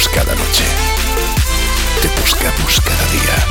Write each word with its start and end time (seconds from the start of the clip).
buscamos 0.00 0.08
cada 0.08 0.34
noche. 0.34 0.64
Te 2.00 2.08
buscamos 2.20 2.80
cada 2.80 3.06
día. 3.12 3.46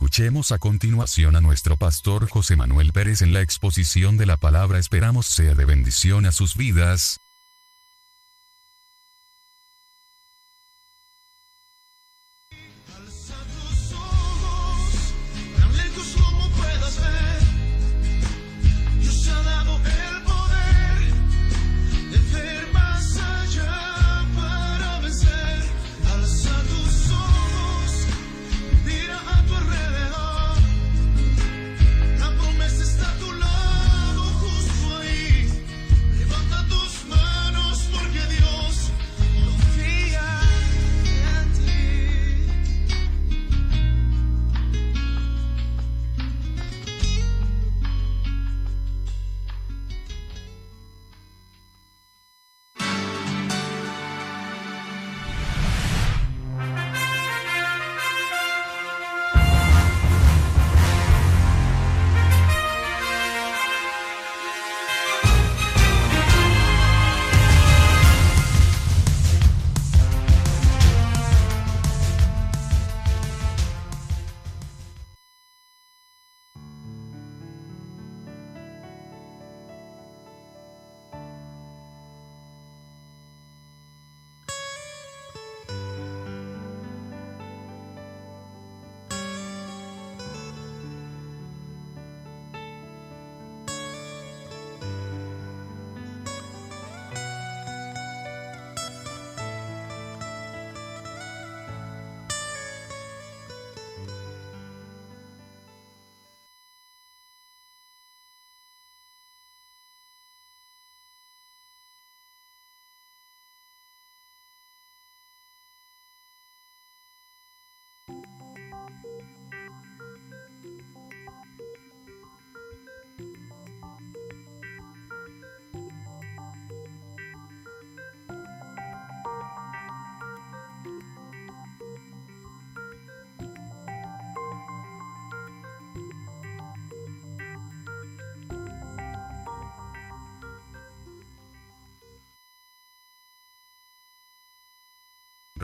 Escuchemos 0.02 0.50
a 0.50 0.58
continuación 0.58 1.36
a 1.36 1.40
nuestro 1.40 1.76
pastor 1.76 2.28
José 2.28 2.56
Manuel 2.56 2.92
Pérez 2.92 3.22
en 3.22 3.32
la 3.32 3.40
exposición 3.40 4.16
de 4.16 4.26
la 4.26 4.36
palabra 4.36 4.80
esperamos 4.80 5.26
sea 5.26 5.54
de 5.54 5.64
bendición 5.64 6.26
a 6.26 6.32
sus 6.32 6.56
vidas. 6.56 7.20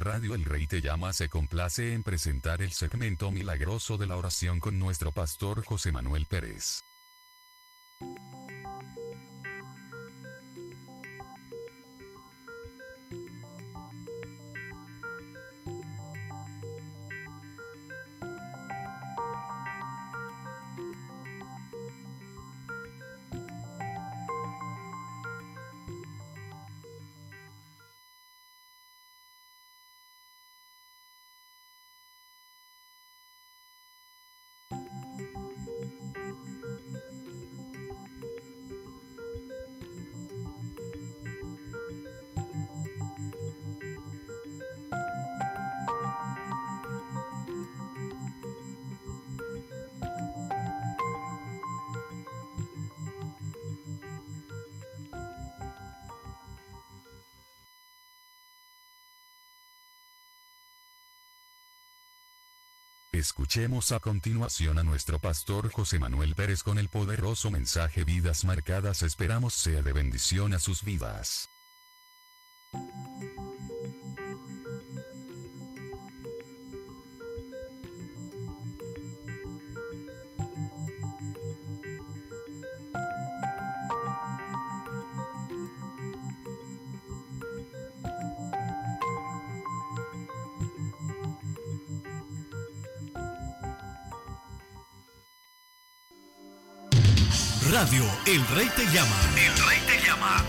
Radio 0.09 0.35
El 0.35 0.47
Rey 0.47 0.67
Te 0.67 0.81
Llama 0.81 1.13
se 1.13 1.29
complace 1.29 1.93
en 1.93 2.03
presentar 2.03 2.63
el 2.63 2.73
segmento 2.73 3.31
milagroso 3.31 3.99
de 3.99 4.07
la 4.07 4.17
oración 4.17 4.59
con 4.59 4.79
nuestro 4.79 5.13
pastor 5.13 5.63
José 5.63 5.93
Manuel 5.93 6.25
Pérez. 6.25 6.83
Escuchemos 63.59 63.91
a 63.91 63.99
continuación 63.99 64.79
a 64.79 64.85
nuestro 64.85 65.19
pastor 65.19 65.73
José 65.73 65.99
Manuel 65.99 66.37
Pérez 66.37 66.63
con 66.63 66.79
el 66.79 66.89
poderoso 66.89 67.51
mensaje 67.51 68.05
Vidas 68.05 68.45
Marcadas. 68.45 69.03
Esperamos 69.03 69.53
sea 69.53 69.83
de 69.83 69.93
bendición 69.93 70.55
a 70.55 70.61
sus 70.61 70.85
vidas. 70.85 71.51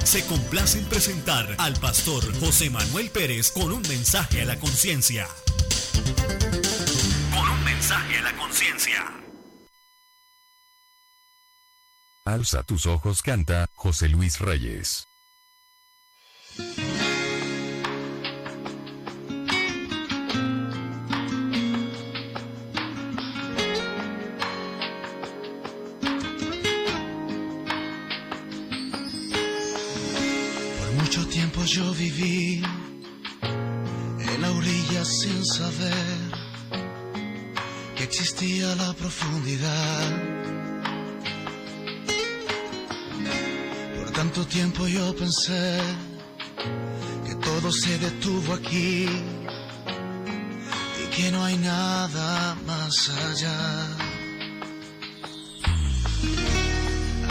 Se 0.03 0.25
complace 0.25 0.79
en 0.79 0.85
presentar 0.85 1.55
al 1.57 1.73
pastor 1.79 2.23
José 2.39 2.69
Manuel 2.69 3.09
Pérez 3.09 3.51
con 3.51 3.71
un 3.71 3.81
mensaje 3.83 4.41
a 4.41 4.45
la 4.45 4.57
conciencia. 4.57 5.27
Con 7.33 7.49
un 7.49 7.63
mensaje 7.63 8.17
a 8.17 8.21
la 8.21 8.35
conciencia. 8.37 9.05
Alza 12.25 12.63
tus 12.63 12.85
ojos, 12.85 13.21
canta 13.21 13.67
José 13.75 14.07
Luis 14.07 14.39
Reyes. 14.39 15.08
Que 45.29 47.35
todo 47.35 47.71
se 47.71 47.99
detuvo 47.99 48.55
aquí 48.55 49.07
y 51.03 51.07
que 51.15 51.31
no 51.31 51.45
hay 51.45 51.55
nada 51.57 52.55
más 52.65 53.09
allá. 53.09 53.87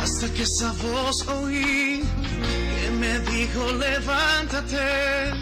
Hasta 0.00 0.32
que 0.32 0.44
esa 0.44 0.72
voz 0.74 1.26
oí 1.26 2.04
que 2.80 2.90
me 3.00 3.18
dijo 3.18 3.72
levántate 3.72 5.32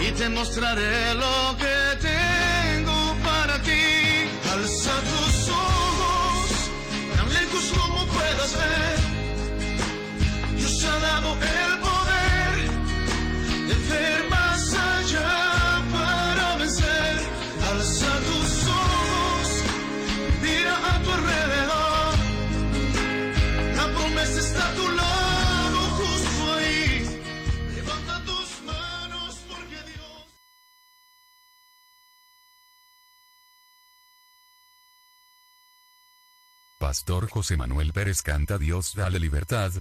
y 0.00 0.10
te 0.18 0.28
mostraré 0.30 1.14
lo 1.14 1.56
que 1.56 1.78
tengo 2.08 3.16
para 3.22 3.62
ti. 3.62 3.86
Alza 4.52 4.94
tus 5.10 5.48
ojos, 5.50 6.50
tan 7.16 7.32
lejos 7.32 7.64
como 7.78 8.06
puedas 8.06 8.58
ver. 8.58 8.97
Pastor 36.88 37.28
José 37.28 37.56
Manuel 37.58 37.92
Pérez 37.92 38.22
canta 38.22 38.56
Dios 38.56 38.94
dale 38.94 39.18
libertad. 39.18 39.72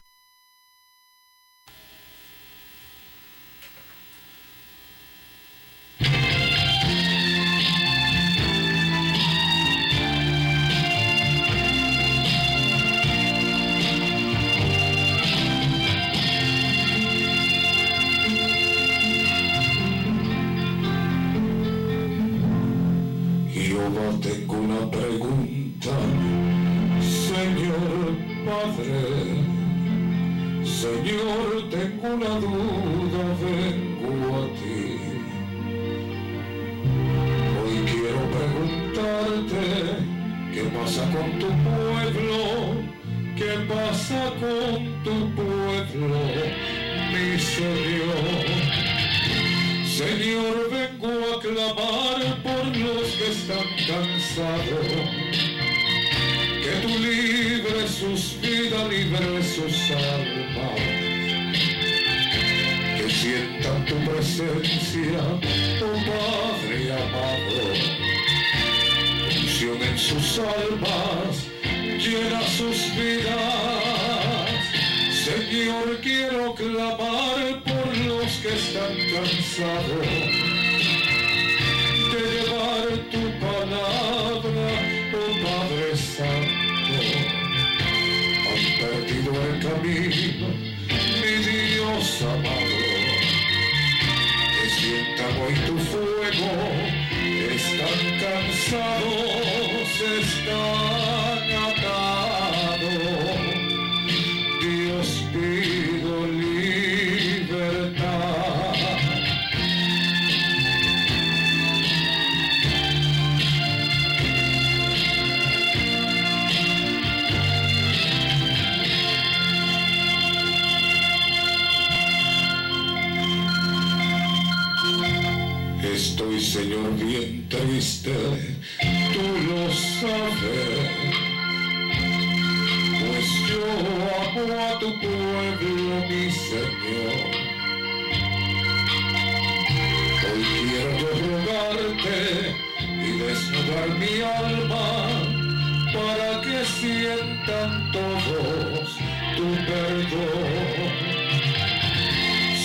cantan 147.48 147.92
todos 147.92 148.90
tu 149.36 149.48
perdón. 149.66 150.88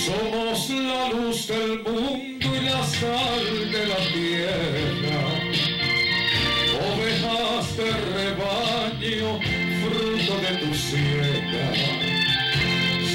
Somos 0.05 0.69
la 0.69 1.09
luz 1.09 1.47
del 1.47 1.83
mundo 1.83 2.47
y 2.55 2.65
la 2.65 2.83
sal 2.83 3.71
de 3.71 3.87
la 3.87 4.01
tierra, 4.17 5.21
ovejas 6.87 7.77
de 7.77 7.91
rebaño, 8.17 9.39
fruto 9.81 10.33
de 10.45 10.51
tu 10.61 10.73
siega. 10.73 11.67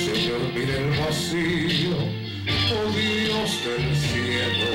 Señor, 0.04 0.42
mira 0.54 0.74
el 0.78 0.90
vacío, 0.98 1.96
oh 2.76 2.90
Dios 2.92 3.50
del 3.64 3.86
cielo, 4.08 4.70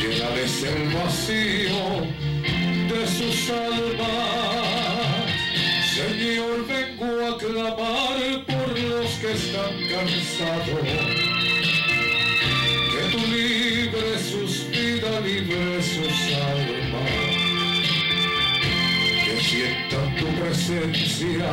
llénales 0.00 0.62
el 0.62 0.88
vacío 0.94 1.84
de 2.88 3.06
sus 3.06 3.50
almas. 3.50 4.33
Que 12.92 13.02
tú 13.10 13.18
libres 13.26 14.20
sus 14.30 14.70
vidas, 14.70 15.22
libres 15.24 15.86
sus 15.86 16.34
almas 16.34 17.44
que 19.24 19.36
sientan 19.40 20.14
tu 20.16 20.26
presencia, 20.38 21.48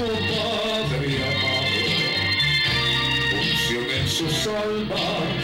oh 0.00 0.18
Padre 0.34 1.08
amado. 1.30 1.86
Unción 3.40 3.86
en 4.00 4.08
sus 4.08 4.46
almas, 4.48 5.40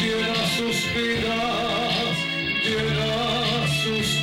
llena 0.00 0.34
sus 0.56 0.76
vidas, 0.94 2.16
llena 2.64 3.12
sus 3.84 4.17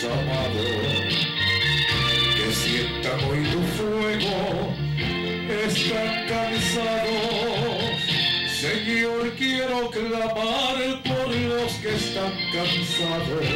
Dios 0.00 0.12
amado. 0.12 0.64
Que 2.36 2.52
sientan 2.52 3.20
hoy 3.28 3.42
tu 3.52 3.60
fuego, 3.76 4.74
están 5.66 6.10
cansados. 6.28 8.00
Señor, 8.60 9.32
quiero 9.36 9.90
clamar 9.90 11.02
por 11.02 11.28
los 11.34 11.72
que 11.74 11.94
están 11.94 12.32
cansados 12.52 13.46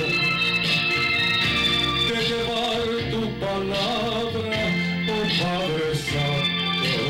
de 2.09 2.17
llevar 2.29 2.87
tu 3.11 3.23
palabra, 3.41 4.61
oh 5.09 5.27
Padre 5.43 5.89
Santo. 5.95 7.03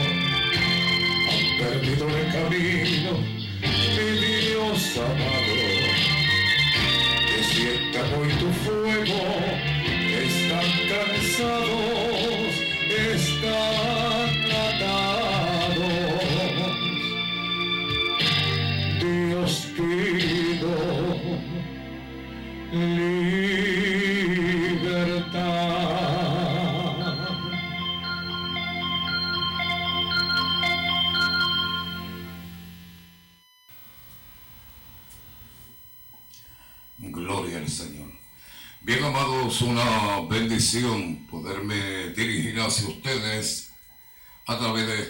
Han 1.30 1.44
perdido 1.58 2.04
el 2.08 2.26
camino, 2.32 3.12
mi 3.96 4.08
Dios 4.48 4.96
amado. 4.98 5.43
Tu 8.44 8.50
fuego, 8.52 9.22
están 10.22 10.68
cansados, 10.88 11.63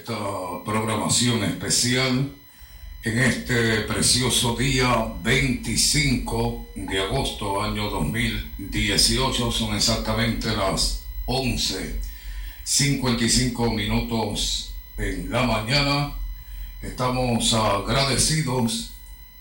esta 0.04 0.20
programación 0.66 1.42
especial 1.44 2.30
en 3.04 3.18
este 3.20 3.80
precioso 3.84 4.54
día 4.54 5.14
25 5.23 6.73
de 6.75 7.00
agosto 7.00 7.62
año 7.62 7.88
2018. 7.88 9.50
Son 9.50 9.75
exactamente 9.75 10.54
las 10.54 11.04
11.55 11.25 13.75
minutos 13.75 14.75
en 14.99 15.30
la 15.30 15.44
mañana. 15.44 16.12
Estamos 16.82 17.54
agradecidos 17.54 18.92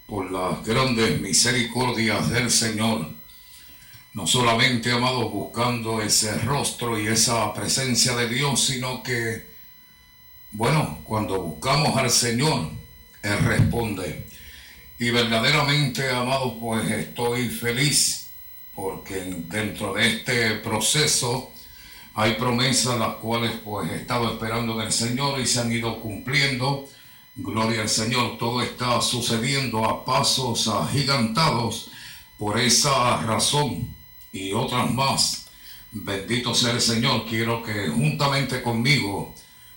por 0.08 0.32
las 0.32 0.66
grandes 0.66 1.20
misericordias 1.20 2.30
del 2.30 2.50
Señor. 2.50 3.12
No 4.14 4.26
solamente, 4.26 4.94
amados, 4.94 5.30
buscando 5.30 6.02
ese 6.02 6.40
rostro 6.40 6.98
y 6.98 7.08
esa 7.08 7.54
presencia 7.54 8.16
de 8.16 8.30
Dios, 8.30 8.64
sino 8.64 9.04
que, 9.04 9.52
bueno, 10.54 11.00
cuando 11.04 11.42
buscamos 11.42 11.98
al 11.98 12.12
Señor, 12.12 12.70
Él 13.24 13.40
responde. 13.40 14.28
Y 15.00 15.10
verdaderamente, 15.10 16.08
amados, 16.12 16.54
pues 16.60 16.90
estoy 16.92 17.50
feliz 17.50 18.28
porque 18.76 19.16
dentro 19.48 19.96
de 19.96 20.08
este 20.08 20.52
proceso 20.58 21.52
hay 22.14 22.34
promesas 22.36 23.00
las 23.00 23.16
cuales 23.16 23.52
pues 23.64 23.90
he 23.92 23.96
estado 23.96 24.32
esperando 24.32 24.80
en 24.80 24.88
el 24.88 24.94
Señor 24.94 25.40
y 25.40 25.48
se 25.48 25.60
han 25.60 25.72
ido 25.72 26.00
cumpliendo. 26.00 26.88
Gloria 27.36 27.82
al 27.82 27.90
Señor, 27.90 28.38
todo 28.38 28.62
está 28.62 29.02
sucediendo 29.02 29.84
a 29.86 30.06
pasos 30.06 30.68
agigantados 30.68 31.90
por 32.38 32.60
esa 32.60 33.18
razón 33.24 33.88
y 34.32 34.54
otras 34.54 34.92
más. 34.92 35.48
Bendito 35.92 36.54
sea 36.54 36.74
el 36.74 36.82
Señor, 36.82 37.26
quiero 37.28 37.64
que 37.64 37.88
juntamente 37.90 38.62
conmigo 38.62 39.34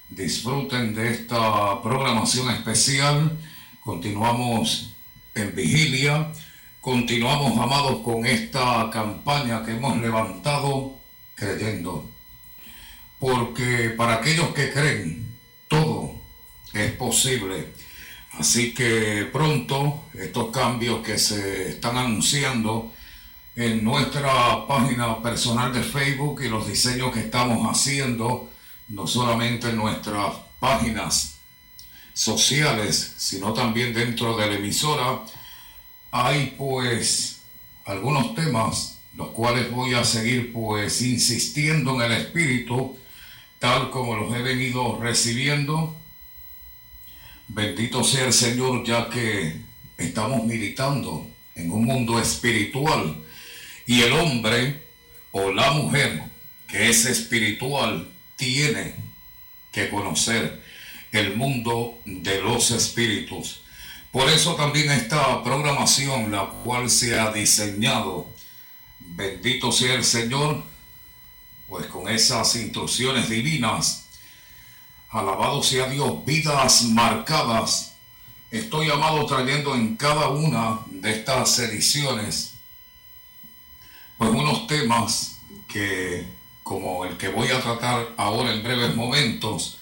disfruten 0.08 0.94
de 0.94 1.12
esta 1.12 1.82
programación 1.82 2.50
especial. 2.50 3.38
Continuamos 3.80 4.94
en 5.34 5.54
vigilia, 5.54 6.32
continuamos 6.80 7.58
amados 7.58 8.02
con 8.02 8.24
esta 8.26 8.88
campaña 8.90 9.64
que 9.64 9.72
hemos 9.72 9.98
levantado 9.98 10.98
creyendo. 11.34 12.10
Porque 13.18 13.90
para 13.90 14.14
aquellos 14.14 14.48
que 14.54 14.72
creen, 14.72 15.36
todo 15.68 16.14
es 16.72 16.92
posible. 16.92 17.72
Así 18.38 18.74
que 18.74 19.28
pronto 19.32 20.04
estos 20.14 20.50
cambios 20.50 21.02
que 21.02 21.18
se 21.18 21.70
están 21.70 21.96
anunciando 21.96 22.92
en 23.54 23.82
nuestra 23.82 24.66
página 24.66 25.22
personal 25.22 25.72
de 25.72 25.82
Facebook 25.82 26.42
y 26.42 26.48
los 26.50 26.68
diseños 26.68 27.12
que 27.12 27.20
estamos 27.20 27.66
haciendo, 27.70 28.50
no 28.88 29.06
solamente 29.06 29.70
en 29.70 29.76
nuestras 29.76 30.34
páginas 30.60 31.38
sociales, 32.14 33.14
sino 33.18 33.52
también 33.52 33.92
dentro 33.92 34.36
de 34.36 34.46
la 34.46 34.54
emisora, 34.54 35.22
hay 36.10 36.54
pues 36.56 37.42
algunos 37.84 38.34
temas 38.34 38.98
los 39.16 39.28
cuales 39.28 39.70
voy 39.70 39.94
a 39.94 40.04
seguir 40.04 40.52
pues 40.52 41.02
insistiendo 41.02 41.94
en 41.94 42.12
el 42.12 42.20
espíritu 42.20 42.96
tal 43.58 43.90
como 43.90 44.16
los 44.16 44.34
he 44.34 44.42
venido 44.42 44.98
recibiendo. 45.00 45.96
Bendito 47.48 48.04
sea 48.04 48.26
el 48.26 48.32
Señor, 48.32 48.84
ya 48.84 49.08
que 49.08 49.60
estamos 49.96 50.44
militando 50.44 51.26
en 51.54 51.70
un 51.70 51.84
mundo 51.84 52.20
espiritual 52.20 53.24
y 53.86 54.02
el 54.02 54.12
hombre 54.12 54.82
o 55.32 55.52
la 55.52 55.70
mujer 55.70 56.24
que 56.68 56.90
es 56.90 57.06
espiritual 57.06 58.10
tiene 58.36 58.94
que 59.72 59.90
conocer 59.90 60.62
el 61.12 61.36
mundo 61.36 62.00
de 62.04 62.40
los 62.40 62.70
espíritus. 62.70 63.62
Por 64.12 64.28
eso 64.28 64.54
también 64.54 64.90
esta 64.90 65.42
programación, 65.42 66.30
la 66.30 66.46
cual 66.46 66.88
se 66.88 67.18
ha 67.18 67.32
diseñado, 67.32 68.30
bendito 69.00 69.72
sea 69.72 69.94
el 69.94 70.04
Señor, 70.04 70.62
pues 71.68 71.86
con 71.86 72.08
esas 72.08 72.54
instrucciones 72.56 73.28
divinas 73.28 74.06
Alabado 75.16 75.62
sea 75.62 75.88
Dios, 75.88 76.24
vidas 76.24 76.82
marcadas. 76.82 77.94
Estoy 78.50 78.90
amado 78.90 79.24
trayendo 79.26 79.74
en 79.74 79.96
cada 79.96 80.28
una 80.28 80.80
de 80.90 81.10
estas 81.10 81.58
ediciones, 81.60 82.54
pues 84.18 84.30
unos 84.30 84.66
temas 84.66 85.38
que, 85.68 86.26
como 86.66 87.04
el 87.04 87.16
que 87.16 87.28
voy 87.28 87.46
a 87.50 87.60
tratar 87.60 88.08
ahora 88.16 88.52
en 88.52 88.64
breves 88.64 88.96
momentos, 88.96 89.78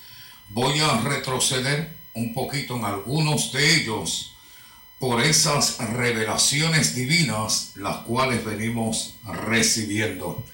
voy 0.50 0.80
a 0.80 1.00
retroceder 1.00 1.96
un 2.12 2.34
poquito 2.34 2.76
en 2.76 2.84
algunos 2.84 3.52
de 3.52 3.76
ellos 3.76 4.34
por 4.98 5.22
esas 5.22 5.78
revelaciones 5.78 6.94
divinas 6.94 7.72
las 7.76 7.96
cuales 8.02 8.44
venimos 8.44 9.14
recibiendo. 9.24 10.44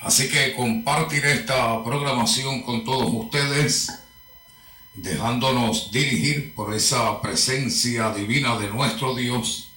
Así 0.00 0.30
que 0.30 0.54
compartiré 0.54 1.32
esta 1.32 1.84
programación 1.84 2.62
con 2.62 2.82
todos 2.82 3.10
ustedes. 3.12 3.92
dejándonos 4.94 5.92
dirigir 5.92 6.54
por 6.54 6.74
esa 6.74 7.20
presencia 7.20 8.10
divina 8.14 8.56
de 8.56 8.68
nuestro 8.68 9.14
Dios. 9.14 9.68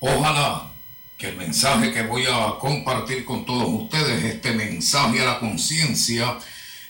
Ojalá 0.00 0.69
que 1.20 1.28
el 1.28 1.36
mensaje 1.36 1.92
que 1.92 2.02
voy 2.02 2.24
a 2.24 2.58
compartir 2.58 3.26
con 3.26 3.44
todos 3.44 3.68
ustedes, 3.68 4.24
este 4.24 4.52
mensaje 4.52 5.20
a 5.20 5.26
la 5.26 5.38
conciencia, 5.38 6.38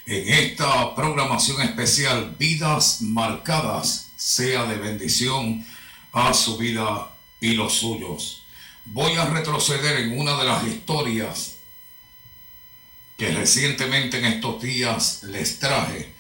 en 0.07 0.29
esta 0.33 0.95
programación 0.95 1.61
especial 1.63 2.37
Vidas 2.39 3.03
Marcadas, 3.03 4.13
sea 4.15 4.67
de 4.67 4.77
bendición 4.77 5.67
a 6.13 6.33
su 6.33 6.57
vida 6.59 7.11
y 7.41 7.55
los 7.55 7.73
suyos. 7.73 8.45
Voy 8.85 9.15
a 9.15 9.25
retroceder 9.25 9.99
en 9.99 10.17
una 10.17 10.37
de 10.39 10.45
las 10.45 10.65
historias 10.65 11.57
que 13.17 13.33
recientemente 13.33 14.19
en 14.19 14.27
estos 14.27 14.63
días 14.63 15.25
les 15.25 15.59
traje, 15.59 16.15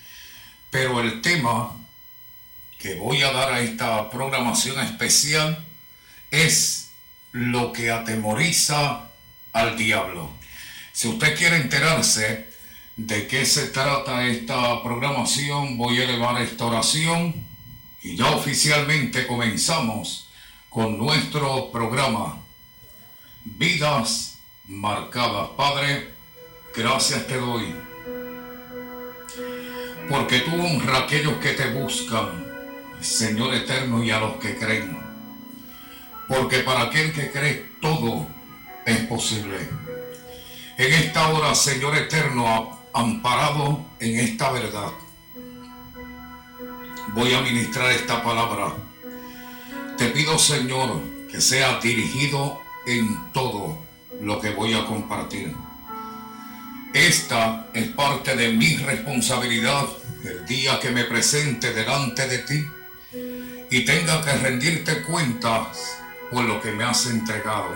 pero 0.68 1.00
el 1.00 1.22
tema 1.22 1.76
que 2.76 2.94
voy 2.94 3.22
a 3.22 3.30
dar 3.30 3.52
a 3.52 3.60
esta 3.60 4.10
programación 4.10 4.80
especial 4.80 5.64
es 6.32 6.79
lo 7.32 7.72
que 7.72 7.90
atemoriza 7.90 9.10
al 9.52 9.76
diablo. 9.76 10.30
Si 10.92 11.08
usted 11.08 11.36
quiere 11.36 11.56
enterarse 11.56 12.48
de 12.96 13.26
qué 13.26 13.46
se 13.46 13.68
trata 13.68 14.26
esta 14.26 14.82
programación, 14.82 15.78
voy 15.78 16.00
a 16.00 16.04
elevar 16.04 16.40
esta 16.42 16.66
oración 16.66 17.46
y 18.02 18.16
ya 18.16 18.30
oficialmente 18.30 19.26
comenzamos 19.26 20.28
con 20.68 20.98
nuestro 20.98 21.70
programa 21.70 22.42
Vidas 23.44 24.38
Marcadas. 24.66 25.50
Padre, 25.56 26.14
gracias 26.74 27.26
te 27.26 27.36
doy 27.36 27.74
porque 30.10 30.40
tú 30.40 30.50
honras 30.54 31.02
a 31.02 31.04
aquellos 31.04 31.34
que 31.34 31.52
te 31.52 31.70
buscan, 31.70 32.44
Señor 33.00 33.54
eterno, 33.54 34.02
y 34.02 34.10
a 34.10 34.18
los 34.18 34.36
que 34.38 34.56
creen 34.56 34.99
porque 36.30 36.60
para 36.60 36.82
aquel 36.82 37.12
que 37.12 37.32
cree 37.32 37.66
todo 37.80 38.24
es 38.86 38.98
posible. 39.06 39.58
En 40.78 40.92
esta 40.92 41.28
hora, 41.28 41.56
Señor 41.56 41.96
eterno, 41.96 42.78
amparado 42.94 43.84
en 43.98 44.20
esta 44.20 44.52
verdad, 44.52 44.92
voy 47.14 47.34
a 47.34 47.40
ministrar 47.40 47.90
esta 47.90 48.22
palabra. 48.22 48.74
Te 49.98 50.06
pido, 50.10 50.38
Señor, 50.38 51.02
que 51.28 51.40
sea 51.40 51.80
dirigido 51.80 52.60
en 52.86 53.32
todo 53.32 53.80
lo 54.20 54.40
que 54.40 54.50
voy 54.50 54.74
a 54.74 54.86
compartir. 54.86 55.52
Esta 56.94 57.66
es 57.74 57.88
parte 57.88 58.36
de 58.36 58.52
mi 58.52 58.76
responsabilidad 58.76 59.84
el 60.24 60.46
día 60.46 60.78
que 60.78 60.90
me 60.90 61.04
presente 61.04 61.72
delante 61.72 62.28
de 62.28 62.38
ti 62.38 62.64
y 63.68 63.84
tenga 63.84 64.24
que 64.24 64.32
rendirte 64.32 65.02
cuentas 65.02 65.99
por 66.30 66.44
lo 66.44 66.60
que 66.60 66.72
me 66.72 66.84
has 66.84 67.06
entregado. 67.06 67.74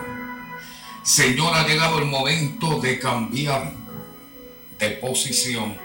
Señor, 1.02 1.54
ha 1.54 1.66
llegado 1.66 1.98
el 1.98 2.06
momento 2.06 2.80
de 2.80 2.98
cambiar 2.98 3.72
de 4.78 4.90
posición. 4.90 5.76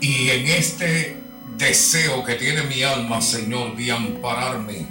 Y 0.00 0.28
en 0.28 0.46
este 0.48 1.18
deseo 1.56 2.22
que 2.24 2.34
tiene 2.34 2.62
mi 2.64 2.82
alma, 2.82 3.22
Señor, 3.22 3.74
de 3.76 3.90
ampararme 3.90 4.86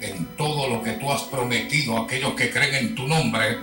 en 0.00 0.36
todo 0.36 0.68
lo 0.68 0.82
que 0.82 0.92
tú 0.92 1.10
has 1.10 1.22
prometido 1.22 1.96
a 1.96 2.04
aquellos 2.04 2.34
que 2.34 2.50
creen 2.50 2.74
en 2.74 2.94
tu 2.94 3.08
nombre, 3.08 3.58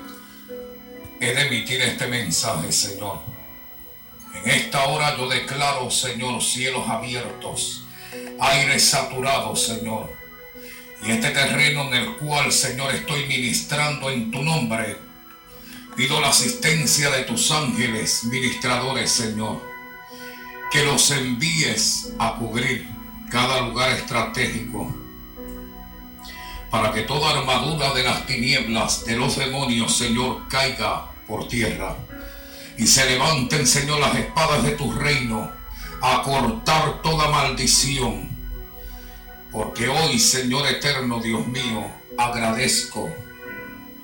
he 1.21 1.34
de 1.34 1.41
emitir 1.47 1.82
este 1.82 2.08
mensaje, 2.08 2.71
Señor. 2.71 3.19
En 4.43 4.51
esta 4.51 4.84
hora 4.88 5.15
yo 5.17 5.30
declaro, 5.30 5.89
Señor, 5.89 6.43
cielos 6.43 6.89
abiertos, 6.89 7.86
aire 8.38 8.78
saturado, 8.78 9.56
Señor 9.56 10.24
y 11.03 11.12
este 11.12 11.29
terreno 11.29 11.84
en 11.84 11.93
el 11.93 12.17
cual, 12.17 12.51
Señor, 12.51 12.93
estoy 12.93 13.25
ministrando 13.27 14.10
en 14.10 14.31
tu 14.31 14.41
nombre, 14.41 14.97
pido 15.95 16.19
la 16.19 16.29
asistencia 16.29 17.10
de 17.10 17.23
tus 17.23 17.51
ángeles 17.51 18.23
ministradores, 18.25 19.12
Señor, 19.12 19.62
que 20.71 20.84
los 20.84 21.12
envíes 21.12 22.13
a 22.17 22.36
cubrir 22.36 22.88
cada 23.29 23.62
lugar 23.62 23.91
estratégico, 23.91 24.93
para 26.71 26.91
que 26.91 27.01
toda 27.01 27.38
armadura 27.39 27.93
de 27.93 28.03
las 28.03 28.25
tinieblas 28.25 29.05
de 29.05 29.15
los 29.15 29.38
demonios, 29.38 29.95
Señor, 29.95 30.47
caiga 30.49 31.12
por 31.27 31.47
tierra. 31.47 31.95
Y 32.77 32.88
se 32.88 33.05
levanten, 33.05 33.65
Señor, 33.65 33.99
las 33.99 34.15
espadas 34.15 34.63
de 34.63 34.71
tu 34.71 34.91
reino 34.91 35.49
a 36.01 36.21
cortar 36.23 37.01
toda 37.01 37.29
maldición 37.29 38.34
porque 39.55 39.87
hoy, 39.87 40.19
Señor 40.19 40.67
eterno, 40.67 41.21
Dios 41.21 41.47
mío, 41.47 41.89
agradezco 42.17 43.09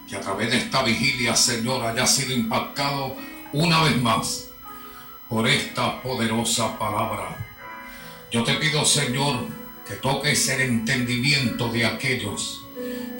que 0.08 0.16
a 0.16 0.22
través 0.22 0.50
de 0.50 0.58
esta 0.60 0.82
vigilia, 0.82 1.36
Señor, 1.36 1.86
haya 1.86 2.08
sido 2.08 2.34
impactado 2.34 3.18
una 3.52 3.84
vez 3.84 4.02
más 4.02 4.46
por 5.28 5.46
esta 5.50 6.02
poderosa 6.02 6.80
palabra. 6.80 7.36
Yo 8.32 8.46
te 8.46 8.54
pido, 8.54 8.86
Señor, 8.86 9.46
que 9.86 9.96
toques 9.96 10.48
el 10.48 10.62
entendimiento 10.62 11.68
de 11.68 11.86
aquellos 11.86 12.64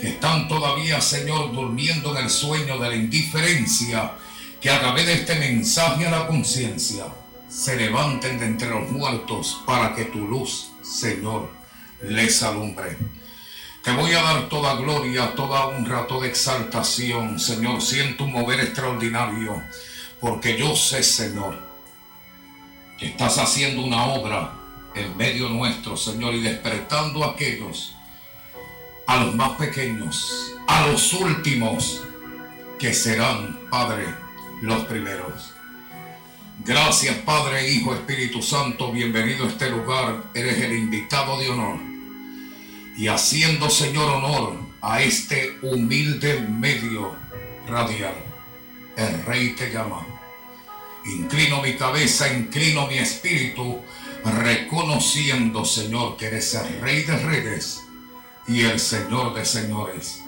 que 0.00 0.08
están 0.08 0.48
todavía, 0.48 1.02
Señor, 1.02 1.52
durmiendo 1.52 2.16
en 2.16 2.24
el 2.24 2.30
sueño 2.30 2.78
de 2.78 2.88
la 2.88 2.96
indiferencia, 2.96 4.14
que 4.58 4.70
a 4.70 4.80
través 4.80 5.04
de 5.04 5.12
este 5.12 5.34
mensaje 5.34 6.06
a 6.06 6.10
la 6.10 6.26
conciencia 6.26 7.04
se 7.50 7.76
levanten 7.76 8.38
de 8.38 8.46
entre 8.46 8.70
los 8.70 8.90
muertos 8.90 9.60
para 9.66 9.94
que 9.94 10.06
tu 10.06 10.26
luz, 10.26 10.70
Señor, 10.82 11.61
les 12.02 12.42
alumbre. 12.42 12.96
Te 13.82 13.90
voy 13.92 14.12
a 14.12 14.22
dar 14.22 14.48
toda 14.48 14.76
gloria, 14.76 15.34
toda 15.34 15.66
honra, 15.66 16.06
toda 16.06 16.28
exaltación, 16.28 17.40
Señor. 17.40 17.82
Siento 17.82 18.24
un 18.24 18.32
mover 18.32 18.60
extraordinario, 18.60 19.60
porque 20.20 20.56
yo 20.56 20.76
sé, 20.76 21.02
Señor, 21.02 21.60
que 22.96 23.06
estás 23.06 23.38
haciendo 23.38 23.82
una 23.82 24.04
obra 24.04 24.52
en 24.94 25.16
medio 25.16 25.48
nuestro, 25.48 25.96
Señor, 25.96 26.34
y 26.34 26.42
despertando 26.42 27.24
a 27.24 27.32
aquellos, 27.32 27.96
a 29.08 29.24
los 29.24 29.34
más 29.34 29.50
pequeños, 29.58 30.54
a 30.68 30.86
los 30.86 31.12
últimos, 31.14 32.02
que 32.78 32.94
serán, 32.94 33.68
Padre, 33.68 34.06
los 34.60 34.84
primeros. 34.84 35.54
Gracias, 36.64 37.16
Padre, 37.18 37.68
Hijo, 37.68 37.94
Espíritu 37.94 38.42
Santo, 38.42 38.92
bienvenido 38.92 39.44
a 39.44 39.48
este 39.48 39.70
lugar. 39.70 40.22
Eres 40.34 40.62
el 40.62 40.72
invitado 40.72 41.36
de 41.40 41.50
honor 41.50 41.91
y 42.96 43.08
haciendo, 43.08 43.70
Señor, 43.70 44.10
honor 44.10 44.56
a 44.80 45.02
este 45.02 45.56
humilde 45.62 46.40
medio 46.40 47.14
radial. 47.66 48.14
El 48.96 49.24
Rey 49.24 49.54
te 49.54 49.70
llama. 49.70 50.06
Inclino 51.04 51.62
mi 51.62 51.74
cabeza, 51.76 52.32
inclino 52.32 52.86
mi 52.86 52.98
espíritu, 52.98 53.80
reconociendo, 54.24 55.64
Señor, 55.64 56.16
que 56.16 56.26
eres 56.26 56.54
el 56.54 56.80
Rey 56.80 57.02
de 57.02 57.16
Reyes 57.16 57.82
y 58.46 58.62
el 58.62 58.78
Señor 58.78 59.34
de 59.34 59.44
Señores. 59.44 60.22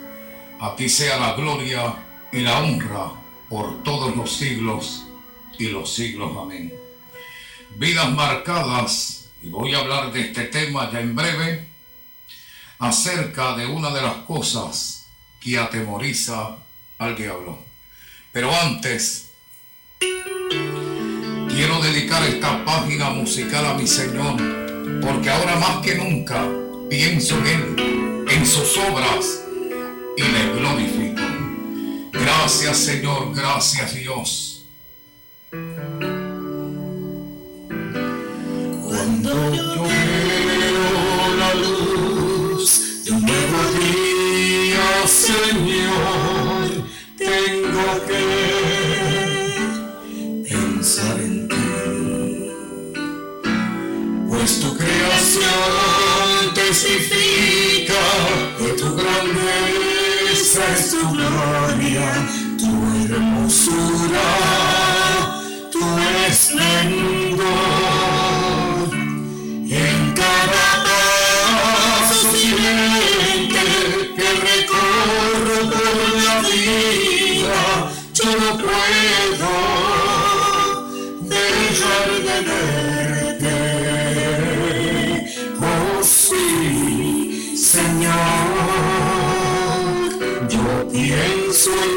A 0.59 0.75
ti 0.75 0.89
sea 0.89 1.17
la 1.17 1.33
gloria 1.33 1.95
y 2.31 2.39
la 2.39 2.59
honra 2.59 3.11
por 3.49 3.83
todos 3.83 4.15
los 4.15 4.35
siglos 4.35 5.05
y 5.57 5.67
los 5.67 5.93
siglos. 5.93 6.35
Amén. 6.37 6.73
Vidas 7.77 8.11
marcadas, 8.11 9.29
y 9.41 9.49
voy 9.49 9.73
a 9.75 9.79
hablar 9.79 10.11
de 10.11 10.21
este 10.21 10.45
tema 10.45 10.89
ya 10.91 10.99
en 11.01 11.15
breve 11.15 11.74
acerca 12.79 13.55
de 13.55 13.65
una 13.65 13.91
de 13.91 14.01
las 14.01 14.15
cosas 14.27 15.07
que 15.39 15.57
atemoriza 15.57 16.57
al 16.97 17.15
diablo. 17.15 17.59
Pero 18.31 18.51
antes, 18.53 19.31
quiero 19.99 21.81
dedicar 21.81 22.23
esta 22.23 22.65
página 22.65 23.09
musical 23.11 23.65
a 23.65 23.73
mi 23.75 23.87
Señor, 23.87 24.35
porque 25.01 25.29
ahora 25.29 25.55
más 25.57 25.77
que 25.85 25.95
nunca 25.95 26.47
pienso 26.89 27.37
en 27.37 27.47
Él, 27.47 28.25
en 28.29 28.45
sus 28.45 28.77
obras, 28.77 29.43
y 30.17 30.21
le 30.21 30.53
glorifico. 30.53 31.21
Gracias 32.11 32.77
Señor, 32.77 33.33
gracias 33.35 33.93
Dios. 33.93 34.65
Cuando 38.83 39.55
yo 39.55 40.14
pues 54.45 54.59
tu 54.59 54.77
creación 54.77 56.53
testifica 56.53 58.01
que 58.59 58.73
tu 58.73 58.95
grandeza 58.95 60.61
es 60.77 60.91
tu 60.91 61.01
gloria, 61.13 62.27
tu 62.59 62.71
hermosura, 63.05 64.29
tu 65.71 65.83
esplendor. 66.29 67.47
En 69.67 70.13
cada 70.13 70.65
paso 70.85 72.31
silente 72.35 73.63
que 74.15 74.27
recorro 74.51 75.57
por 75.71 75.95
la 76.23 76.35
vida, 76.47 77.61
yo 78.13 78.25
no 78.25 78.49
puedo. 78.59 80.04
this 91.65 91.75
one 91.75 91.94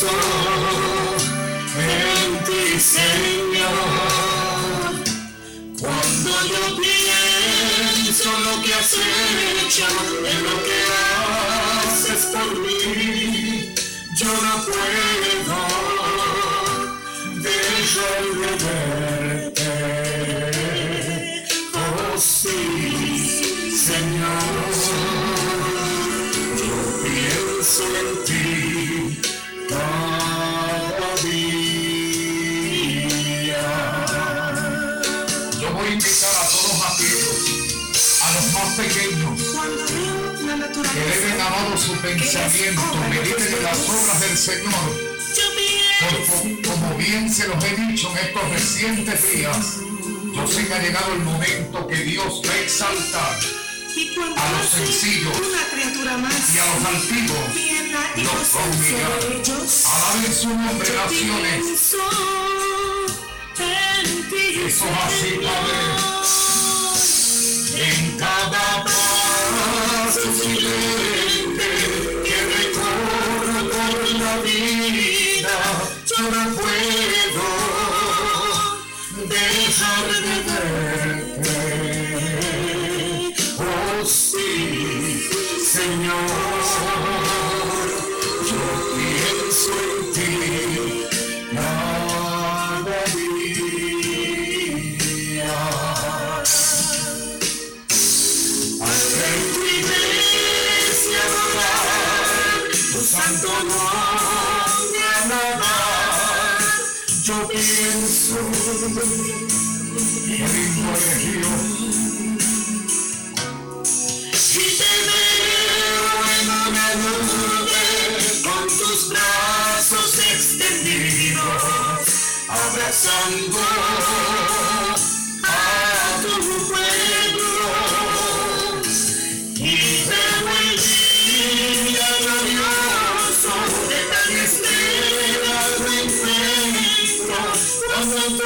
pienso 0.00 0.16
en 1.78 2.44
ti, 2.44 2.80
Señor. 2.80 3.68
Cuando 5.78 6.30
yo 6.46 6.62
pienso 6.76 8.30
lo 8.40 8.54
que 8.62 8.72
has 8.74 8.94
hecho, 8.94 9.86
en 10.26 10.38
lo 10.44 10.56
que 10.64 10.78
haces 11.86 12.22
por 12.26 12.50
mí, 12.60 13.74
yo 14.16 14.28
no 14.28 14.54
puedo 14.64 14.80
dejar 17.42 18.24
de 18.34 18.48
verte. 18.64 20.09
Pensamiento, 42.02 42.82
mediten 43.08 43.54
en 43.54 43.62
las 43.62 43.78
obras 43.88 44.20
del 44.20 44.36
Señor. 44.36 45.10
Por- 46.00 46.62
como 46.68 46.96
bien 46.96 47.32
se 47.32 47.46
los 47.48 47.62
he 47.64 47.76
dicho 47.76 48.10
en 48.12 48.18
estos 48.26 48.48
recientes 48.50 49.32
días, 49.32 49.76
yo 50.34 50.46
sé 50.46 50.66
que 50.66 50.74
ha 50.74 50.78
llegado 50.82 51.12
el 51.12 51.20
momento 51.20 51.86
que 51.86 51.96
Dios 51.96 52.40
va 52.46 52.52
a 52.52 52.58
exaltar 52.58 53.38
a 54.36 54.52
los 54.52 54.70
sencillos 54.70 55.36
y 55.36 56.58
a 56.58 56.64
los 56.66 56.84
altivos. 56.86 57.38
los 58.16 58.48
ellos, 58.86 59.84
Alaben 59.86 60.34
su 60.34 60.48
nombre, 60.48 60.88
naciones. 60.94 61.66
Eso 64.66 64.84
es 64.84 64.96
así, 65.04 65.40
Padre. 65.42 65.78
En 67.82 68.16
cada 68.18 68.69
yo 76.20 76.30
no 76.30 76.54
puedo 76.54 76.99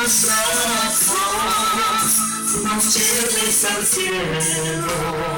tus 0.05 0.23
brazos 0.27 1.05
nos 2.63 2.95
lleves 2.95 3.65
al 3.65 3.87
cielo. 3.87 5.34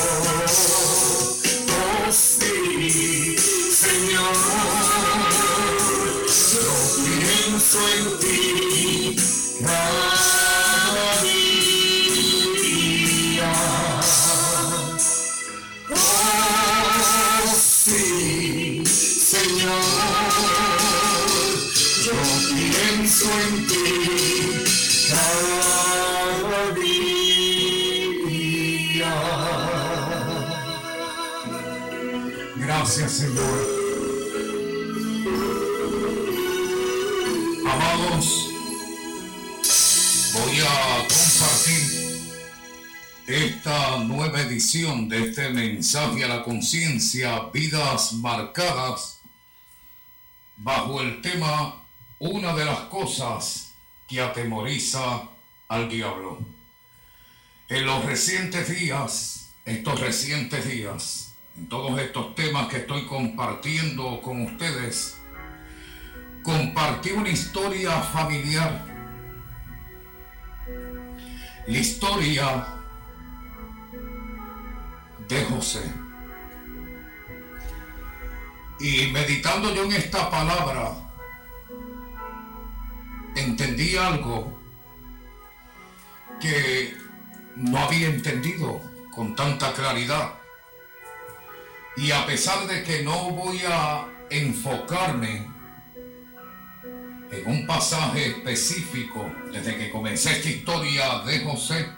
Ti 9.66 10.05
edición 44.56 45.06
de 45.10 45.22
este 45.22 45.50
mensaje 45.50 46.24
a 46.24 46.28
la 46.28 46.42
conciencia, 46.42 47.50
vidas 47.52 48.14
marcadas, 48.14 49.20
bajo 50.56 51.02
el 51.02 51.20
tema 51.20 51.84
Una 52.18 52.54
de 52.54 52.64
las 52.64 52.78
cosas 52.88 53.74
que 54.08 54.18
atemoriza 54.18 55.28
al 55.68 55.90
diablo. 55.90 56.38
En 57.68 57.84
los 57.84 58.06
recientes 58.06 58.70
días, 58.70 59.50
estos 59.66 60.00
recientes 60.00 60.66
días, 60.66 61.34
en 61.54 61.68
todos 61.68 62.00
estos 62.00 62.34
temas 62.34 62.68
que 62.68 62.78
estoy 62.78 63.04
compartiendo 63.04 64.22
con 64.22 64.40
ustedes, 64.40 65.18
compartí 66.42 67.10
una 67.10 67.28
historia 67.28 68.00
familiar. 68.00 68.86
La 71.66 71.78
historia 71.78 72.75
de 75.28 75.44
José. 75.44 75.92
Y 78.78 79.10
meditando 79.12 79.74
yo 79.74 79.84
en 79.84 79.92
esta 79.92 80.30
palabra, 80.30 80.92
entendí 83.34 83.96
algo 83.96 84.60
que 86.40 86.96
no 87.56 87.78
había 87.78 88.08
entendido 88.08 88.80
con 89.14 89.34
tanta 89.34 89.72
claridad. 89.72 90.34
Y 91.96 92.10
a 92.10 92.26
pesar 92.26 92.66
de 92.66 92.82
que 92.82 93.02
no 93.02 93.30
voy 93.30 93.62
a 93.66 94.06
enfocarme 94.28 95.48
en 97.30 97.46
un 97.46 97.66
pasaje 97.66 98.28
específico 98.28 99.32
desde 99.50 99.76
que 99.76 99.90
comencé 99.90 100.32
esta 100.32 100.48
historia 100.48 101.20
de 101.20 101.40
José, 101.40 101.88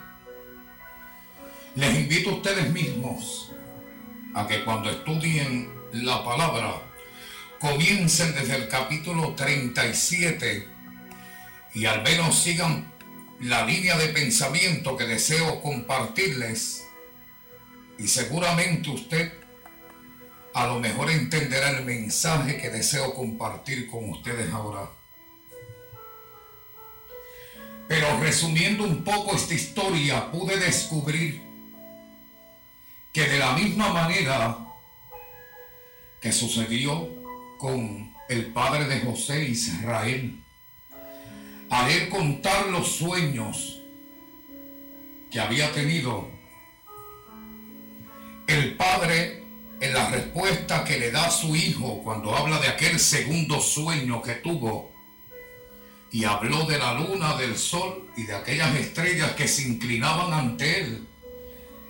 les 1.79 1.95
invito 1.97 2.31
a 2.31 2.33
ustedes 2.33 2.69
mismos 2.71 3.51
a 4.35 4.45
que 4.45 4.65
cuando 4.65 4.89
estudien 4.89 5.69
la 5.93 6.25
palabra 6.25 6.81
comiencen 7.57 8.35
desde 8.35 8.57
el 8.57 8.67
capítulo 8.67 9.33
37 9.33 10.67
y 11.75 11.85
al 11.85 12.03
menos 12.03 12.37
sigan 12.37 12.91
la 13.39 13.65
línea 13.65 13.97
de 13.97 14.09
pensamiento 14.09 14.97
que 14.97 15.05
deseo 15.05 15.61
compartirles 15.61 16.85
y 17.97 18.09
seguramente 18.09 18.89
usted 18.89 19.33
a 20.53 20.67
lo 20.67 20.81
mejor 20.81 21.09
entenderá 21.09 21.69
el 21.69 21.85
mensaje 21.85 22.57
que 22.57 22.69
deseo 22.69 23.13
compartir 23.13 23.89
con 23.89 24.09
ustedes 24.09 24.51
ahora. 24.51 24.89
Pero 27.87 28.19
resumiendo 28.19 28.83
un 28.83 29.03
poco 29.05 29.33
esta 29.33 29.53
historia, 29.53 30.29
pude 30.31 30.57
descubrir 30.57 31.48
que 33.13 33.27
de 33.27 33.39
la 33.39 33.53
misma 33.53 33.91
manera 33.91 34.57
que 36.21 36.31
sucedió 36.31 37.09
con 37.57 38.13
el 38.29 38.47
padre 38.53 38.85
de 38.85 39.01
José 39.01 39.45
Israel, 39.45 40.43
al 41.69 41.89
él 41.89 42.09
contar 42.09 42.67
los 42.67 42.87
sueños 42.87 43.81
que 45.31 45.39
había 45.39 45.71
tenido, 45.71 46.29
el 48.47 48.75
padre 48.75 49.43
en 49.79 49.93
la 49.93 50.09
respuesta 50.09 50.83
que 50.83 50.99
le 50.99 51.11
da 51.11 51.27
a 51.27 51.31
su 51.31 51.55
hijo 51.55 52.01
cuando 52.03 52.35
habla 52.35 52.59
de 52.59 52.67
aquel 52.67 52.99
segundo 52.99 53.61
sueño 53.61 54.21
que 54.21 54.35
tuvo, 54.35 54.91
y 56.11 56.23
habló 56.23 56.65
de 56.65 56.79
la 56.79 56.93
luna, 56.93 57.35
del 57.37 57.57
sol 57.57 58.09
y 58.17 58.23
de 58.23 58.35
aquellas 58.35 58.75
estrellas 58.75 59.33
que 59.33 59.47
se 59.47 59.67
inclinaban 59.67 60.33
ante 60.33 60.81
él, 60.81 61.08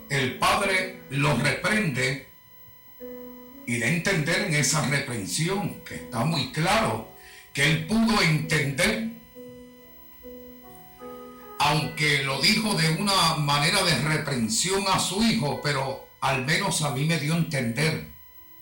el 0.10 0.38
padre 0.40 1.02
lo 1.12 1.36
reprende 1.36 2.28
y 3.68 3.78
de 3.78 3.88
entender 3.88 4.46
en 4.46 4.56
esa 4.56 4.88
reprensión, 4.88 5.82
que 5.82 5.96
está 5.96 6.26
muy 6.26 6.52
claro, 6.52 7.12
que 7.54 7.64
él 7.70 7.86
pudo 7.86 8.20
entender, 8.22 9.10
aunque 11.60 12.24
lo 12.24 12.42
dijo 12.42 12.74
de 12.74 12.90
una 12.92 13.36
manera 13.36 13.84
de 13.84 13.96
reprensión 14.00 14.86
a 14.88 15.00
su 15.00 15.22
hijo, 15.22 15.62
pero 15.62 16.10
al 16.22 16.46
menos 16.46 16.82
a 16.82 16.92
mí 16.92 17.06
me 17.06 17.20
dio 17.20 17.36
a 17.36 17.38
entender 17.38 18.08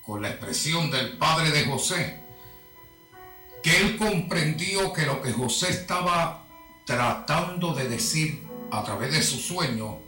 con 0.01 0.21
la 0.21 0.29
expresión 0.29 0.91
del 0.91 1.17
padre 1.17 1.51
de 1.51 1.65
José, 1.65 2.19
que 3.63 3.77
él 3.77 3.97
comprendió 3.97 4.91
que 4.91 5.05
lo 5.05 5.21
que 5.21 5.31
José 5.31 5.69
estaba 5.69 6.47
tratando 6.85 7.73
de 7.73 7.87
decir 7.87 8.45
a 8.71 8.83
través 8.83 9.13
de 9.13 9.21
su 9.21 9.37
sueño 9.37 10.06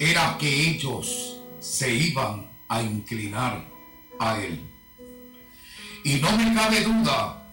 era 0.00 0.38
que 0.38 0.48
ellos 0.48 1.42
se 1.60 1.92
iban 1.92 2.50
a 2.68 2.82
inclinar 2.82 3.68
a 4.18 4.40
él. 4.40 4.58
Y 6.04 6.14
no 6.14 6.36
me 6.38 6.54
cabe 6.54 6.80
duda 6.80 7.52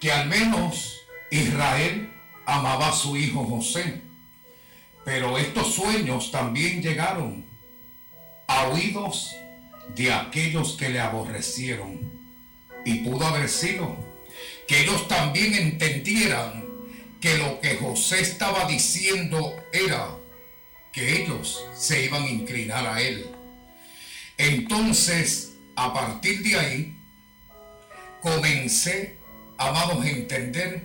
que 0.00 0.10
al 0.10 0.26
menos 0.28 1.02
Israel 1.30 2.10
amaba 2.46 2.88
a 2.88 2.92
su 2.92 3.14
hijo 3.14 3.44
José, 3.44 4.02
pero 5.04 5.36
estos 5.36 5.74
sueños 5.74 6.30
también 6.32 6.82
llegaron 6.82 7.44
a 8.48 8.68
oídos 8.68 9.36
de 9.94 10.12
aquellos 10.12 10.72
que 10.78 10.88
le 10.88 11.00
aborrecieron. 11.00 12.10
Y 12.86 13.00
pudo 13.00 13.26
haber 13.26 13.50
sido 13.50 13.96
que 14.66 14.80
ellos 14.80 15.06
también 15.08 15.52
entendieran 15.54 16.64
que 17.20 17.36
lo 17.36 17.60
que 17.60 17.76
José 17.76 18.22
estaba 18.22 18.66
diciendo 18.66 19.54
era 19.72 20.16
que 20.96 21.22
ellos 21.22 21.62
se 21.74 22.06
iban 22.06 22.22
a 22.22 22.30
inclinar 22.30 22.86
a 22.86 23.02
él. 23.02 23.26
Entonces, 24.38 25.58
a 25.76 25.92
partir 25.92 26.42
de 26.42 26.58
ahí, 26.58 26.98
comencé, 28.22 29.18
amados, 29.58 30.02
a 30.02 30.08
entender 30.08 30.84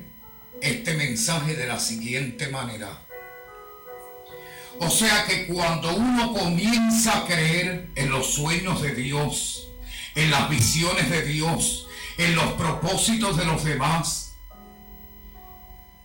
este 0.62 0.96
mensaje 0.96 1.56
de 1.56 1.66
la 1.66 1.80
siguiente 1.80 2.50
manera. 2.50 3.00
O 4.80 4.90
sea 4.90 5.26
que 5.28 5.48
cuando 5.48 5.96
uno 5.96 6.34
comienza 6.34 7.20
a 7.20 7.26
creer 7.26 7.90
en 7.96 8.10
los 8.10 8.34
sueños 8.34 8.82
de 8.82 8.94
Dios, 8.94 9.70
en 10.16 10.30
las 10.30 10.50
visiones 10.50 11.10
de 11.10 11.22
Dios, 11.22 11.88
en 12.18 12.36
los 12.36 12.52
propósitos 12.54 13.38
de 13.38 13.46
los 13.46 13.64
demás, 13.64 14.36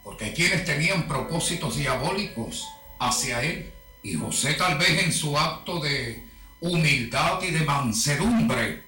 porque 0.05 0.33
quienes 0.33 0.65
tenían 0.65 1.09
propósitos 1.09 1.77
diabólicos 1.77 2.69
hacia 3.01 3.43
Él, 3.43 3.73
y 4.07 4.15
José 4.15 4.55
tal 4.55 4.79
vez 4.79 5.03
en 5.03 5.13
su 5.13 5.37
acto 5.37 5.81
de 5.81 6.25
humildad 6.61 7.43
y 7.43 7.51
de 7.51 7.65
mansedumbre 7.65 8.85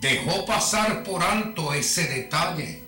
dejó 0.00 0.44
pasar 0.44 1.04
por 1.04 1.22
alto 1.22 1.72
ese 1.72 2.08
detalle. 2.08 2.82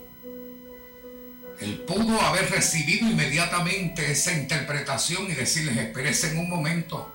Él 1.61 1.84
pudo 1.87 2.20
haber 2.20 2.50
recibido 2.50 3.08
inmediatamente 3.08 4.11
esa 4.11 4.32
interpretación 4.32 5.30
y 5.30 5.34
decirles, 5.34 5.76
espérense 5.76 6.37
un 6.37 6.50
momento. 6.50 7.14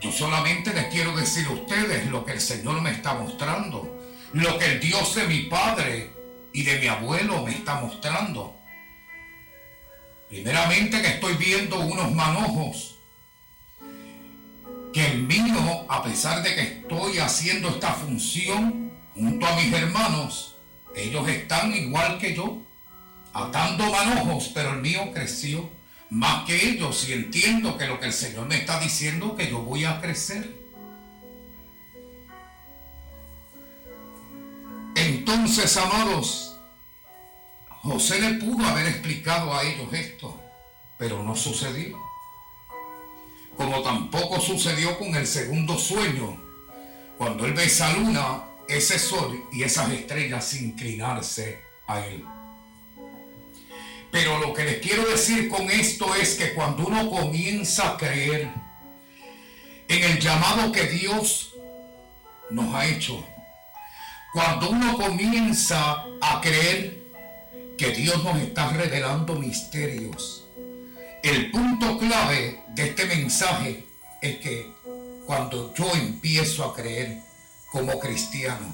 Yo 0.00 0.12
solamente 0.12 0.72
les 0.72 0.86
quiero 0.86 1.16
decir 1.16 1.46
a 1.46 1.50
ustedes 1.50 2.06
lo 2.06 2.24
que 2.24 2.32
el 2.32 2.40
Señor 2.40 2.80
me 2.82 2.92
está 2.92 3.14
mostrando, 3.14 4.00
lo 4.32 4.58
que 4.58 4.66
el 4.66 4.80
Dios 4.80 5.12
de 5.16 5.26
mi 5.26 5.40
padre 5.42 6.12
y 6.52 6.62
de 6.62 6.78
mi 6.78 6.86
abuelo 6.86 7.44
me 7.44 7.50
está 7.50 7.80
mostrando. 7.80 8.56
Primeramente 10.36 11.00
que 11.00 11.08
estoy 11.08 11.34
viendo 11.36 11.80
unos 11.80 12.12
manojos 12.12 12.96
que 14.92 15.06
el 15.06 15.22
mío, 15.22 15.86
a 15.88 16.02
pesar 16.02 16.42
de 16.42 16.54
que 16.54 16.60
estoy 16.60 17.18
haciendo 17.18 17.70
esta 17.70 17.94
función 17.94 18.92
junto 19.14 19.46
a 19.46 19.56
mis 19.56 19.72
hermanos, 19.72 20.56
ellos 20.94 21.26
están 21.26 21.74
igual 21.74 22.18
que 22.18 22.34
yo, 22.34 22.62
atando 23.32 23.90
manojos, 23.90 24.50
pero 24.52 24.74
el 24.74 24.82
mío 24.82 25.10
creció 25.14 25.70
más 26.10 26.44
que 26.44 26.68
ellos 26.68 27.08
y 27.08 27.14
entiendo 27.14 27.78
que 27.78 27.86
lo 27.86 27.98
que 27.98 28.06
el 28.06 28.12
Señor 28.12 28.46
me 28.46 28.58
está 28.58 28.78
diciendo 28.78 29.36
que 29.36 29.48
yo 29.48 29.60
voy 29.62 29.86
a 29.86 30.02
crecer. 30.02 30.54
Entonces, 34.96 35.74
amados, 35.78 36.45
José 37.86 38.20
le 38.20 38.34
pudo 38.34 38.66
haber 38.66 38.88
explicado 38.88 39.54
a 39.54 39.62
ellos 39.62 39.92
esto, 39.92 40.36
pero 40.98 41.22
no 41.22 41.36
sucedió. 41.36 41.96
Como 43.56 43.80
tampoco 43.80 44.40
sucedió 44.40 44.98
con 44.98 45.14
el 45.14 45.24
segundo 45.24 45.78
sueño, 45.78 46.36
cuando 47.16 47.46
él 47.46 47.52
ve 47.52 47.66
esa 47.66 47.92
luna, 47.92 48.42
ese 48.68 48.98
sol 48.98 49.40
y 49.52 49.62
esas 49.62 49.92
estrellas 49.92 50.52
inclinarse 50.54 51.60
a 51.86 52.04
él. 52.04 52.24
Pero 54.10 54.40
lo 54.40 54.52
que 54.52 54.64
les 54.64 54.80
quiero 54.80 55.06
decir 55.06 55.48
con 55.48 55.70
esto 55.70 56.12
es 56.16 56.34
que 56.34 56.54
cuando 56.54 56.88
uno 56.88 57.08
comienza 57.08 57.90
a 57.90 57.96
creer 57.96 58.50
en 59.86 60.02
el 60.02 60.18
llamado 60.18 60.72
que 60.72 60.86
Dios 60.88 61.54
nos 62.50 62.74
ha 62.74 62.84
hecho, 62.86 63.24
cuando 64.32 64.70
uno 64.70 64.96
comienza 64.96 66.04
a 66.20 66.40
creer 66.40 67.05
que 67.76 67.90
Dios 67.90 68.22
nos 68.24 68.38
está 68.38 68.70
revelando 68.70 69.34
misterios, 69.34 70.48
el 71.22 71.50
punto 71.50 71.98
clave 71.98 72.62
de 72.68 72.88
este 72.88 73.04
mensaje 73.06 73.86
es 74.22 74.38
que 74.38 74.72
cuando 75.26 75.74
yo 75.74 75.90
empiezo 75.94 76.64
a 76.64 76.74
creer 76.74 77.20
como 77.70 77.98
cristiano, 77.98 78.66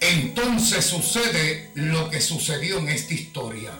entonces 0.00 0.84
sucede 0.84 1.70
lo 1.74 2.10
que 2.10 2.20
sucedió 2.20 2.78
en 2.78 2.88
esta 2.88 3.14
historia. 3.14 3.72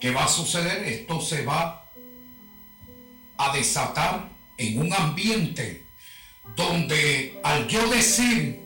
¿Qué 0.00 0.10
va 0.10 0.24
a 0.24 0.28
suceder? 0.28 0.82
Esto 0.84 1.20
se 1.20 1.44
va 1.44 1.90
a 3.36 3.52
desatar 3.54 4.30
en 4.56 4.78
un 4.78 4.92
ambiente 4.92 5.86
donde 6.56 7.38
al 7.44 7.68
yo 7.68 7.86
decir, 7.90 8.59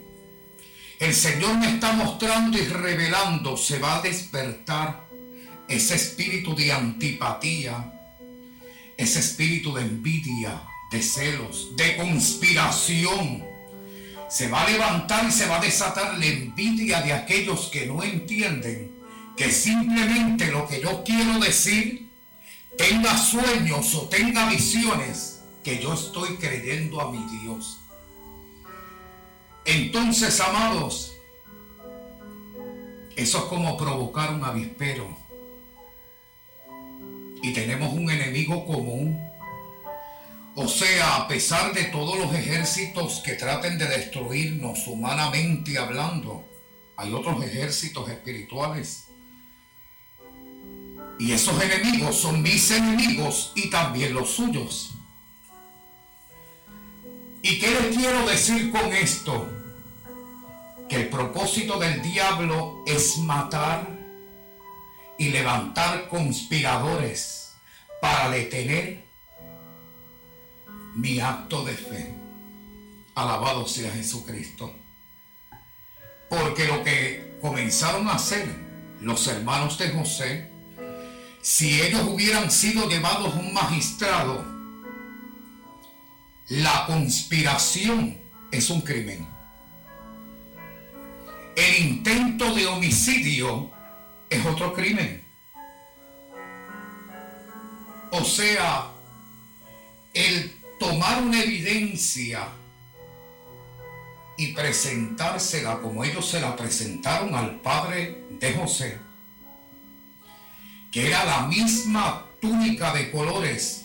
el 1.00 1.14
Señor 1.14 1.58
me 1.58 1.68
está 1.68 1.92
mostrando 1.92 2.58
y 2.58 2.62
revelando, 2.62 3.56
se 3.56 3.78
va 3.78 3.98
a 3.98 4.02
despertar 4.02 5.04
ese 5.68 5.94
espíritu 5.94 6.54
de 6.54 6.72
antipatía, 6.72 7.92
ese 8.96 9.18
espíritu 9.18 9.74
de 9.74 9.82
envidia, 9.82 10.62
de 10.90 11.02
celos, 11.02 11.76
de 11.76 11.96
conspiración. 11.96 13.44
Se 14.28 14.48
va 14.48 14.62
a 14.62 14.70
levantar 14.70 15.26
y 15.28 15.32
se 15.32 15.46
va 15.46 15.58
a 15.58 15.60
desatar 15.60 16.18
la 16.18 16.26
envidia 16.26 17.02
de 17.02 17.12
aquellos 17.12 17.68
que 17.72 17.86
no 17.86 18.02
entienden 18.02 18.94
que 19.36 19.50
simplemente 19.50 20.50
lo 20.52 20.66
que 20.66 20.80
yo 20.80 21.02
quiero 21.04 21.38
decir 21.40 22.08
tenga 22.78 23.16
sueños 23.16 23.94
o 23.94 24.08
tenga 24.08 24.48
visiones 24.48 25.42
que 25.62 25.80
yo 25.80 25.94
estoy 25.94 26.36
creyendo 26.36 27.00
a 27.00 27.10
mi 27.10 27.24
Dios. 27.40 27.80
Entonces, 29.64 30.40
amados, 30.40 31.16
eso 33.16 33.38
es 33.38 33.44
como 33.44 33.76
provocar 33.76 34.34
un 34.34 34.44
avispero. 34.44 35.16
Y 37.42 37.52
tenemos 37.52 37.92
un 37.92 38.10
enemigo 38.10 38.64
común. 38.66 39.20
O 40.56 40.68
sea, 40.68 41.16
a 41.16 41.28
pesar 41.28 41.72
de 41.74 41.84
todos 41.84 42.18
los 42.18 42.32
ejércitos 42.34 43.20
que 43.24 43.34
traten 43.34 43.76
de 43.78 43.86
destruirnos 43.86 44.86
humanamente 44.86 45.78
hablando, 45.78 46.44
hay 46.96 47.12
otros 47.12 47.42
ejércitos 47.42 48.08
espirituales 48.08 49.08
y 51.18 51.32
esos 51.32 51.62
enemigos 51.62 52.16
son 52.16 52.42
mis 52.42 52.70
enemigos 52.70 53.52
y 53.54 53.70
también 53.70 54.14
los 54.14 54.30
suyos. 54.30 54.94
¿Y 57.46 57.58
qué 57.58 57.68
les 57.68 57.94
quiero 57.94 58.26
decir 58.26 58.72
con 58.72 58.90
esto? 58.94 59.46
Que 60.88 60.96
el 60.96 61.08
propósito 61.10 61.78
del 61.78 62.00
diablo 62.00 62.82
es 62.86 63.18
matar 63.18 63.86
y 65.18 65.28
levantar 65.28 66.08
conspiradores 66.08 67.52
para 68.00 68.30
detener 68.30 69.04
mi 70.94 71.20
acto 71.20 71.66
de 71.66 71.74
fe. 71.74 72.14
Alabado 73.14 73.68
sea 73.68 73.92
Jesucristo. 73.92 74.74
Porque 76.30 76.64
lo 76.64 76.82
que 76.82 77.36
comenzaron 77.42 78.08
a 78.08 78.14
hacer 78.14 78.48
los 79.02 79.26
hermanos 79.26 79.76
de 79.76 79.90
José, 79.90 80.50
si 81.42 81.82
ellos 81.82 82.04
hubieran 82.08 82.50
sido 82.50 82.88
llevados 82.88 83.34
a 83.34 83.38
un 83.38 83.52
magistrado, 83.52 84.53
la 86.48 86.86
conspiración 86.86 88.18
es 88.50 88.70
un 88.70 88.82
crimen. 88.82 89.26
El 91.56 91.84
intento 91.86 92.54
de 92.54 92.66
homicidio 92.66 93.70
es 94.28 94.44
otro 94.44 94.74
crimen. 94.74 95.24
O 98.10 98.24
sea, 98.24 98.90
el 100.12 100.54
tomar 100.78 101.22
una 101.22 101.42
evidencia 101.42 102.48
y 104.36 104.52
presentársela 104.52 105.80
como 105.80 106.04
ellos 106.04 106.28
se 106.28 106.40
la 106.40 106.56
presentaron 106.56 107.34
al 107.34 107.60
padre 107.60 108.24
de 108.30 108.52
José, 108.52 108.98
que 110.92 111.06
era 111.08 111.24
la 111.24 111.46
misma 111.46 112.26
túnica 112.40 112.92
de 112.92 113.10
colores 113.10 113.83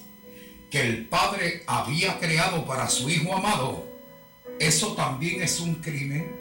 que 0.69 0.82
el 0.82 1.08
padre 1.08 1.63
había 1.67 2.19
creado 2.19 2.65
para 2.65 2.88
su 2.89 3.10
hijo 3.10 3.36
amado, 3.36 3.88
eso 4.60 4.93
también 4.93 5.41
es 5.41 5.60
un 5.60 5.75
crimen. 5.75 6.38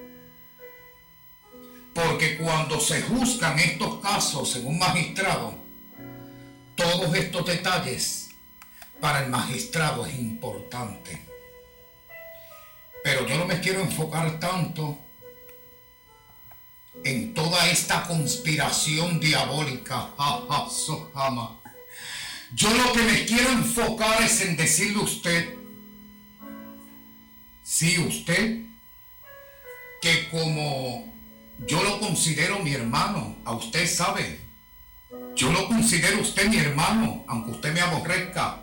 Porque 1.95 2.37
cuando 2.37 2.79
se 2.79 3.03
juzgan 3.03 3.59
estos 3.59 4.01
casos 4.01 4.57
en 4.57 4.67
un 4.67 4.79
magistrado, 4.79 5.55
todos 6.77 7.15
estos 7.15 7.47
detalles 7.47 8.29
para 9.01 9.25
el 9.25 9.31
magistrado 9.31 10.07
es 10.07 10.15
importante. 10.19 11.27
Pero 13.03 13.27
yo 13.27 13.37
no 13.39 13.47
me 13.47 13.61
quiero 13.61 13.81
enfocar 13.81 14.39
tanto 14.39 14.99
en 17.05 17.33
toda 17.35 17.69
esta 17.71 18.05
conspiración 18.05 19.21
diabólica. 19.21 20.11
Yo 22.55 22.71
lo 22.71 22.93
que 22.93 23.03
me 23.03 23.27
quiero 23.27 23.51
enfocar 23.51 24.23
es 24.23 24.41
en 24.41 24.57
decirle 24.57 25.01
a 25.01 25.05
usted, 25.05 25.55
sí, 27.63 27.99
usted, 27.99 28.65
que 30.01 30.29
como 30.31 31.13
yo 31.67 31.83
lo 31.83 32.01
considero 32.01 32.61
mi 32.61 32.73
hermano, 32.73 33.37
a 33.45 33.53
usted 33.53 33.87
sabe, 33.87 34.41
yo 35.35 35.53
lo 35.53 35.69
considero 35.69 36.21
usted 36.21 36.49
mi 36.49 36.57
hermano, 36.57 37.25
aunque 37.29 37.51
usted 37.53 37.73
me 37.73 37.81
aborrezca. 37.81 38.63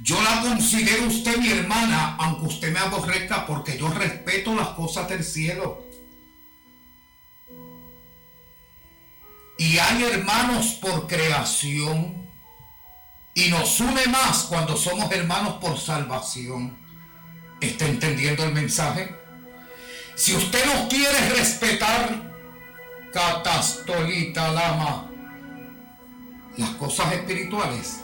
Yo 0.00 0.20
la 0.22 0.42
considero 0.42 1.06
usted 1.06 1.36
mi 1.38 1.50
hermana, 1.50 2.16
aunque 2.16 2.46
usted 2.46 2.72
me 2.72 2.80
aborrezca, 2.80 3.46
porque 3.46 3.78
yo 3.78 3.88
respeto 3.88 4.54
las 4.54 4.68
cosas 4.70 5.08
del 5.08 5.24
cielo. 5.24 5.84
Y 9.56 9.78
hay 9.78 10.02
hermanos 10.04 10.78
por 10.80 11.06
creación. 11.06 12.23
Y 13.34 13.48
nos 13.50 13.80
une 13.80 14.06
más 14.06 14.44
cuando 14.44 14.76
somos 14.76 15.10
hermanos 15.10 15.54
por 15.54 15.78
salvación. 15.78 16.78
¿Está 17.60 17.86
entendiendo 17.86 18.44
el 18.44 18.52
mensaje? 18.52 19.14
Si 20.14 20.36
usted 20.36 20.64
no 20.66 20.88
quiere 20.88 21.30
respetar, 21.30 22.32
catastolita 23.12 24.52
lama, 24.52 25.10
las 26.56 26.70
cosas 26.70 27.12
espirituales, 27.12 28.00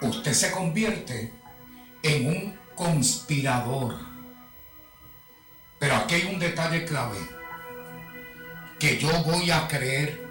usted 0.00 0.32
se 0.32 0.50
convierte 0.50 1.32
en 2.02 2.26
un 2.26 2.58
conspirador. 2.74 3.96
Pero 5.78 5.94
aquí 5.96 6.16
hay 6.16 6.24
un 6.24 6.40
detalle 6.40 6.84
clave, 6.84 7.18
que 8.80 8.98
yo 8.98 9.10
voy 9.22 9.50
a 9.52 9.68
creer 9.68 10.26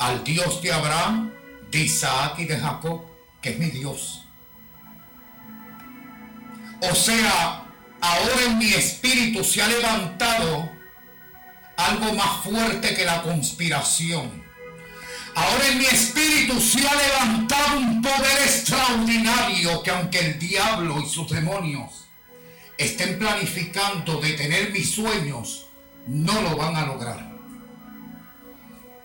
al 0.00 0.24
Dios 0.24 0.60
de 0.62 0.72
Abraham, 0.72 1.35
de 1.76 1.82
Isaac 1.82 2.38
y 2.38 2.46
de 2.46 2.58
Jacob, 2.58 3.02
que 3.42 3.50
es 3.50 3.58
mi 3.58 3.66
Dios. 3.66 4.24
O 6.80 6.94
sea, 6.94 7.66
ahora 8.00 8.42
en 8.46 8.58
mi 8.58 8.72
espíritu 8.72 9.44
se 9.44 9.60
ha 9.60 9.68
levantado 9.68 10.70
algo 11.76 12.14
más 12.14 12.44
fuerte 12.44 12.94
que 12.94 13.04
la 13.04 13.20
conspiración. 13.22 14.42
Ahora 15.34 15.68
en 15.68 15.78
mi 15.78 15.84
espíritu 15.84 16.58
se 16.58 16.86
ha 16.88 16.94
levantado 16.94 17.76
un 17.76 18.00
poder 18.00 18.38
extraordinario 18.46 19.82
que 19.82 19.90
aunque 19.90 20.20
el 20.20 20.38
diablo 20.38 21.02
y 21.02 21.06
sus 21.06 21.30
demonios 21.30 22.06
estén 22.78 23.18
planificando 23.18 24.18
detener 24.18 24.70
mis 24.70 24.94
sueños, 24.94 25.66
no 26.06 26.40
lo 26.40 26.56
van 26.56 26.76
a 26.76 26.86
lograr. 26.86 27.35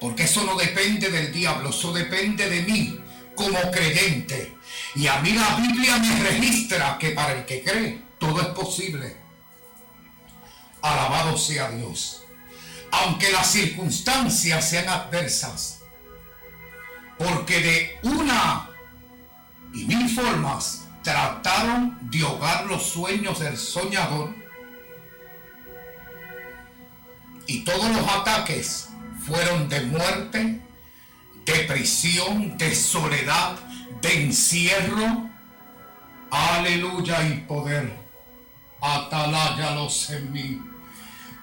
Porque 0.02 0.24
eso 0.24 0.44
no 0.44 0.56
depende 0.56 1.12
del 1.12 1.32
diablo, 1.32 1.70
eso 1.70 1.94
depende 1.94 2.50
de 2.50 2.64
mí 2.64 3.00
como 3.36 3.60
creyente. 3.70 4.58
Y 4.96 5.06
a 5.06 5.20
mí 5.20 5.32
la 5.32 5.58
Biblia 5.58 6.00
me 6.00 6.24
registra 6.24 6.98
que 6.98 7.12
para 7.12 7.34
el 7.34 7.46
que 7.46 7.64
cree, 7.64 8.02
todo 8.18 8.42
es 8.42 8.48
posible. 8.48 9.16
Alabado 10.82 11.38
sea 11.38 11.70
Dios. 11.70 12.24
Aunque 12.92 13.32
las 13.32 13.52
circunstancias 13.52 14.68
sean 14.68 14.90
adversas. 14.90 15.82
Porque 17.20 17.62
de 17.62 18.00
una 18.02 18.72
y 19.72 19.86
mil 19.86 20.10
formas 20.10 20.88
trataron 21.04 22.00
de 22.10 22.24
ahogar 22.24 22.66
los 22.66 22.88
sueños 22.88 23.40
del 23.40 23.56
soñador. 23.56 24.34
Y 27.46 27.64
todos 27.64 27.88
los 27.92 28.10
ataques 28.10 28.91
fueron 29.26 29.70
de 29.70 29.82
muerte, 29.82 30.62
de 31.46 31.54
prisión, 31.68 32.58
de 32.58 32.76
soledad, 32.76 33.58
de 34.02 34.24
encierro. 34.24 35.30
Aleluya 36.30 37.28
y 37.28 37.34
poder. 37.48 37.94
Ataláyalos 38.82 40.10
en 40.12 40.32
mí. 40.32 40.62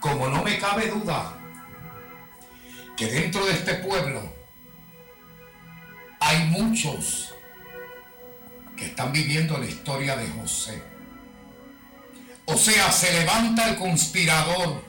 Como 0.01 0.29
no 0.29 0.43
me 0.43 0.59
cabe 0.59 0.91
duda 0.91 1.35
que 2.97 3.07
dentro 3.07 3.47
de 3.47 3.53
este 3.53 3.74
pueblo 3.74 4.20
hay 6.20 6.47
muchos 6.47 7.35
que 8.76 8.87
están 8.87 9.12
viviendo 9.12 9.57
la 9.59 9.66
historia 9.66 10.16
de 10.16 10.26
José. 10.29 10.83
O 12.47 12.57
sea, 12.57 12.91
se 12.91 13.12
levanta 13.12 13.68
el 13.68 13.76
conspirador 13.76 14.83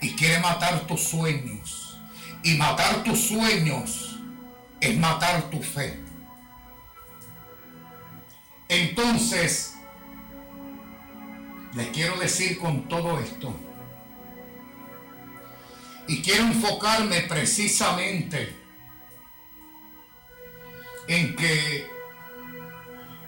y 0.00 0.10
quiere 0.14 0.40
matar 0.40 0.86
tus 0.86 1.00
sueños. 1.00 1.81
Y 2.42 2.56
matar 2.56 3.04
tus 3.04 3.20
sueños 3.28 4.18
es 4.80 4.98
matar 4.98 5.48
tu 5.50 5.62
fe. 5.62 6.00
Entonces, 8.68 9.74
les 11.74 11.88
quiero 11.88 12.18
decir 12.18 12.58
con 12.58 12.88
todo 12.88 13.20
esto, 13.20 13.54
y 16.08 16.20
quiero 16.20 16.44
enfocarme 16.44 17.20
precisamente 17.22 18.54
en 21.06 21.36
que 21.36 21.86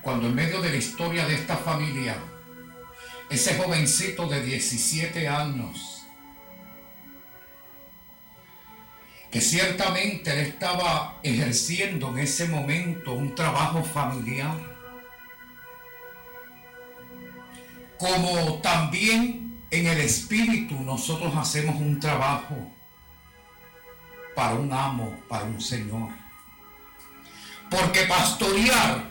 cuando 0.02 0.26
en 0.26 0.34
medio 0.34 0.60
de 0.60 0.70
la 0.70 0.76
historia 0.76 1.26
de 1.26 1.34
esta 1.34 1.56
familia, 1.56 2.16
ese 3.30 3.56
jovencito 3.56 4.26
de 4.26 4.42
17 4.42 5.28
años, 5.28 5.93
que 9.34 9.40
ciertamente 9.40 10.32
él 10.32 10.46
estaba 10.46 11.18
ejerciendo 11.24 12.10
en 12.10 12.18
ese 12.20 12.46
momento 12.46 13.14
un 13.14 13.34
trabajo 13.34 13.82
familiar, 13.82 14.56
como 17.98 18.60
también 18.60 19.60
en 19.72 19.88
el 19.88 19.98
espíritu 20.02 20.78
nosotros 20.78 21.34
hacemos 21.34 21.74
un 21.80 21.98
trabajo 21.98 22.54
para 24.36 24.54
un 24.54 24.72
amo, 24.72 25.18
para 25.28 25.46
un 25.46 25.60
señor. 25.60 26.10
Porque 27.68 28.02
pastorear 28.02 29.10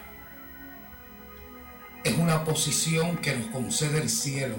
es 2.05 2.17
una 2.17 2.45
posición 2.45 3.17
que 3.17 3.35
nos 3.35 3.47
concede 3.47 4.01
el 4.01 4.09
cielo, 4.09 4.55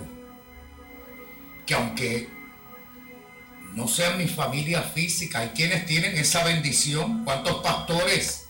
que 1.65 1.73
aunque 1.73 2.34
no 3.75 3.89
sean 3.89 4.18
mi 4.18 4.29
familia 4.29 4.83
física, 4.83 5.41
hay 5.41 5.49
quienes 5.49 5.85
tienen 5.85 6.16
esa 6.16 6.45
bendición. 6.45 7.25
¿Cuántos 7.25 7.57
pastores? 7.62 8.49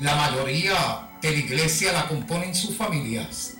La 0.00 0.16
mayoría 0.16 1.10
de 1.20 1.30
la 1.30 1.38
iglesia 1.38 1.92
la 1.92 2.08
componen 2.08 2.52
sus 2.54 2.76
familias. 2.76 3.58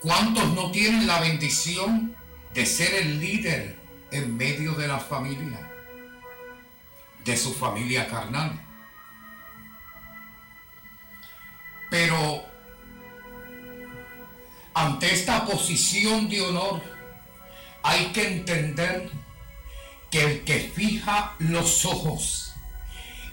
¿Cuántos 0.00 0.48
no 0.54 0.72
tienen 0.72 1.06
la 1.06 1.20
bendición 1.20 2.16
de 2.52 2.66
ser 2.66 2.94
el 2.94 3.20
líder 3.20 3.78
en 4.10 4.36
medio 4.36 4.72
de 4.72 4.88
la 4.88 4.98
familia? 4.98 5.70
De 7.24 7.36
su 7.36 7.54
familia 7.54 8.08
carnal. 8.08 8.60
Pero 11.90 12.44
ante 14.74 15.12
esta 15.12 15.44
posición 15.44 16.28
de 16.28 16.40
honor 16.40 16.89
hay 17.82 18.06
que 18.06 18.26
entender 18.26 19.10
que 20.10 20.24
el 20.24 20.44
que 20.44 20.58
fija 20.74 21.34
los 21.38 21.84
ojos, 21.84 22.54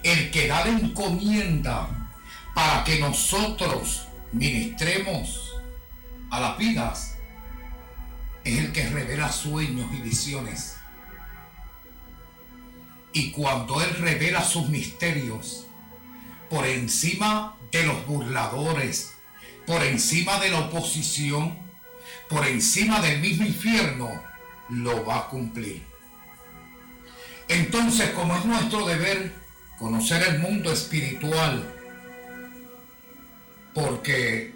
el 0.03 0.31
que 0.31 0.47
da 0.47 0.65
la 0.65 0.71
encomienda 0.71 2.11
para 2.53 2.83
que 2.83 2.99
nosotros 2.99 4.07
ministremos 4.31 5.55
a 6.29 6.39
las 6.39 6.57
vidas, 6.57 7.17
es 8.43 8.59
el 8.59 8.71
que 8.71 8.87
revela 8.89 9.31
sueños 9.31 9.91
y 9.93 10.01
visiones. 10.01 10.77
Y 13.13 13.31
cuando 13.31 13.81
Él 13.81 13.89
revela 13.95 14.43
sus 14.43 14.69
misterios, 14.69 15.65
por 16.49 16.65
encima 16.65 17.57
de 17.71 17.83
los 17.83 18.05
burladores, 18.05 19.13
por 19.65 19.83
encima 19.83 20.39
de 20.39 20.49
la 20.49 20.59
oposición, 20.59 21.57
por 22.29 22.45
encima 22.47 23.01
del 23.01 23.19
mismo 23.19 23.45
infierno, 23.45 24.09
lo 24.69 25.05
va 25.05 25.19
a 25.19 25.27
cumplir. 25.29 25.83
Entonces, 27.47 28.09
como 28.11 28.35
es 28.35 28.45
nuestro 28.45 28.85
deber 28.85 29.31
conocer 29.77 30.23
el 30.23 30.39
mundo 30.39 30.71
espiritual, 30.71 31.73
porque 33.73 34.53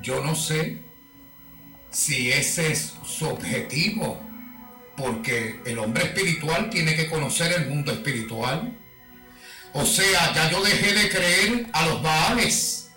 yo 0.00 0.24
no 0.24 0.34
sé 0.34 0.82
si 1.90 2.32
ese 2.32 2.72
es 2.72 2.94
su 3.04 3.28
objetivo, 3.28 4.20
porque 4.96 5.60
el 5.64 5.78
hombre 5.78 6.04
espiritual 6.04 6.70
tiene 6.70 6.96
que 6.96 7.08
conocer 7.08 7.52
el 7.52 7.68
mundo 7.68 7.92
espiritual. 7.92 8.78
O 9.72 9.84
sea, 9.84 10.32
ya 10.34 10.50
yo 10.50 10.62
dejé 10.62 10.94
de 10.94 11.08
creer 11.08 11.66
a 11.72 11.86
los 11.86 12.02
Baales, 12.02 12.90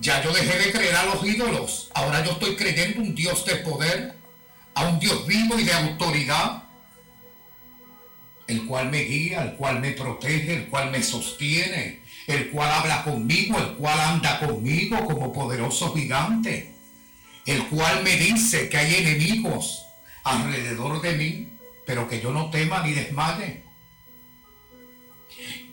ya 0.00 0.22
yo 0.22 0.32
dejé 0.32 0.58
de 0.58 0.72
creer 0.72 0.94
a 0.96 1.04
los 1.06 1.24
ídolos, 1.24 1.90
ahora 1.94 2.24
yo 2.24 2.32
estoy 2.32 2.56
creyendo 2.56 3.00
un 3.00 3.14
Dios 3.14 3.44
de 3.44 3.56
poder, 3.56 4.19
a 4.74 4.84
un 4.88 4.98
Dios 4.98 5.26
vivo 5.26 5.58
y 5.58 5.64
de 5.64 5.72
autoridad, 5.72 6.64
el 8.46 8.66
cual 8.66 8.90
me 8.90 9.00
guía, 9.00 9.42
el 9.42 9.54
cual 9.56 9.80
me 9.80 9.92
protege, 9.92 10.54
el 10.54 10.68
cual 10.68 10.90
me 10.90 11.02
sostiene, 11.02 12.02
el 12.26 12.50
cual 12.50 12.70
habla 12.70 13.04
conmigo, 13.04 13.58
el 13.58 13.76
cual 13.76 13.98
anda 14.00 14.40
conmigo 14.40 15.04
como 15.04 15.32
poderoso 15.32 15.94
gigante, 15.94 16.74
el 17.46 17.64
cual 17.66 18.02
me 18.02 18.16
dice 18.16 18.68
que 18.68 18.76
hay 18.76 18.94
enemigos 18.96 19.86
alrededor 20.24 21.00
de 21.00 21.12
mí, 21.16 21.48
pero 21.86 22.08
que 22.08 22.20
yo 22.20 22.32
no 22.32 22.50
tema 22.50 22.82
ni 22.82 22.92
desmaye, 22.92 23.64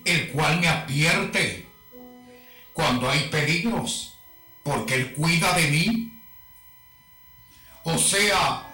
el 0.06 0.30
cual 0.30 0.60
me 0.60 0.68
advierte 0.68 1.68
cuando 2.74 3.10
hay 3.10 3.22
peligros, 3.30 4.20
porque 4.64 4.94
Él 4.94 5.14
cuida 5.14 5.52
de 5.54 5.68
mí. 5.68 6.22
O 7.84 7.98
sea, 7.98 8.67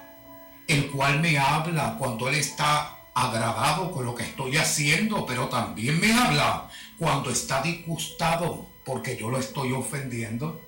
el 0.67 0.89
cual 0.91 1.19
me 1.19 1.37
habla 1.37 1.95
cuando 1.97 2.29
Él 2.29 2.35
está 2.35 2.97
agradado 3.13 3.91
con 3.91 4.05
lo 4.05 4.15
que 4.15 4.23
estoy 4.23 4.57
haciendo, 4.57 5.25
pero 5.25 5.47
también 5.49 5.99
me 5.99 6.11
habla 6.13 6.69
cuando 6.97 7.29
está 7.29 7.61
disgustado 7.61 8.67
porque 8.83 9.17
yo 9.17 9.29
lo 9.29 9.39
estoy 9.39 9.71
ofendiendo. 9.71 10.61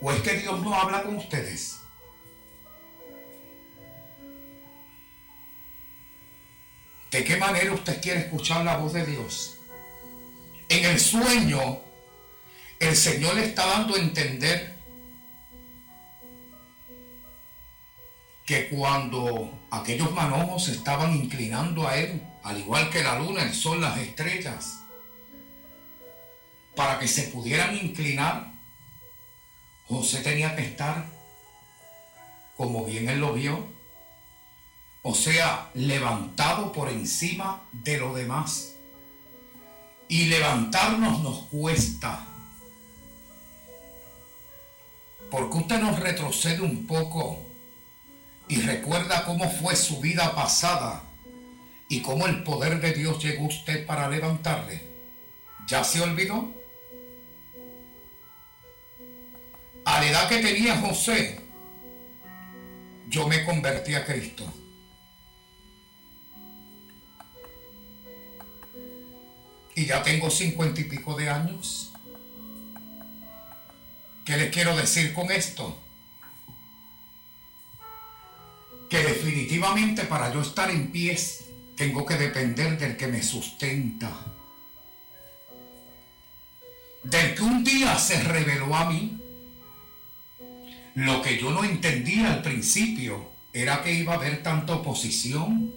¿O 0.00 0.12
es 0.12 0.20
que 0.20 0.34
Dios 0.38 0.60
no 0.60 0.74
habla 0.74 1.02
con 1.02 1.16
ustedes? 1.16 1.80
¿De 7.10 7.24
qué 7.24 7.36
manera 7.36 7.72
usted 7.72 8.00
quiere 8.00 8.20
escuchar 8.20 8.64
la 8.64 8.76
voz 8.76 8.92
de 8.92 9.04
Dios? 9.04 9.58
En 10.68 10.84
el 10.84 11.00
sueño, 11.00 11.80
el 12.78 12.94
Señor 12.94 13.34
le 13.34 13.46
está 13.46 13.66
dando 13.66 13.94
a 13.96 13.98
entender 13.98 14.77
que 18.48 18.70
cuando 18.70 19.60
aquellos 19.70 20.10
manojos 20.14 20.64
se 20.64 20.72
estaban 20.72 21.14
inclinando 21.14 21.86
a 21.86 21.98
Él, 21.98 22.22
al 22.42 22.58
igual 22.58 22.88
que 22.88 23.04
la 23.04 23.18
luna, 23.18 23.42
el 23.42 23.52
sol, 23.52 23.78
las 23.78 23.98
estrellas, 23.98 24.84
para 26.74 26.98
que 26.98 27.06
se 27.06 27.24
pudieran 27.24 27.76
inclinar, 27.76 28.54
José 29.86 30.22
tenía 30.22 30.56
que 30.56 30.62
estar, 30.62 31.04
como 32.56 32.86
bien 32.86 33.10
él 33.10 33.20
lo 33.20 33.34
vio, 33.34 33.66
o 35.02 35.14
sea, 35.14 35.70
levantado 35.74 36.72
por 36.72 36.88
encima 36.88 37.68
de 37.72 37.98
lo 37.98 38.14
demás. 38.14 38.76
Y 40.08 40.24
levantarnos 40.24 41.20
nos 41.20 41.44
cuesta. 41.48 42.24
Porque 45.30 45.58
usted 45.58 45.80
nos 45.80 46.00
retrocede 46.00 46.62
un 46.62 46.86
poco 46.86 47.47
y 48.48 48.62
recuerda 48.62 49.24
cómo 49.24 49.50
fue 49.50 49.76
su 49.76 50.00
vida 50.00 50.34
pasada 50.34 51.02
y 51.88 52.00
cómo 52.00 52.26
el 52.26 52.42
poder 52.42 52.80
de 52.80 52.92
Dios 52.92 53.22
llegó 53.22 53.44
a 53.44 53.48
usted 53.48 53.86
para 53.86 54.08
levantarle. 54.08 54.82
¿Ya 55.66 55.84
se 55.84 56.00
olvidó? 56.00 56.54
A 59.84 60.00
la 60.00 60.10
edad 60.10 60.28
que 60.28 60.38
tenía 60.38 60.76
José, 60.78 61.40
yo 63.08 63.26
me 63.26 63.44
convertí 63.44 63.94
a 63.94 64.04
Cristo. 64.04 64.44
Y 69.74 69.86
ya 69.86 70.02
tengo 70.02 70.30
cincuenta 70.30 70.80
y 70.80 70.84
pico 70.84 71.14
de 71.14 71.28
años. 71.28 71.92
¿Qué 74.24 74.36
les 74.36 74.52
quiero 74.52 74.76
decir 74.76 75.14
con 75.14 75.30
esto? 75.30 75.87
Que 78.88 79.02
definitivamente 79.02 80.04
para 80.04 80.32
yo 80.32 80.40
estar 80.40 80.70
en 80.70 80.90
pies 80.90 81.44
tengo 81.76 82.04
que 82.04 82.14
depender 82.14 82.78
del 82.78 82.96
que 82.96 83.06
me 83.06 83.22
sustenta. 83.22 84.10
Del 87.04 87.34
que 87.34 87.42
un 87.42 87.62
día 87.62 87.96
se 87.98 88.22
reveló 88.22 88.74
a 88.74 88.90
mí. 88.90 89.18
Lo 90.94 91.22
que 91.22 91.38
yo 91.38 91.50
no 91.50 91.62
entendía 91.62 92.32
al 92.32 92.42
principio 92.42 93.30
era 93.52 93.82
que 93.82 93.92
iba 93.92 94.14
a 94.14 94.16
haber 94.16 94.42
tanta 94.42 94.74
oposición. 94.74 95.72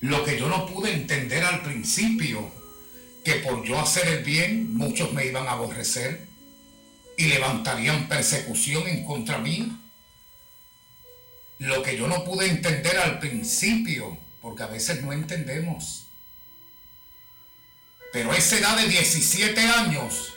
Lo 0.00 0.24
que 0.24 0.38
yo 0.38 0.48
no 0.48 0.66
pude 0.66 0.92
entender 0.92 1.42
al 1.44 1.62
principio, 1.62 2.50
que 3.24 3.34
por 3.34 3.64
yo 3.64 3.78
hacer 3.80 4.06
el 4.08 4.24
bien 4.24 4.74
muchos 4.74 5.12
me 5.12 5.26
iban 5.26 5.46
a 5.46 5.52
aborrecer 5.52 6.28
y 7.18 7.24
levantarían 7.24 8.08
persecución 8.08 8.86
en 8.86 9.04
contra 9.04 9.38
mía. 9.38 9.66
Lo 11.60 11.82
que 11.82 11.94
yo 11.94 12.08
no 12.08 12.24
pude 12.24 12.46
entender 12.46 12.96
al 12.96 13.18
principio, 13.18 14.16
porque 14.40 14.62
a 14.62 14.66
veces 14.66 15.02
no 15.02 15.12
entendemos. 15.12 16.06
Pero 18.14 18.32
a 18.32 18.36
esa 18.36 18.56
edad 18.56 18.78
de 18.78 18.88
17 18.88 19.60
años, 19.60 20.32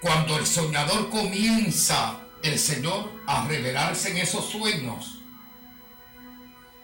cuando 0.00 0.36
el 0.36 0.44
soñador 0.44 1.10
comienza 1.10 2.20
el 2.42 2.58
Señor 2.58 3.12
a 3.28 3.46
revelarse 3.46 4.10
en 4.10 4.16
esos 4.16 4.50
sueños, 4.50 5.22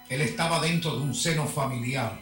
él 0.08 0.20
estaba 0.20 0.60
dentro 0.60 0.94
de 0.94 1.02
un 1.02 1.14
seno 1.14 1.48
familiar. 1.48 2.20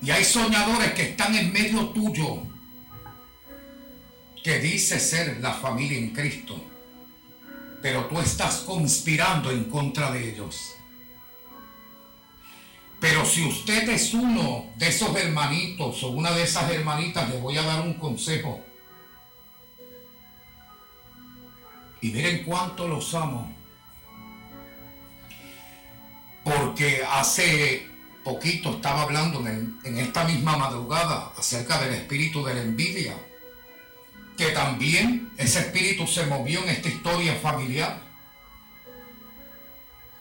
Y 0.00 0.12
hay 0.12 0.24
soñadores 0.24 0.92
que 0.92 1.10
están 1.10 1.34
en 1.34 1.52
medio 1.52 1.88
tuyo, 1.88 2.44
que 4.44 4.60
dice 4.60 5.00
ser 5.00 5.40
la 5.40 5.54
familia 5.54 5.98
en 5.98 6.10
Cristo, 6.10 6.69
pero 7.82 8.06
tú 8.06 8.20
estás 8.20 8.58
conspirando 8.60 9.50
en 9.50 9.64
contra 9.64 10.10
de 10.10 10.30
ellos. 10.30 10.74
Pero 13.00 13.24
si 13.24 13.46
usted 13.46 13.88
es 13.88 14.12
uno 14.12 14.66
de 14.76 14.88
esos 14.88 15.16
hermanitos 15.16 16.02
o 16.02 16.08
una 16.08 16.32
de 16.32 16.42
esas 16.42 16.70
hermanitas, 16.70 17.30
le 17.30 17.38
voy 17.38 17.56
a 17.56 17.62
dar 17.62 17.80
un 17.80 17.94
consejo. 17.94 18.62
Y 22.02 22.10
miren 22.10 22.44
cuánto 22.44 22.86
los 22.86 23.14
amo. 23.14 23.56
Porque 26.44 27.02
hace 27.10 27.86
poquito 28.22 28.74
estaba 28.76 29.02
hablando 29.02 29.46
en, 29.46 29.78
esta 29.98 30.24
misma 30.24 30.56
madrugada 30.56 31.32
acerca 31.38 31.80
del 31.80 31.94
espíritu 31.94 32.44
de 32.44 32.54
la 32.54 32.62
envidia. 32.62 33.14
Que 34.40 34.52
también 34.52 35.30
ese 35.36 35.58
espíritu 35.60 36.06
se 36.06 36.24
movió 36.24 36.62
en 36.62 36.70
esta 36.70 36.88
historia 36.88 37.34
familiar. 37.42 38.00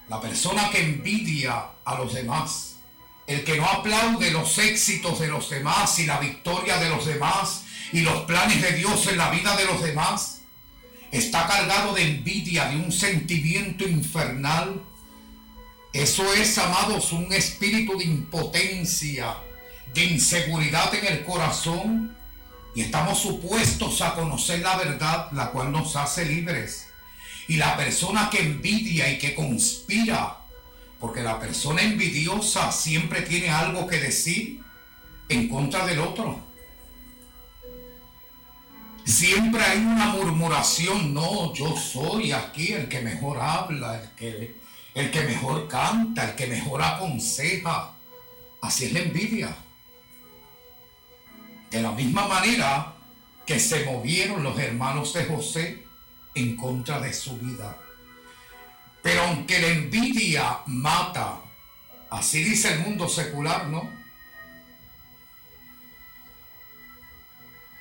La 0.09 0.20
persona 0.20 0.70
que 0.70 0.84
envidia 0.84 1.67
a 1.86 1.95
los 1.95 2.13
demás, 2.13 2.80
el 3.28 3.45
que 3.45 3.55
no 3.55 3.65
aplaude 3.65 4.30
los 4.32 4.57
éxitos 4.57 5.22
de 5.22 5.30
los 5.30 5.49
demás 5.49 5.97
y 5.99 6.05
la 6.05 6.20
victoria 6.20 6.80
de 6.80 6.89
los 6.89 7.05
demás 7.05 7.63
y 7.93 8.01
los 8.01 8.24
planes 8.24 8.61
de 8.61 8.74
Dios 8.74 9.07
en 9.07 9.17
la 9.17 9.30
vida 9.30 9.55
de 9.55 9.63
los 9.63 9.82
demás, 9.82 10.41
está 11.13 11.47
cargado 11.47 11.93
de 11.93 12.01
envidia, 12.01 12.65
de 12.65 12.76
un 12.76 12.91
sentimiento 12.91 13.88
infernal. 13.88 14.84
Eso 15.93 16.34
es, 16.34 16.57
amados, 16.57 17.13
un 17.13 17.32
espíritu 17.32 17.97
de 17.97 18.03
impotencia, 18.03 19.38
de 19.93 20.03
inseguridad 20.03 20.93
en 20.93 21.05
el 21.05 21.24
corazón 21.24 22.18
y 22.76 22.82
estamos 22.82 23.20
supuestos 23.20 24.01
a 24.01 24.13
conocer 24.13 24.59
la 24.59 24.78
verdad, 24.78 25.32
la 25.32 25.51
cual 25.51 25.72
nos 25.72 25.95
hace 25.95 26.26
libres. 26.26 26.88
Y 27.47 27.57
la 27.57 27.76
persona 27.76 28.30
que 28.30 28.41
envidia 28.41 29.11
y 29.11 29.17
que 29.17 29.34
conspira, 29.34 30.38
porque 30.99 31.22
la 31.22 31.39
persona 31.39 31.82
envidiosa 31.82 32.72
siempre 32.72 33.24
tiene 33.24 33.49
algo 33.49 33.88
que 33.88 33.99
decir 33.99 34.61
en 35.30 35.49
contra 35.49 35.86
del 35.86 35.99
otro. 35.99 36.39
Siempre 39.05 39.63
hay 39.63 39.80
una 39.80 40.09
murmuración, 40.09 41.13
no, 41.13 41.51
yo 41.55 41.76
soy 41.76 42.32
aquí 42.32 42.74
el 42.74 42.88
que 42.88 43.01
mejor 43.01 43.39
habla, 43.39 43.99
el 43.99 44.09
que, 44.11 44.55
el 44.93 45.09
que 45.09 45.22
mejor 45.22 45.67
canta, 45.67 46.30
el 46.30 46.36
que 46.36 46.45
mejor 46.45 46.84
aconseja. 46.84 47.95
Así 48.61 48.86
es 48.86 48.93
la 48.93 48.99
envidia. 48.99 49.55
De 51.70 51.82
la 51.82 51.91
misma 51.91 52.28
manera 52.28 52.95
que 53.45 53.59
se 53.59 53.86
movieron 53.86 54.43
los 54.43 54.57
hermanos 54.59 55.13
de 55.13 55.26
José 55.26 55.84
en 56.36 56.55
contra 56.55 56.99
de 56.99 57.13
su 57.13 57.38
vida. 57.38 57.78
Pero 59.01 59.24
aunque 59.24 59.59
la 59.59 59.67
envidia 59.67 60.59
mata, 60.67 61.41
así 62.09 62.43
dice 62.43 62.74
el 62.74 62.80
mundo 62.80 63.07
secular, 63.07 63.67
¿no? 63.67 63.89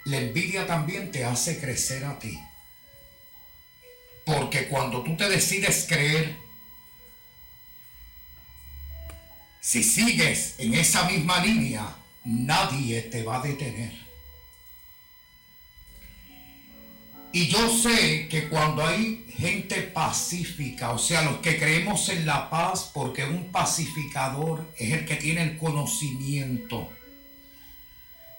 La 0.04 0.18
envidia 0.18 0.66
también 0.66 1.10
te 1.10 1.24
hace 1.24 1.60
crecer 1.60 2.04
a 2.04 2.18
ti. 2.18 2.38
Porque 4.24 4.68
cuando 4.68 5.02
tú 5.02 5.16
te 5.16 5.28
decides 5.28 5.86
creer, 5.88 6.36
si 9.60 9.82
sigues 9.82 10.54
en 10.58 10.74
esa 10.74 11.04
misma 11.04 11.44
línea, 11.44 11.94
nadie 12.24 13.02
te 13.02 13.22
va 13.22 13.36
a 13.36 13.42
detener. 13.42 14.08
Y 17.32 17.46
yo 17.48 17.68
sé 17.70 18.26
que 18.28 18.48
cuando 18.48 18.84
hay 18.86 19.26
gente 19.36 19.82
pacífica, 19.82 20.90
o 20.92 20.98
sea, 20.98 21.22
los 21.22 21.38
que 21.38 21.58
creemos 21.58 22.08
en 22.08 22.24
la 22.24 22.48
paz, 22.48 22.90
porque 22.92 23.24
un 23.24 23.52
pacificador 23.52 24.72
es 24.78 24.92
el 24.92 25.04
que 25.04 25.16
tiene 25.16 25.42
el 25.42 25.58
conocimiento 25.58 26.90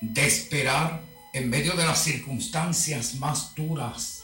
de 0.01 0.25
esperar 0.25 1.03
en 1.33 1.49
medio 1.49 1.73
de 1.73 1.85
las 1.85 2.03
circunstancias 2.03 3.15
más 3.15 3.53
duras. 3.53 4.23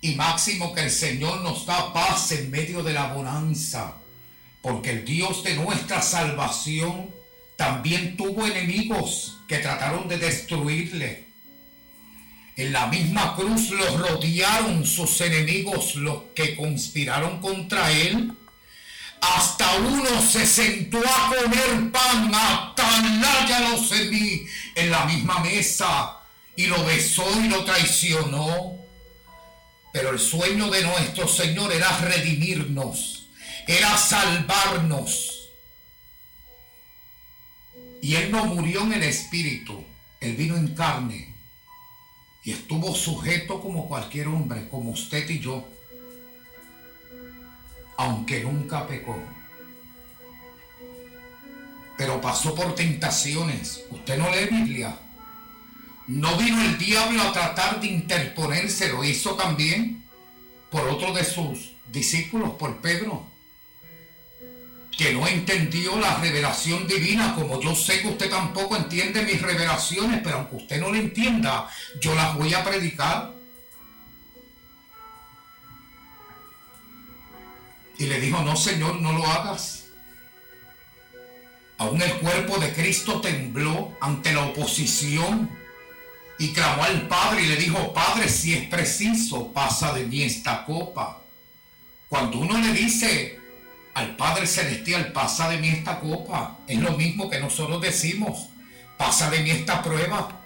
Y 0.00 0.14
máximo 0.14 0.72
que 0.72 0.84
el 0.84 0.90
Señor 0.90 1.42
nos 1.42 1.66
da 1.66 1.92
paz 1.92 2.32
en 2.32 2.50
medio 2.50 2.82
de 2.82 2.94
la 2.94 3.12
bonanza, 3.12 3.98
porque 4.62 4.90
el 4.90 5.04
Dios 5.04 5.44
de 5.44 5.54
nuestra 5.56 6.00
salvación 6.00 7.10
también 7.60 8.16
tuvo 8.16 8.46
enemigos 8.46 9.36
que 9.46 9.58
trataron 9.58 10.08
de 10.08 10.16
destruirle. 10.16 11.26
En 12.56 12.72
la 12.72 12.86
misma 12.86 13.36
cruz 13.36 13.68
los 13.68 14.00
rodearon 14.00 14.86
sus 14.86 15.20
enemigos, 15.20 15.94
los 15.96 16.22
que 16.34 16.56
conspiraron 16.56 17.38
contra 17.42 17.92
él. 17.92 18.32
Hasta 19.20 19.74
uno 19.74 20.22
se 20.22 20.46
sentó 20.46 21.00
a 21.00 21.28
comer 21.28 21.92
pan, 21.92 22.32
los 23.70 23.92
en 23.92 24.10
mí, 24.10 24.42
en 24.74 24.90
la 24.90 25.04
misma 25.04 25.40
mesa, 25.40 26.16
y 26.56 26.64
lo 26.64 26.82
besó 26.86 27.26
y 27.42 27.48
lo 27.48 27.62
traicionó. 27.62 28.78
Pero 29.92 30.08
el 30.12 30.18
sueño 30.18 30.70
de 30.70 30.82
nuestro 30.82 31.28
Señor 31.28 31.70
era 31.74 31.94
redimirnos, 31.98 33.26
era 33.66 33.98
salvarnos 33.98 35.29
y 38.02 38.14
Él 38.14 38.30
no 38.30 38.46
murió 38.46 38.82
en 38.82 38.94
el 38.94 39.02
espíritu, 39.02 39.84
Él 40.20 40.36
vino 40.36 40.56
en 40.56 40.74
carne 40.74 41.34
y 42.42 42.52
estuvo 42.52 42.94
sujeto 42.94 43.60
como 43.60 43.86
cualquier 43.86 44.28
hombre, 44.28 44.68
como 44.68 44.90
usted 44.90 45.28
y 45.28 45.40
yo, 45.40 45.68
aunque 47.98 48.42
nunca 48.42 48.86
pecó. 48.86 49.16
Pero 51.98 52.18
pasó 52.18 52.54
por 52.54 52.74
tentaciones. 52.74 53.84
Usted 53.90 54.16
no 54.16 54.30
lee 54.30 54.48
Biblia. 54.50 54.96
No 56.06 56.34
vino 56.38 56.62
el 56.62 56.78
diablo 56.78 57.20
a 57.22 57.32
tratar 57.32 57.78
de 57.78 57.88
interponerse, 57.88 58.88
lo 58.88 59.04
hizo 59.04 59.34
también 59.34 60.02
por 60.70 60.88
otro 60.88 61.12
de 61.12 61.24
sus 61.24 61.72
discípulos, 61.92 62.52
por 62.52 62.80
Pedro 62.80 63.29
que 65.00 65.14
no 65.14 65.26
entendió 65.26 65.98
la 65.98 66.16
revelación 66.16 66.86
divina, 66.86 67.34
como 67.34 67.58
yo 67.58 67.74
sé 67.74 68.02
que 68.02 68.08
usted 68.08 68.28
tampoco 68.28 68.76
entiende 68.76 69.22
mis 69.22 69.40
revelaciones, 69.40 70.20
pero 70.22 70.36
aunque 70.36 70.56
usted 70.56 70.78
no 70.78 70.90
lo 70.90 70.96
entienda, 70.96 71.70
yo 71.98 72.14
las 72.14 72.34
voy 72.34 72.52
a 72.52 72.62
predicar. 72.62 73.32
Y 77.96 78.04
le 78.08 78.20
dijo, 78.20 78.42
no 78.42 78.54
Señor, 78.54 79.00
no 79.00 79.14
lo 79.14 79.24
hagas. 79.24 79.86
Aún 81.78 82.02
el 82.02 82.12
cuerpo 82.18 82.58
de 82.58 82.70
Cristo 82.74 83.22
tembló 83.22 83.96
ante 84.02 84.34
la 84.34 84.48
oposición 84.48 85.48
y 86.38 86.52
clamó 86.52 86.84
al 86.84 87.08
Padre 87.08 87.44
y 87.44 87.46
le 87.46 87.56
dijo, 87.56 87.94
Padre, 87.94 88.28
si 88.28 88.52
es 88.52 88.68
preciso, 88.68 89.50
pasa 89.50 89.94
de 89.94 90.04
mí 90.04 90.24
esta 90.24 90.62
copa. 90.66 91.22
Cuando 92.10 92.40
uno 92.40 92.58
le 92.58 92.74
dice, 92.74 93.39
al 93.94 94.16
Padre 94.16 94.46
Celestial, 94.46 95.12
pasa 95.12 95.48
de 95.48 95.58
mí 95.58 95.68
esta 95.68 96.00
copa. 96.00 96.58
Es 96.66 96.78
lo 96.78 96.92
mismo 96.92 97.28
que 97.28 97.40
nosotros 97.40 97.80
decimos, 97.80 98.48
pasa 98.96 99.30
de 99.30 99.40
mí 99.40 99.50
esta 99.50 99.82
prueba. 99.82 100.40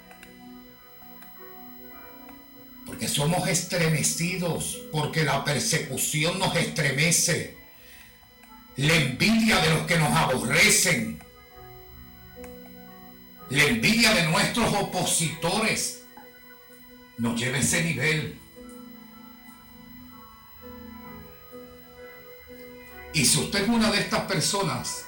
Porque 2.87 3.09
somos 3.09 3.49
estremecidos, 3.49 4.79
porque 4.93 5.25
la 5.25 5.45
persecución 5.45 6.39
nos 6.39 6.55
estremece. 6.57 7.57
La 8.77 8.95
envidia 8.95 9.59
de 9.61 9.71
los 9.71 9.87
que 9.87 9.99
nos 9.99 10.11
aborrecen. 10.11 11.23
La 13.51 13.65
envidia 13.65 14.13
de 14.15 14.25
nuestros 14.25 14.73
opositores 14.75 16.03
nos 17.19 17.39
lleva 17.39 17.59
a 17.59 17.61
ese 17.61 17.85
nivel. 17.85 18.39
Y 23.15 23.25
si 23.25 23.39
usted 23.39 23.63
es 23.63 23.69
una 23.69 23.93
de 23.93 24.01
estas 24.01 24.23
personas, 24.23 25.05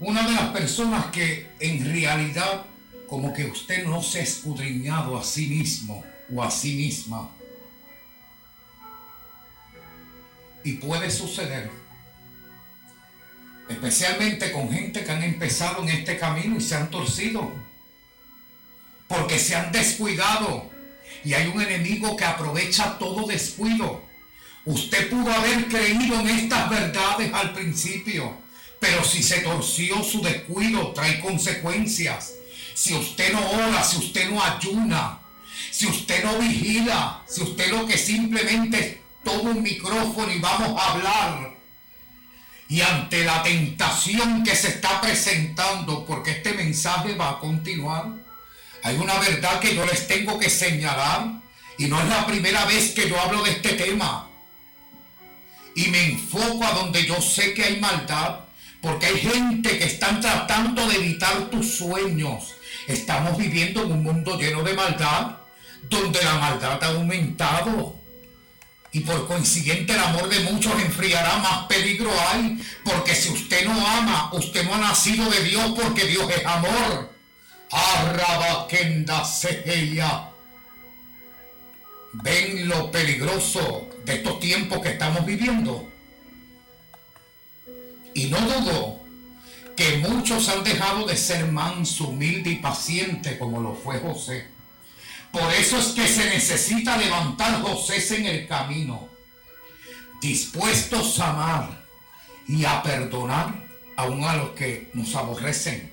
una 0.00 0.26
de 0.26 0.32
las 0.32 0.48
personas 0.48 1.06
que 1.06 1.48
en 1.60 1.84
realidad 1.84 2.66
como 3.06 3.32
que 3.32 3.44
usted 3.44 3.86
no 3.86 4.02
se 4.02 4.18
ha 4.18 4.22
escudriñado 4.22 5.16
a 5.16 5.22
sí 5.22 5.46
mismo 5.46 6.04
o 6.34 6.42
a 6.42 6.50
sí 6.50 6.74
misma, 6.74 7.30
y 10.64 10.72
puede 10.74 11.08
suceder, 11.08 11.70
especialmente 13.68 14.50
con 14.50 14.72
gente 14.72 15.04
que 15.04 15.10
han 15.12 15.22
empezado 15.22 15.82
en 15.82 15.90
este 15.90 16.18
camino 16.18 16.56
y 16.56 16.60
se 16.60 16.74
han 16.74 16.90
torcido, 16.90 17.52
porque 19.06 19.38
se 19.38 19.54
han 19.54 19.70
descuidado 19.70 20.71
y 21.24 21.34
hay 21.34 21.48
un 21.48 21.60
enemigo 21.60 22.16
que 22.16 22.24
aprovecha 22.24 22.98
todo 22.98 23.26
descuido. 23.26 24.02
Usted 24.64 25.10
pudo 25.10 25.32
haber 25.32 25.66
creído 25.68 26.20
en 26.20 26.28
estas 26.28 26.70
verdades 26.70 27.32
al 27.32 27.52
principio, 27.52 28.36
pero 28.80 29.04
si 29.04 29.22
se 29.22 29.40
torció 29.40 30.02
su 30.02 30.22
descuido 30.22 30.92
trae 30.92 31.20
consecuencias. 31.20 32.34
Si 32.74 32.94
usted 32.94 33.32
no 33.32 33.50
ora, 33.50 33.82
si 33.82 33.98
usted 33.98 34.30
no 34.30 34.42
ayuna, 34.42 35.20
si 35.70 35.86
usted 35.86 36.24
no 36.24 36.38
vigila, 36.38 37.22
si 37.26 37.42
usted 37.42 37.70
lo 37.70 37.86
que 37.86 37.98
simplemente 37.98 39.02
toma 39.24 39.50
un 39.50 39.62
micrófono 39.62 40.32
y 40.32 40.38
vamos 40.38 40.80
a 40.80 40.92
hablar, 40.92 41.52
y 42.68 42.80
ante 42.80 43.24
la 43.24 43.42
tentación 43.42 44.42
que 44.42 44.56
se 44.56 44.68
está 44.68 45.00
presentando, 45.00 46.06
porque 46.06 46.30
este 46.30 46.54
mensaje 46.54 47.14
va 47.14 47.30
a 47.30 47.38
continuar, 47.38 48.21
hay 48.82 48.96
una 48.96 49.18
verdad 49.18 49.60
que 49.60 49.74
yo 49.74 49.84
les 49.86 50.08
tengo 50.08 50.38
que 50.38 50.50
señalar 50.50 51.40
y 51.78 51.86
no 51.86 52.00
es 52.00 52.08
la 52.08 52.26
primera 52.26 52.64
vez 52.66 52.90
que 52.90 53.08
yo 53.08 53.20
hablo 53.20 53.42
de 53.42 53.52
este 53.52 53.74
tema. 53.74 54.28
Y 55.74 55.88
me 55.88 56.04
enfoco 56.04 56.64
a 56.64 56.72
donde 56.72 57.06
yo 57.06 57.20
sé 57.20 57.54
que 57.54 57.64
hay 57.64 57.80
maldad, 57.80 58.40
porque 58.80 59.06
hay 59.06 59.18
gente 59.18 59.78
que 59.78 59.84
están 59.84 60.20
tratando 60.20 60.86
de 60.88 60.96
evitar 60.96 61.50
tus 61.50 61.76
sueños. 61.76 62.54
Estamos 62.88 63.38
viviendo 63.38 63.84
en 63.84 63.92
un 63.92 64.02
mundo 64.02 64.36
lleno 64.38 64.62
de 64.62 64.74
maldad, 64.74 65.38
donde 65.88 66.22
la 66.22 66.34
maldad 66.34 66.82
ha 66.82 66.88
aumentado. 66.88 67.96
Y 68.90 69.00
por 69.00 69.26
consiguiente 69.26 69.94
el 69.94 70.00
amor 70.00 70.28
de 70.28 70.40
muchos 70.40 70.74
enfriará, 70.82 71.38
más 71.38 71.66
peligro 71.66 72.10
hay, 72.28 72.62
porque 72.84 73.14
si 73.14 73.30
usted 73.30 73.64
no 73.64 73.86
ama, 73.86 74.30
usted 74.34 74.64
no 74.64 74.74
ha 74.74 74.78
nacido 74.78 75.30
de 75.30 75.42
Dios 75.44 75.72
porque 75.74 76.04
Dios 76.04 76.28
es 76.30 76.44
amor. 76.44 77.11
Arrabaquenda 77.72 79.24
Segeya. 79.24 80.28
¿Ven 82.12 82.68
lo 82.68 82.90
peligroso 82.90 83.88
de 84.04 84.16
estos 84.16 84.38
tiempos 84.40 84.80
que 84.80 84.90
estamos 84.90 85.24
viviendo? 85.24 85.90
Y 88.14 88.26
no 88.26 88.38
dudo 88.42 89.00
que 89.74 89.96
muchos 89.98 90.50
han 90.50 90.62
dejado 90.62 91.06
de 91.06 91.16
ser 91.16 91.50
manso, 91.50 92.08
humilde 92.08 92.50
y 92.50 92.56
paciente 92.56 93.38
como 93.38 93.60
lo 93.62 93.74
fue 93.74 93.98
José. 93.98 94.46
Por 95.30 95.50
eso 95.54 95.78
es 95.78 95.86
que 95.86 96.06
se 96.06 96.26
necesita 96.26 96.98
levantar 96.98 97.62
José 97.62 98.16
en 98.16 98.26
el 98.26 98.46
camino, 98.46 99.08
dispuestos 100.20 101.18
a 101.20 101.30
amar 101.30 101.86
y 102.46 102.66
a 102.66 102.82
perdonar 102.82 103.66
aún 103.96 104.24
a 104.24 104.36
los 104.36 104.50
que 104.50 104.90
nos 104.92 105.14
aborrecen. 105.14 105.91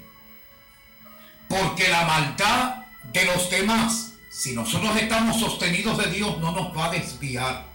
Porque 1.50 1.90
la 1.90 2.06
maldad 2.06 2.86
de 3.12 3.26
los 3.26 3.50
demás, 3.50 4.14
si 4.30 4.54
nosotros 4.54 4.96
estamos 4.96 5.40
sostenidos 5.40 5.98
de 5.98 6.12
Dios, 6.12 6.38
no 6.40 6.52
nos 6.52 6.78
va 6.78 6.86
a 6.86 6.92
desviar. 6.92 7.66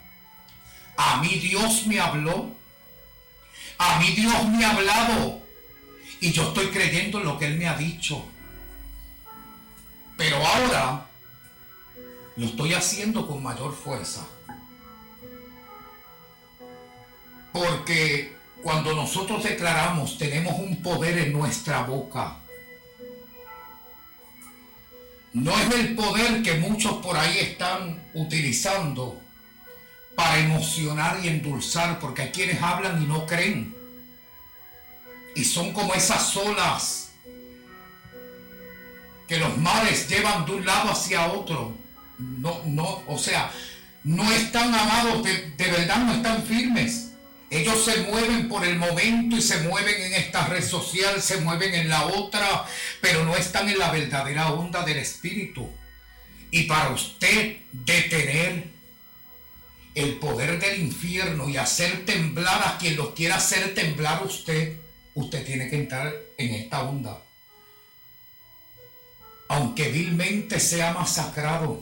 A 0.97 1.21
mí 1.21 1.29
Dios 1.29 1.87
me 1.87 2.01
habló. 2.01 2.51
A 3.79 3.99
mí 3.99 4.13
Dios 4.13 4.49
me 4.49 4.65
ha 4.65 4.71
hablado. 4.71 5.43
Y 6.21 6.33
yo 6.33 6.45
estoy 6.45 6.69
creyendo 6.69 7.19
en 7.19 7.25
lo 7.27 7.39
que 7.39 7.47
Él 7.47 7.59
me 7.59 7.67
ha 7.67 7.77
dicho. 7.77 8.25
Pero 10.17 10.37
ahora 10.37 11.07
lo 12.37 12.47
estoy 12.47 12.75
haciendo 12.75 13.27
con 13.27 13.43
mayor 13.43 13.75
fuerza. 13.75 14.25
Porque 17.53 18.37
cuando 18.63 18.95
nosotros 18.95 19.43
declaramos 19.43 20.17
tenemos 20.17 20.59
un 20.59 20.81
poder 20.83 21.19
en 21.19 21.33
nuestra 21.33 21.83
boca. 21.83 22.39
No 25.35 25.51
es 25.51 25.75
el 25.75 25.97
poder 25.97 26.43
que 26.43 26.55
muchos 26.55 27.05
por 27.05 27.17
ahí 27.17 27.39
están 27.39 28.01
utilizando 28.15 29.21
para 30.15 30.39
emocionar 30.39 31.19
y 31.25 31.29
endulzar, 31.29 31.99
porque 31.99 32.23
hay 32.23 32.31
quienes 32.31 32.63
hablan 32.63 33.03
y 33.03 33.07
no 33.07 33.27
creen. 33.27 33.75
Y 35.35 35.45
son 35.45 35.73
como 35.73 35.93
esas 35.93 36.37
olas 36.37 37.11
que 39.27 39.39
los 39.39 39.59
mares 39.59 40.09
llevan 40.09 40.47
de 40.47 40.53
un 40.53 40.65
lado 40.65 40.93
hacia 40.93 41.27
otro. 41.33 41.77
No, 42.19 42.63
no, 42.67 43.03
o 43.09 43.19
sea, 43.19 43.51
no 44.05 44.31
están 44.31 44.73
amados, 44.73 45.25
de, 45.25 45.51
de 45.51 45.71
verdad 45.71 45.99
no 46.05 46.13
están 46.13 46.45
firmes. 46.45 47.04
Ellos 47.55 47.85
se 47.85 47.99
mueven 47.99 48.49
por 48.49 48.65
el 48.65 48.77
momento 48.77 49.37
y 49.37 49.41
se 49.41 49.61
mueven 49.61 49.95
en 50.03 50.15
esta 50.15 50.49
red 50.49 50.69
social, 50.69 51.23
se 51.23 51.37
mueven 51.37 51.73
en 51.73 51.89
la 51.89 52.07
otra, 52.07 52.67
pero 53.01 53.25
no 53.25 53.37
están 53.37 53.69
en 53.69 53.79
la 53.79 53.93
verdadera 53.93 54.53
onda 54.53 54.83
del 54.83 54.99
espíritu. 54.99 55.71
Y 56.51 56.65
para 56.65 56.91
usted 56.91 57.59
detener 57.71 58.65
el 59.95 60.17
poder 60.17 60.59
del 60.59 60.81
infierno 60.81 61.49
y 61.49 61.57
hacer 61.57 62.05
temblar 62.05 62.61
a 62.67 62.77
quien 62.77 62.97
lo 62.97 63.15
quiera 63.15 63.37
hacer 63.37 63.73
temblar 63.73 64.23
a 64.23 64.25
usted, 64.25 64.77
usted 65.15 65.47
tiene 65.47 65.71
que 65.71 65.77
entrar 65.77 66.13
en 66.37 66.55
esta 66.55 66.83
onda. 66.83 67.23
Aunque 69.49 69.91
vilmente 69.91 70.59
sea 70.59 70.93
masacrado, 70.93 71.81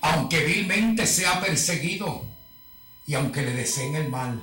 aunque 0.00 0.40
vilmente 0.40 1.06
sea 1.06 1.40
perseguido 1.40 2.27
y 3.08 3.14
aunque 3.14 3.40
le 3.40 3.54
deseen 3.54 3.96
el 3.96 4.10
mal. 4.10 4.38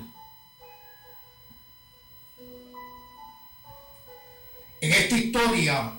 En 4.80 4.92
esta 4.92 5.16
historia, 5.16 5.92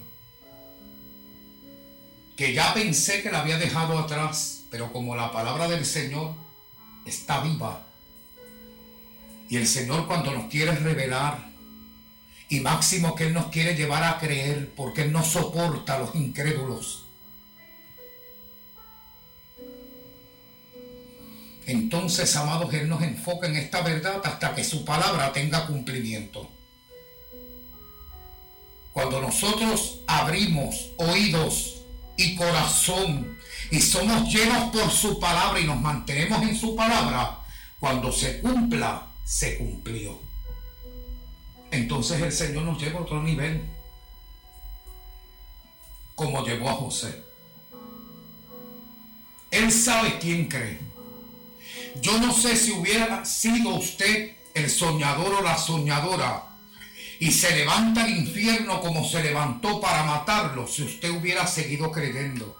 que 2.35 2.53
ya 2.53 2.73
pensé 2.73 3.23
que 3.23 3.31
la 3.31 3.39
había 3.39 3.57
dejado 3.57 3.97
atrás, 3.97 4.65
pero 4.69 4.91
como 4.91 5.15
la 5.15 5.31
palabra 5.31 5.69
del 5.69 5.85
Señor 5.85 6.35
está 7.05 7.39
viva, 7.39 7.87
y 9.49 9.55
el 9.55 9.65
Señor 9.65 10.05
cuando 10.05 10.33
nos 10.33 10.51
quiere 10.51 10.73
revelar, 10.73 11.49
y 12.49 12.59
máximo 12.59 13.15
que 13.15 13.27
Él 13.27 13.33
nos 13.33 13.47
quiere 13.47 13.75
llevar 13.75 14.03
a 14.03 14.19
creer, 14.19 14.73
porque 14.75 15.03
Él 15.03 15.13
no 15.13 15.23
soporta 15.23 15.95
a 15.95 15.99
los 15.99 16.15
incrédulos, 16.15 17.06
Entonces, 21.67 22.33
amados, 22.37 22.73
Él 22.73 22.87
nos 22.87 23.03
enfoca 23.03 23.45
en 23.45 23.57
esta 23.57 23.81
verdad 23.81 24.21
hasta 24.23 24.55
que 24.55 24.63
su 24.63 24.85
palabra 24.85 25.33
tenga 25.33 25.67
cumplimiento. 25.67 26.49
Cuando 28.93 29.21
nosotros 29.21 29.99
abrimos 30.07 30.91
oídos 30.97 31.81
y 32.15 32.35
corazón 32.35 33.37
y 33.69 33.81
somos 33.81 34.33
llenos 34.33 34.71
por 34.71 34.89
su 34.89 35.19
palabra 35.19 35.59
y 35.59 35.65
nos 35.65 35.79
mantenemos 35.79 36.41
en 36.41 36.55
su 36.55 36.73
palabra, 36.73 37.39
cuando 37.81 38.13
se 38.13 38.39
cumpla, 38.39 39.05
se 39.25 39.57
cumplió. 39.57 40.19
Entonces 41.69 42.21
el 42.21 42.31
Señor 42.31 42.63
nos 42.63 42.81
lleva 42.81 42.99
a 42.99 43.03
otro 43.03 43.21
nivel, 43.21 43.61
como 46.15 46.45
llevó 46.45 46.69
a 46.69 46.73
José. 46.75 47.23
Él 49.51 49.69
sabe 49.69 50.17
quién 50.17 50.47
cree. 50.47 50.86
Yo 52.01 52.19
no 52.19 52.33
sé 52.33 52.55
si 52.55 52.71
hubiera 52.71 53.25
sido 53.25 53.75
usted 53.75 54.35
el 54.53 54.69
soñador 54.69 55.35
o 55.35 55.41
la 55.41 55.57
soñadora 55.57 56.43
y 57.19 57.31
se 57.31 57.55
levanta 57.55 58.05
el 58.05 58.17
infierno 58.17 58.79
como 58.81 59.07
se 59.07 59.23
levantó 59.23 59.81
para 59.81 60.03
matarlo 60.03 60.67
si 60.67 60.83
usted 60.83 61.09
hubiera 61.09 61.47
seguido 61.47 61.91
creyendo. 61.91 62.57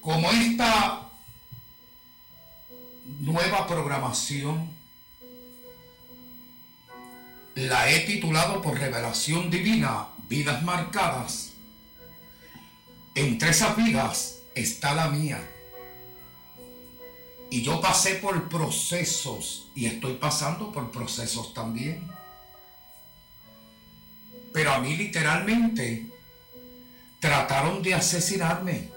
Como 0.00 0.30
esta 0.30 1.08
nueva 3.20 3.66
programación 3.66 4.70
la 7.54 7.90
he 7.90 8.00
titulado 8.00 8.62
por 8.62 8.78
revelación 8.78 9.50
divina, 9.50 10.08
vidas 10.28 10.62
marcadas. 10.62 11.50
Entre 13.14 13.50
esas 13.50 13.76
vidas 13.76 14.38
está 14.54 14.94
la 14.94 15.08
mía. 15.08 15.51
Y 17.52 17.60
yo 17.60 17.82
pasé 17.82 18.14
por 18.14 18.48
procesos 18.48 19.66
y 19.74 19.84
estoy 19.84 20.14
pasando 20.14 20.72
por 20.72 20.90
procesos 20.90 21.52
también. 21.52 22.10
Pero 24.54 24.72
a 24.72 24.78
mí 24.78 24.96
literalmente 24.96 26.06
trataron 27.20 27.82
de 27.82 27.92
asesinarme. 27.92 28.88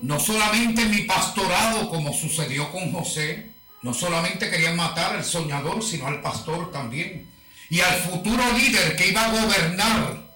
No 0.00 0.18
solamente 0.18 0.86
mi 0.86 1.02
pastorado 1.02 1.88
como 1.88 2.12
sucedió 2.12 2.72
con 2.72 2.90
José, 2.90 3.52
no 3.82 3.94
solamente 3.94 4.50
querían 4.50 4.74
matar 4.74 5.14
al 5.14 5.24
soñador, 5.24 5.84
sino 5.84 6.08
al 6.08 6.20
pastor 6.20 6.72
también. 6.72 7.30
Y 7.70 7.78
al 7.78 7.94
futuro 8.00 8.42
líder 8.58 8.96
que 8.96 9.06
iba 9.06 9.24
a 9.24 9.40
gobernar 9.40 10.34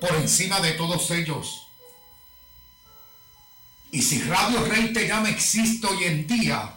por 0.00 0.14
encima 0.14 0.60
de 0.60 0.70
todos 0.74 1.10
ellos. 1.10 1.59
Y 3.92 4.02
si 4.02 4.22
Radio 4.22 4.64
Rey 4.66 4.92
Te 4.92 5.08
Llama 5.08 5.30
existe 5.30 5.86
hoy 5.86 6.04
en 6.04 6.26
día, 6.26 6.74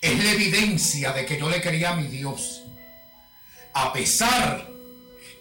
es 0.00 0.24
la 0.24 0.32
evidencia 0.32 1.12
de 1.12 1.24
que 1.24 1.38
yo 1.38 1.48
le 1.48 1.60
quería 1.60 1.90
a 1.90 1.96
mi 1.96 2.08
Dios. 2.08 2.62
A 3.74 3.92
pesar 3.92 4.68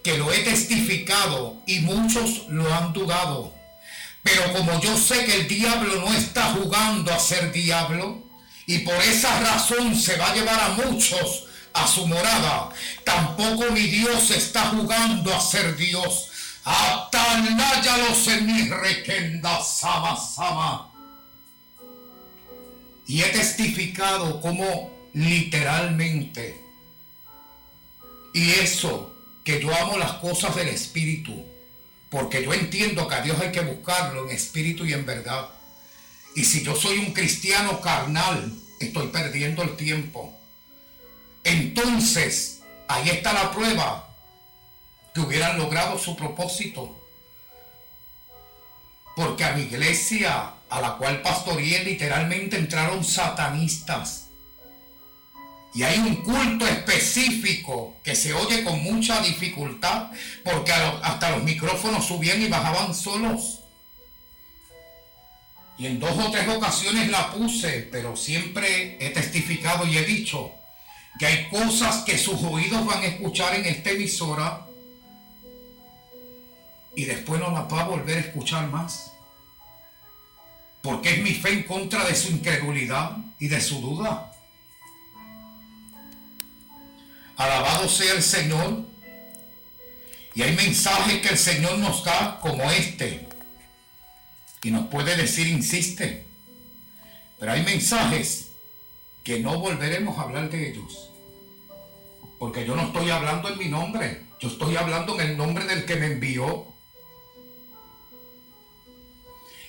que 0.03 0.17
lo 0.17 0.31
he 0.31 0.39
testificado 0.39 1.61
y 1.65 1.79
muchos 1.79 2.47
lo 2.49 2.71
han 2.71 2.93
dudado. 2.93 3.53
Pero 4.21 4.53
como 4.53 4.79
yo 4.79 4.95
sé 4.95 5.25
que 5.25 5.41
el 5.41 5.47
diablo 5.47 6.01
no 6.01 6.13
está 6.13 6.53
jugando 6.53 7.11
a 7.11 7.19
ser 7.19 7.51
diablo, 7.51 8.23
y 8.67 8.79
por 8.79 8.95
esa 8.95 9.39
razón 9.39 9.95
se 9.95 10.17
va 10.17 10.31
a 10.31 10.35
llevar 10.35 10.59
a 10.59 10.69
muchos 10.69 11.45
a 11.73 11.87
su 11.87 12.05
morada, 12.05 12.69
tampoco 13.03 13.71
mi 13.71 13.81
Dios 13.81 14.29
está 14.31 14.67
jugando 14.67 15.33
a 15.33 15.39
ser 15.39 15.75
Dios. 15.77 16.27
los 18.07 18.27
en 18.27 18.45
mi 18.45 18.69
requenda 18.69 19.63
sama 19.63 20.15
sama 20.15 20.86
y 23.07 23.21
he 23.21 23.29
testificado 23.29 24.41
como 24.41 24.91
literalmente, 25.13 26.61
y 28.33 28.51
eso, 28.51 29.15
que 29.43 29.61
yo 29.61 29.73
amo 29.75 29.97
las 29.97 30.13
cosas 30.13 30.55
del 30.55 30.67
Espíritu, 30.67 31.45
porque 32.09 32.43
yo 32.43 32.53
entiendo 32.53 33.07
que 33.07 33.15
a 33.15 33.21
Dios 33.21 33.39
hay 33.39 33.51
que 33.51 33.61
buscarlo 33.61 34.25
en 34.25 34.35
espíritu 34.35 34.85
y 34.85 34.93
en 34.93 35.05
verdad. 35.05 35.49
Y 36.35 36.45
si 36.45 36.63
yo 36.63 36.75
soy 36.75 36.99
un 36.99 37.13
cristiano 37.13 37.81
carnal, 37.81 38.53
estoy 38.79 39.07
perdiendo 39.07 39.63
el 39.63 39.75
tiempo. 39.75 40.37
Entonces, 41.43 42.61
ahí 42.87 43.09
está 43.09 43.33
la 43.33 43.51
prueba 43.51 44.15
que 45.13 45.21
hubieran 45.21 45.57
logrado 45.57 45.97
su 45.97 46.15
propósito. 46.15 46.95
Porque 49.15 49.43
a 49.43 49.53
mi 49.53 49.63
iglesia 49.63 50.53
a 50.69 50.81
la 50.81 50.97
cual 50.97 51.21
pastoreé 51.21 51.83
literalmente 51.83 52.57
entraron 52.57 53.03
satanistas. 53.03 54.29
Y 55.73 55.83
hay 55.83 55.99
un 55.99 56.15
culto 56.23 56.65
específico 56.67 57.97
que 58.03 58.15
se 58.15 58.33
oye 58.33 58.63
con 58.63 58.81
mucha 58.81 59.21
dificultad 59.21 60.09
porque 60.43 60.71
hasta 60.71 61.31
los 61.31 61.43
micrófonos 61.43 62.05
subían 62.05 62.41
y 62.41 62.47
bajaban 62.47 62.95
solos. 62.95 63.59
Y 65.77 65.85
en 65.85 65.99
dos 65.99 66.17
o 66.17 66.31
tres 66.31 66.47
ocasiones 66.47 67.09
la 67.09 67.31
puse, 67.31 67.87
pero 67.91 68.15
siempre 68.15 68.97
he 68.99 69.11
testificado 69.11 69.85
y 69.85 69.97
he 69.97 70.05
dicho 70.05 70.51
que 71.19 71.27
hay 71.27 71.49
cosas 71.49 71.97
que 72.03 72.17
sus 72.17 72.41
oídos 72.43 72.85
van 72.85 73.03
a 73.03 73.05
escuchar 73.05 73.55
en 73.55 73.65
esta 73.65 73.91
emisora 73.91 74.65
y 76.95 77.05
después 77.05 77.39
no 77.39 77.51
las 77.51 77.71
va 77.71 77.81
a 77.81 77.87
volver 77.87 78.17
a 78.17 78.21
escuchar 78.21 78.67
más. 78.69 79.11
Porque 80.81 81.15
es 81.15 81.23
mi 81.23 81.33
fe 81.33 81.53
en 81.53 81.63
contra 81.63 82.03
de 82.05 82.15
su 82.15 82.31
incredulidad 82.31 83.17
y 83.39 83.47
de 83.47 83.61
su 83.61 83.81
duda. 83.81 84.31
Alabado 87.35 87.87
sea 87.87 88.13
el 88.13 88.23
Señor. 88.23 88.85
Y 90.33 90.43
hay 90.43 90.55
mensajes 90.55 91.21
que 91.21 91.29
el 91.29 91.37
Señor 91.37 91.77
nos 91.79 92.03
da 92.03 92.39
como 92.41 92.63
este. 92.71 93.27
Y 94.63 94.71
nos 94.71 94.87
puede 94.87 95.15
decir, 95.15 95.47
insiste. 95.47 96.25
Pero 97.39 97.51
hay 97.51 97.63
mensajes 97.63 98.51
que 99.23 99.39
no 99.39 99.59
volveremos 99.59 100.17
a 100.17 100.23
hablar 100.23 100.49
de 100.49 100.69
ellos. 100.69 101.11
Porque 102.39 102.65
yo 102.65 102.75
no 102.75 102.83
estoy 102.83 103.09
hablando 103.09 103.49
en 103.49 103.57
mi 103.57 103.65
nombre. 103.65 104.25
Yo 104.39 104.49
estoy 104.49 104.75
hablando 104.75 105.19
en 105.19 105.31
el 105.31 105.37
nombre 105.37 105.65
del 105.65 105.85
que 105.85 105.95
me 105.95 106.07
envió. 106.07 106.73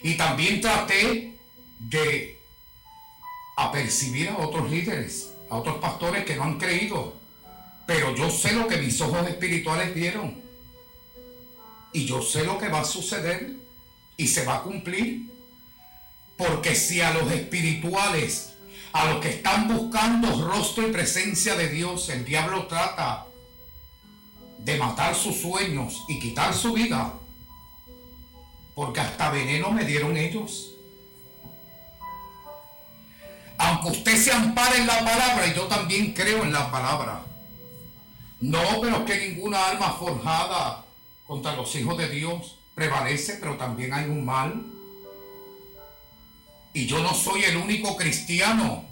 Y 0.02 0.16
también 0.16 0.60
traté 0.60 1.36
de 1.78 2.40
apercibir 3.56 4.28
a 4.28 4.38
otros 4.38 4.70
líderes, 4.70 5.32
a 5.50 5.56
otros 5.56 5.78
pastores 5.78 6.24
que 6.24 6.36
no 6.36 6.44
han 6.44 6.58
creído. 6.58 7.16
Pero 7.86 8.14
yo 8.14 8.30
sé 8.30 8.52
lo 8.52 8.68
que 8.68 8.76
mis 8.76 9.00
ojos 9.00 9.26
espirituales 9.28 9.94
vieron. 9.94 10.40
Y 11.92 12.04
yo 12.04 12.22
sé 12.22 12.44
lo 12.44 12.58
que 12.58 12.68
va 12.68 12.80
a 12.80 12.84
suceder 12.84 13.54
y 14.16 14.28
se 14.28 14.44
va 14.44 14.56
a 14.56 14.62
cumplir. 14.62 15.22
Porque 16.36 16.74
si 16.76 17.00
a 17.00 17.12
los 17.12 17.32
espirituales, 17.32 18.52
a 18.92 19.06
los 19.10 19.20
que 19.20 19.30
están 19.30 19.66
buscando 19.66 20.46
rostro 20.46 20.86
y 20.86 20.92
presencia 20.92 21.56
de 21.56 21.68
Dios, 21.68 22.08
el 22.10 22.24
diablo 22.24 22.66
trata 22.66 23.26
de 24.58 24.76
matar 24.76 25.14
sus 25.14 25.40
sueños 25.40 26.04
y 26.08 26.20
quitar 26.20 26.54
su 26.54 26.74
vida, 26.74 27.17
porque 28.78 29.00
hasta 29.00 29.30
veneno 29.30 29.72
me 29.72 29.84
dieron 29.84 30.16
ellos. 30.16 30.70
Aunque 33.58 33.88
usted 33.88 34.16
se 34.16 34.30
ampare 34.30 34.78
en 34.78 34.86
la 34.86 35.00
palabra, 35.00 35.48
y 35.48 35.52
yo 35.52 35.64
también 35.64 36.14
creo 36.14 36.44
en 36.44 36.52
la 36.52 36.70
palabra. 36.70 37.22
No, 38.40 38.80
pero 38.80 39.04
que 39.04 39.30
ninguna 39.30 39.66
arma 39.66 39.90
forjada 39.94 40.84
contra 41.26 41.56
los 41.56 41.74
hijos 41.74 41.98
de 41.98 42.08
Dios 42.08 42.60
prevalece, 42.76 43.38
pero 43.40 43.56
también 43.56 43.92
hay 43.92 44.04
un 44.04 44.24
mal. 44.24 44.64
Y 46.72 46.86
yo 46.86 47.00
no 47.00 47.14
soy 47.14 47.42
el 47.42 47.56
único 47.56 47.96
cristiano. 47.96 48.84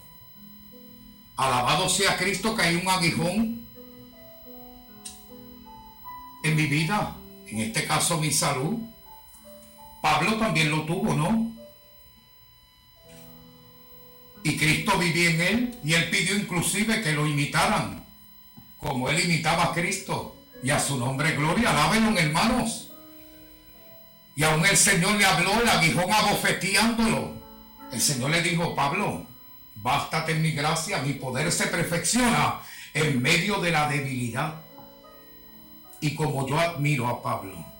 Alabado 1.36 1.88
sea 1.88 2.16
Cristo 2.16 2.56
que 2.56 2.62
hay 2.62 2.74
un 2.74 2.88
aguijón 2.88 3.64
en 6.42 6.56
mi 6.56 6.66
vida, 6.66 7.14
en 7.46 7.60
este 7.60 7.86
caso 7.86 8.18
mi 8.18 8.32
salud. 8.32 8.95
Pablo 10.06 10.36
también 10.36 10.70
lo 10.70 10.82
tuvo, 10.82 11.14
¿no? 11.14 11.50
Y 14.44 14.56
Cristo 14.56 14.96
vivía 14.98 15.30
en 15.30 15.40
él 15.40 15.78
y 15.82 15.94
él 15.94 16.10
pidió 16.10 16.36
inclusive 16.36 17.02
que 17.02 17.10
lo 17.10 17.26
imitaran, 17.26 18.06
como 18.78 19.08
él 19.08 19.24
imitaba 19.24 19.64
a 19.64 19.72
Cristo. 19.72 20.36
Y 20.62 20.70
a 20.70 20.78
su 20.78 20.96
nombre 20.96 21.32
gloria, 21.32 21.70
alábenlo 21.70 22.16
hermanos. 22.20 22.92
Y 24.36 24.44
aún 24.44 24.64
el 24.64 24.76
Señor 24.76 25.16
le 25.16 25.26
habló, 25.26 25.60
el 25.60 25.68
aguijón 25.68 26.12
abofeteándolo. 26.12 27.34
El 27.90 28.00
Señor 28.00 28.30
le 28.30 28.42
dijo, 28.42 28.76
Pablo, 28.76 29.26
bástate 29.74 30.32
en 30.32 30.42
mi 30.42 30.52
gracia, 30.52 31.02
mi 31.02 31.14
poder 31.14 31.50
se 31.50 31.66
perfecciona 31.66 32.60
en 32.94 33.20
medio 33.20 33.58
de 33.58 33.72
la 33.72 33.88
debilidad. 33.88 34.54
Y 36.00 36.14
como 36.14 36.46
yo 36.46 36.60
admiro 36.60 37.08
a 37.08 37.20
Pablo, 37.20 37.75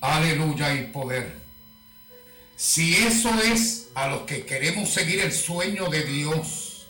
aleluya 0.00 0.74
y 0.74 0.86
poder. 0.86 1.40
Si 2.56 2.96
eso 2.96 3.30
es 3.42 3.88
a 3.94 4.08
los 4.08 4.22
que 4.22 4.46
queremos 4.46 4.90
seguir 4.90 5.20
el 5.20 5.32
sueño 5.32 5.88
de 5.88 6.04
Dios, 6.04 6.86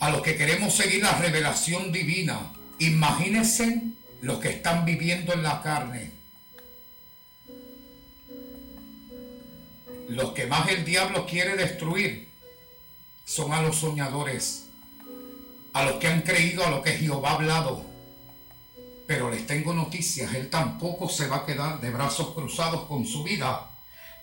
a 0.00 0.10
los 0.10 0.22
que 0.22 0.36
queremos 0.36 0.74
seguir 0.74 1.02
la 1.02 1.16
revelación 1.18 1.92
divina, 1.92 2.52
imagínense 2.78 3.82
los 4.20 4.40
que 4.40 4.50
están 4.50 4.84
viviendo 4.84 5.32
en 5.32 5.42
la 5.42 5.62
carne. 5.62 6.10
Los 10.08 10.32
que 10.32 10.46
más 10.46 10.68
el 10.68 10.84
diablo 10.84 11.26
quiere 11.26 11.56
destruir 11.56 12.28
son 13.24 13.52
a 13.52 13.62
los 13.62 13.76
soñadores, 13.76 14.66
a 15.72 15.84
los 15.84 15.96
que 15.96 16.08
han 16.08 16.22
creído 16.22 16.64
a 16.64 16.70
lo 16.70 16.82
que 16.82 16.92
Jehová 16.92 17.30
ha 17.30 17.34
hablado. 17.34 17.85
Pero 19.06 19.30
les 19.30 19.46
tengo 19.46 19.72
noticias, 19.72 20.34
Él 20.34 20.50
tampoco 20.50 21.08
se 21.08 21.28
va 21.28 21.38
a 21.38 21.46
quedar 21.46 21.80
de 21.80 21.90
brazos 21.90 22.34
cruzados 22.34 22.86
con 22.86 23.06
su 23.06 23.22
vida, 23.22 23.70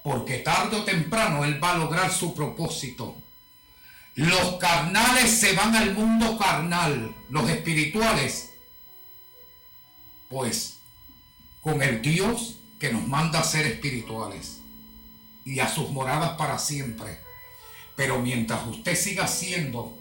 porque 0.04 0.40
tarde 0.40 0.78
o 0.78 0.84
temprano 0.84 1.46
Él 1.46 1.64
va 1.64 1.72
a 1.72 1.78
lograr 1.78 2.12
su 2.12 2.36
propósito. 2.36 3.16
Los 4.16 4.58
carnales 4.58 5.32
se 5.32 5.54
van 5.54 5.76
al 5.76 5.94
mundo 5.94 6.38
carnal, 6.38 7.16
los 7.30 7.50
espirituales, 7.50 8.52
pues 10.30 10.80
con 11.62 11.82
el 11.82 12.02
Dios 12.02 12.58
que 12.80 12.92
nos 12.92 13.08
manda 13.08 13.40
a 13.40 13.44
ser 13.44 13.66
espirituales 13.66 14.60
y 15.46 15.60
a 15.60 15.70
sus 15.70 15.90
moradas 15.92 16.32
para 16.32 16.60
siempre. 16.60 17.20
Pero 17.96 18.20
mientras 18.20 18.68
usted 18.68 18.96
siga 18.96 19.28
siendo 19.28 19.98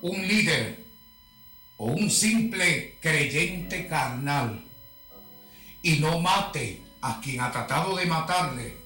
un 0.00 0.26
líder 0.28 0.83
un 1.84 2.10
simple 2.10 2.98
creyente 3.00 3.86
carnal 3.86 4.64
y 5.82 5.98
no 5.98 6.20
mate 6.20 6.82
a 7.02 7.20
quien 7.20 7.40
ha 7.40 7.52
tratado 7.52 7.96
de 7.96 8.06
matarle, 8.06 8.76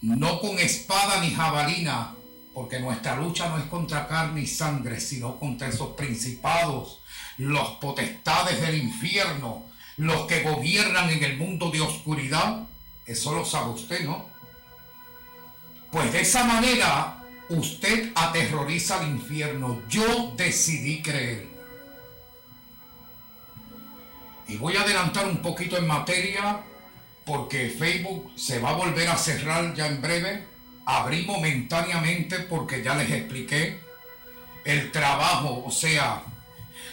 no 0.00 0.40
con 0.40 0.58
espada 0.58 1.20
ni 1.20 1.30
jabalina, 1.30 2.14
porque 2.54 2.80
nuestra 2.80 3.16
lucha 3.16 3.48
no 3.48 3.58
es 3.58 3.64
contra 3.64 4.08
carne 4.08 4.40
y 4.40 4.46
sangre, 4.46 4.98
sino 5.00 5.38
contra 5.38 5.68
esos 5.68 5.90
principados, 5.90 7.00
los 7.36 7.72
potestades 7.72 8.60
del 8.62 8.78
infierno, 8.78 9.66
los 9.98 10.26
que 10.26 10.42
gobiernan 10.42 11.10
en 11.10 11.22
el 11.22 11.36
mundo 11.36 11.70
de 11.70 11.82
oscuridad. 11.82 12.66
Eso 13.04 13.34
lo 13.34 13.44
sabe 13.44 13.72
usted, 13.72 14.04
¿no? 14.06 14.26
Pues 15.90 16.12
de 16.12 16.22
esa 16.22 16.44
manera 16.44 17.22
usted 17.50 18.12
aterroriza 18.14 19.00
al 19.00 19.08
infierno. 19.08 19.82
Yo 19.88 20.32
decidí 20.36 21.02
creer. 21.02 21.55
Y 24.48 24.56
voy 24.56 24.76
a 24.76 24.82
adelantar 24.82 25.26
un 25.26 25.38
poquito 25.38 25.76
en 25.76 25.86
materia 25.86 26.62
porque 27.24 27.68
Facebook 27.68 28.32
se 28.36 28.60
va 28.60 28.70
a 28.70 28.74
volver 28.74 29.08
a 29.08 29.16
cerrar 29.16 29.74
ya 29.74 29.86
en 29.86 30.00
breve. 30.00 30.44
Abrí 30.84 31.24
momentáneamente 31.24 32.38
porque 32.40 32.82
ya 32.82 32.94
les 32.94 33.10
expliqué 33.10 33.80
el 34.64 34.92
trabajo, 34.92 35.64
o 35.66 35.70
sea, 35.70 36.22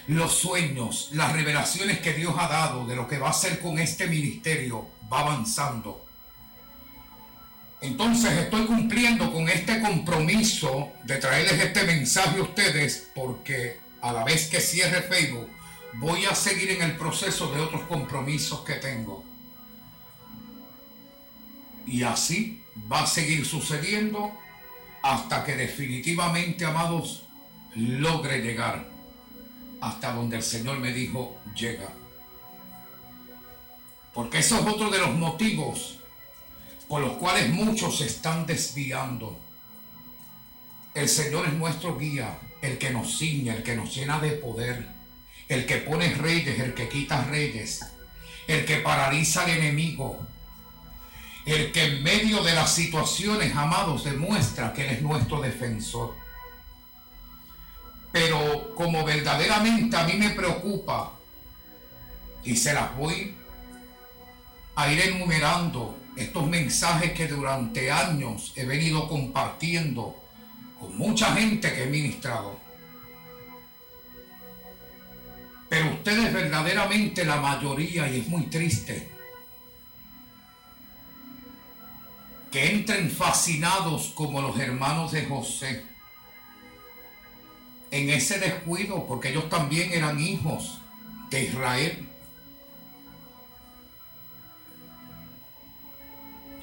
los 0.08 0.34
sueños, 0.34 1.10
las 1.14 1.34
revelaciones 1.34 1.99
que 1.99 2.14
Dios 2.14 2.34
ha 2.38 2.47
dado 2.47 2.86
de 2.86 2.95
lo 2.95 3.08
que 3.08 3.20
va 3.20 3.28
a 3.28 3.32
hacer 3.32 3.60
con 3.60 3.78
este 3.78 4.08
ministerio 4.08 4.88
va 5.12 5.20
avanzando. 5.20 6.04
Entonces 7.82 8.32
estoy 8.34 8.66
cumpliendo 8.66 9.32
con 9.32 9.49
este 9.49 9.82
compromiso 9.82 10.93
de 11.04 11.18
traerles 11.18 11.60
este 11.60 11.84
mensaje 11.84 12.39
a 12.39 12.43
ustedes 12.43 13.10
porque 13.14 13.78
a 14.01 14.14
la 14.14 14.24
vez 14.24 14.47
que 14.47 14.62
cierre 14.62 15.01
Facebook 15.01 15.49
voy 15.96 16.26
a 16.26 16.36
seguir 16.36 16.72
en 16.72 16.82
el 16.82 16.98
proceso 16.98 17.52
de 17.52 17.62
otros 17.62 17.84
compromisos 17.84 18.62
que 18.62 18.74
tengo. 18.76 19.24
Y 21.86 22.04
así 22.04 22.64
va 22.91 23.04
a 23.04 23.08
seguir 23.08 23.46
sucediendo 23.46 24.32
hasta 25.02 25.44
que 25.44 25.56
definitivamente, 25.56 26.66
amados, 26.66 27.26
logre 27.76 28.39
llegar 28.41 28.89
hasta 29.82 30.14
donde 30.14 30.38
el 30.38 30.44
Señor 30.44 30.80
me 30.80 30.94
dijo, 30.94 31.38
llega. 31.56 31.89
Porque 34.14 34.39
eso 34.39 34.60
es 34.60 34.66
otro 34.66 34.89
de 34.89 35.00
los 35.00 35.14
motivos 35.16 36.00
por 36.88 37.02
los 37.02 37.14
cuales 37.14 37.50
muchos 37.50 37.98
se 37.98 38.06
están 38.06 38.46
desviando. 38.46 39.39
El 40.94 41.10
Señor 41.10 41.48
es 41.48 41.54
nuestro 41.54 41.98
guía, 41.98 42.38
el 42.62 42.78
que 42.78 42.91
nos 42.91 43.18
ciña, 43.18 43.56
el 43.56 43.64
que 43.64 43.76
nos 43.76 43.94
llena 43.94 44.20
de 44.20 44.32
poder, 44.32 44.88
el 45.48 45.66
que 45.66 45.78
pone 45.78 46.14
reyes, 46.16 46.60
el 46.60 46.74
que 46.74 46.89
quita 46.89 47.24
reyes, 47.26 47.86
el 48.48 48.66
que 48.66 48.78
paraliza 48.78 49.44
al 49.44 49.52
enemigo, 49.52 50.26
el 51.46 51.72
que 51.72 51.84
en 51.84 52.04
medio 52.04 52.41
de 52.44 52.54
las 52.54 52.74
situaciones, 52.74 53.56
amados, 53.56 54.04
demuestra 54.04 54.74
que 54.74 54.86
Él 54.88 54.96
es 54.96 55.02
nuestro 55.02 55.41
defensor. 55.41 56.16
Pero 58.12 58.76
como 58.76 59.04
verdaderamente 59.04 59.98
a 59.98 60.04
mí 60.04 60.14
me 60.14 60.30
preocupa 60.30 61.14
Y 62.44 62.56
se 62.56 62.72
las 62.72 62.96
voy 62.96 63.36
a 64.76 64.91
ir 64.91 65.00
enumerando 65.02 65.98
estos 66.16 66.46
mensajes 66.48 67.14
que 67.14 67.28
durante 67.28 67.91
años 67.91 68.54
he 68.56 68.66
venido 68.66 69.08
compartiendo 69.08 70.22
con 70.80 70.98
mucha 70.98 71.34
gente 71.34 71.74
que 71.74 71.84
he 71.84 71.88
ministrado. 71.88 72.60
Pero 75.74 75.89
ustedes 75.89 76.32
verdaderamente 76.32 77.26
la 77.26 77.38
mayoría, 77.38 78.07
y 78.07 78.19
es 78.19 78.28
muy 78.28 78.43
triste, 78.43 79.09
que 82.51 82.76
entren 82.76 83.09
fascinados 83.09 84.11
como 84.13 84.39
los 84.39 84.59
hermanos 84.59 85.13
de 85.13 85.26
José 85.26 85.84
en 87.89 88.07
ese 88.11 88.38
descuido, 88.38 89.07
porque 89.07 89.30
ellos 89.30 89.49
también 89.49 89.91
eran 89.93 90.19
hijos 90.19 90.80
de 91.32 91.45
Israel. 91.45 92.07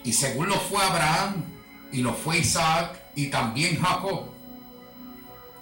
Y 0.05 0.13
según 0.13 0.51
lo 0.51 0.55
fue 0.55 0.85
Abraham 0.85 1.47
y 1.91 2.03
lo 2.03 2.15
fue 2.15 2.39
Isaac 2.39 2.97
y 3.17 3.27
también 3.27 3.77
Jacob, 3.83 4.31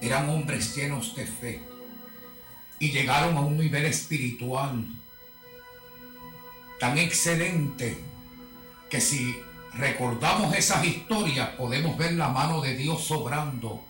eran 0.02 0.28
hombres 0.28 0.76
llenos 0.76 1.16
de 1.16 1.26
fe 1.26 1.67
y 2.78 2.90
llegaron 2.90 3.36
a 3.36 3.40
un 3.40 3.56
nivel 3.56 3.86
espiritual 3.86 4.86
tan 6.78 6.96
excelente 6.98 7.98
que 8.88 9.00
si 9.00 9.36
recordamos 9.74 10.54
esas 10.54 10.84
historias 10.84 11.50
podemos 11.50 11.96
ver 11.98 12.12
la 12.12 12.28
mano 12.28 12.60
de 12.60 12.76
Dios 12.76 13.04
sobrando 13.04 13.84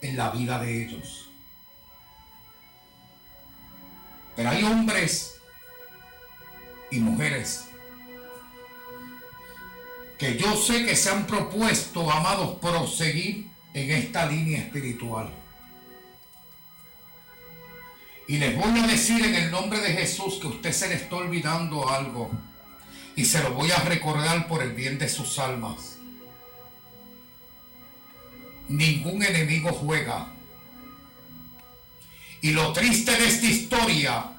en 0.00 0.16
la 0.16 0.30
vida 0.30 0.58
de 0.58 0.84
ellos. 0.84 1.28
Pero 4.36 4.50
hay 4.50 4.64
hombres 4.64 5.36
y 6.90 6.98
mujeres 6.98 7.66
que 10.18 10.36
yo 10.36 10.56
sé 10.56 10.84
que 10.84 10.96
se 10.96 11.10
han 11.10 11.26
propuesto, 11.26 12.10
amados, 12.10 12.58
proseguir 12.60 13.48
en 13.74 13.90
esta 13.90 14.26
línea 14.26 14.60
espiritual. 14.60 15.30
Y 18.26 18.38
les 18.38 18.56
voy 18.56 18.78
a 18.80 18.86
decir 18.86 19.24
en 19.24 19.34
el 19.34 19.50
nombre 19.50 19.80
de 19.80 19.92
Jesús 19.92 20.38
que 20.40 20.46
usted 20.46 20.72
se 20.72 20.88
le 20.88 20.94
está 20.94 21.16
olvidando 21.16 21.88
algo. 21.88 22.30
Y 23.16 23.24
se 23.24 23.42
lo 23.42 23.52
voy 23.52 23.70
a 23.70 23.78
recordar 23.80 24.48
por 24.48 24.62
el 24.62 24.72
bien 24.72 24.98
de 24.98 25.08
sus 25.08 25.38
almas. 25.38 25.98
Ningún 28.68 29.22
enemigo 29.22 29.72
juega. 29.72 30.32
Y 32.40 32.50
lo 32.52 32.72
triste 32.72 33.12
de 33.12 33.26
esta 33.26 33.46
historia 33.46 34.30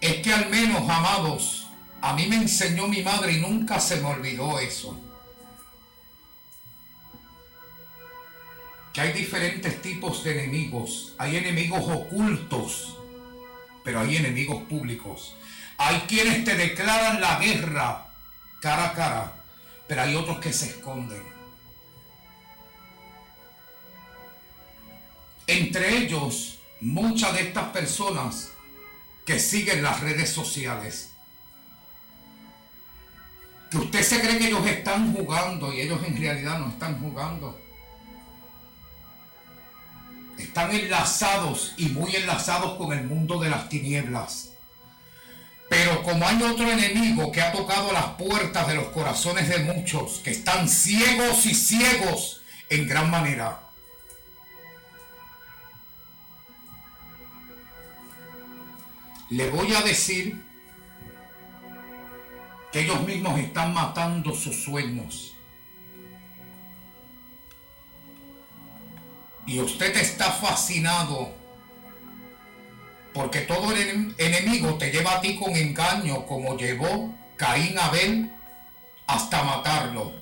es 0.00 0.16
que 0.22 0.32
al 0.32 0.48
menos, 0.48 0.88
amados, 0.88 1.68
a 2.00 2.14
mí 2.14 2.26
me 2.26 2.36
enseñó 2.36 2.88
mi 2.88 3.02
madre 3.02 3.32
y 3.32 3.40
nunca 3.40 3.80
se 3.80 3.96
me 3.96 4.08
olvidó 4.08 4.58
eso. 4.58 4.98
Que 8.96 9.02
hay 9.02 9.12
diferentes 9.12 9.82
tipos 9.82 10.24
de 10.24 10.40
enemigos. 10.40 11.14
Hay 11.18 11.36
enemigos 11.36 11.84
ocultos, 11.86 12.96
pero 13.84 14.00
hay 14.00 14.16
enemigos 14.16 14.62
públicos. 14.62 15.36
Hay 15.76 16.00
quienes 16.08 16.44
te 16.44 16.56
declaran 16.56 17.20
la 17.20 17.38
guerra 17.38 18.06
cara 18.62 18.86
a 18.86 18.92
cara, 18.94 19.44
pero 19.86 20.00
hay 20.00 20.14
otros 20.14 20.38
que 20.38 20.50
se 20.50 20.70
esconden. 20.70 21.22
Entre 25.46 25.98
ellos, 25.98 26.60
muchas 26.80 27.34
de 27.34 27.42
estas 27.42 27.64
personas 27.64 28.52
que 29.26 29.38
siguen 29.38 29.82
las 29.82 30.00
redes 30.00 30.30
sociales. 30.30 31.12
Que 33.70 33.76
usted 33.76 34.02
se 34.02 34.22
cree 34.22 34.38
que 34.38 34.46
ellos 34.46 34.66
están 34.66 35.12
jugando 35.12 35.70
y 35.70 35.82
ellos 35.82 36.00
en 36.02 36.16
realidad 36.16 36.58
no 36.58 36.70
están 36.70 36.98
jugando. 36.98 37.65
Están 40.38 40.70
enlazados 40.74 41.74
y 41.76 41.86
muy 41.88 42.14
enlazados 42.14 42.76
con 42.76 42.92
el 42.92 43.04
mundo 43.04 43.40
de 43.40 43.50
las 43.50 43.68
tinieblas. 43.68 44.50
Pero 45.68 46.02
como 46.02 46.26
hay 46.26 46.42
otro 46.42 46.70
enemigo 46.70 47.32
que 47.32 47.40
ha 47.40 47.52
tocado 47.52 47.92
las 47.92 48.14
puertas 48.14 48.68
de 48.68 48.74
los 48.74 48.88
corazones 48.88 49.48
de 49.48 49.58
muchos, 49.60 50.20
que 50.22 50.30
están 50.30 50.68
ciegos 50.68 51.44
y 51.46 51.54
ciegos 51.54 52.42
en 52.68 52.86
gran 52.86 53.10
manera. 53.10 53.60
Le 59.30 59.50
voy 59.50 59.74
a 59.74 59.82
decir 59.82 60.40
que 62.70 62.80
ellos 62.80 63.00
mismos 63.04 63.38
están 63.40 63.74
matando 63.74 64.34
sus 64.34 64.62
sueños. 64.62 65.35
Y 69.46 69.60
usted 69.60 69.96
está 69.96 70.32
fascinado 70.32 71.32
porque 73.16 73.40
todo 73.40 73.72
el 73.72 74.14
enemigo 74.18 74.74
te 74.74 74.90
lleva 74.90 75.14
a 75.14 75.20
ti 75.20 75.36
con 75.36 75.56
engaño, 75.56 76.26
como 76.26 76.56
llevó 76.56 77.14
Caín 77.36 77.78
a 77.78 77.86
Abel 77.86 78.30
hasta 79.06 79.42
matarlo. 79.42 80.12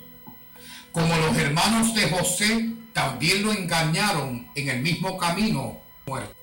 Como 0.93 1.13
los 1.17 1.35
hermanos 1.37 1.93
de 1.93 2.09
José 2.09 2.71
también 2.93 3.43
lo 3.43 3.51
engañaron 3.51 4.49
en 4.55 4.69
el 4.69 4.81
mismo 4.81 5.17
camino, 5.17 5.81
muerto. 6.05 6.33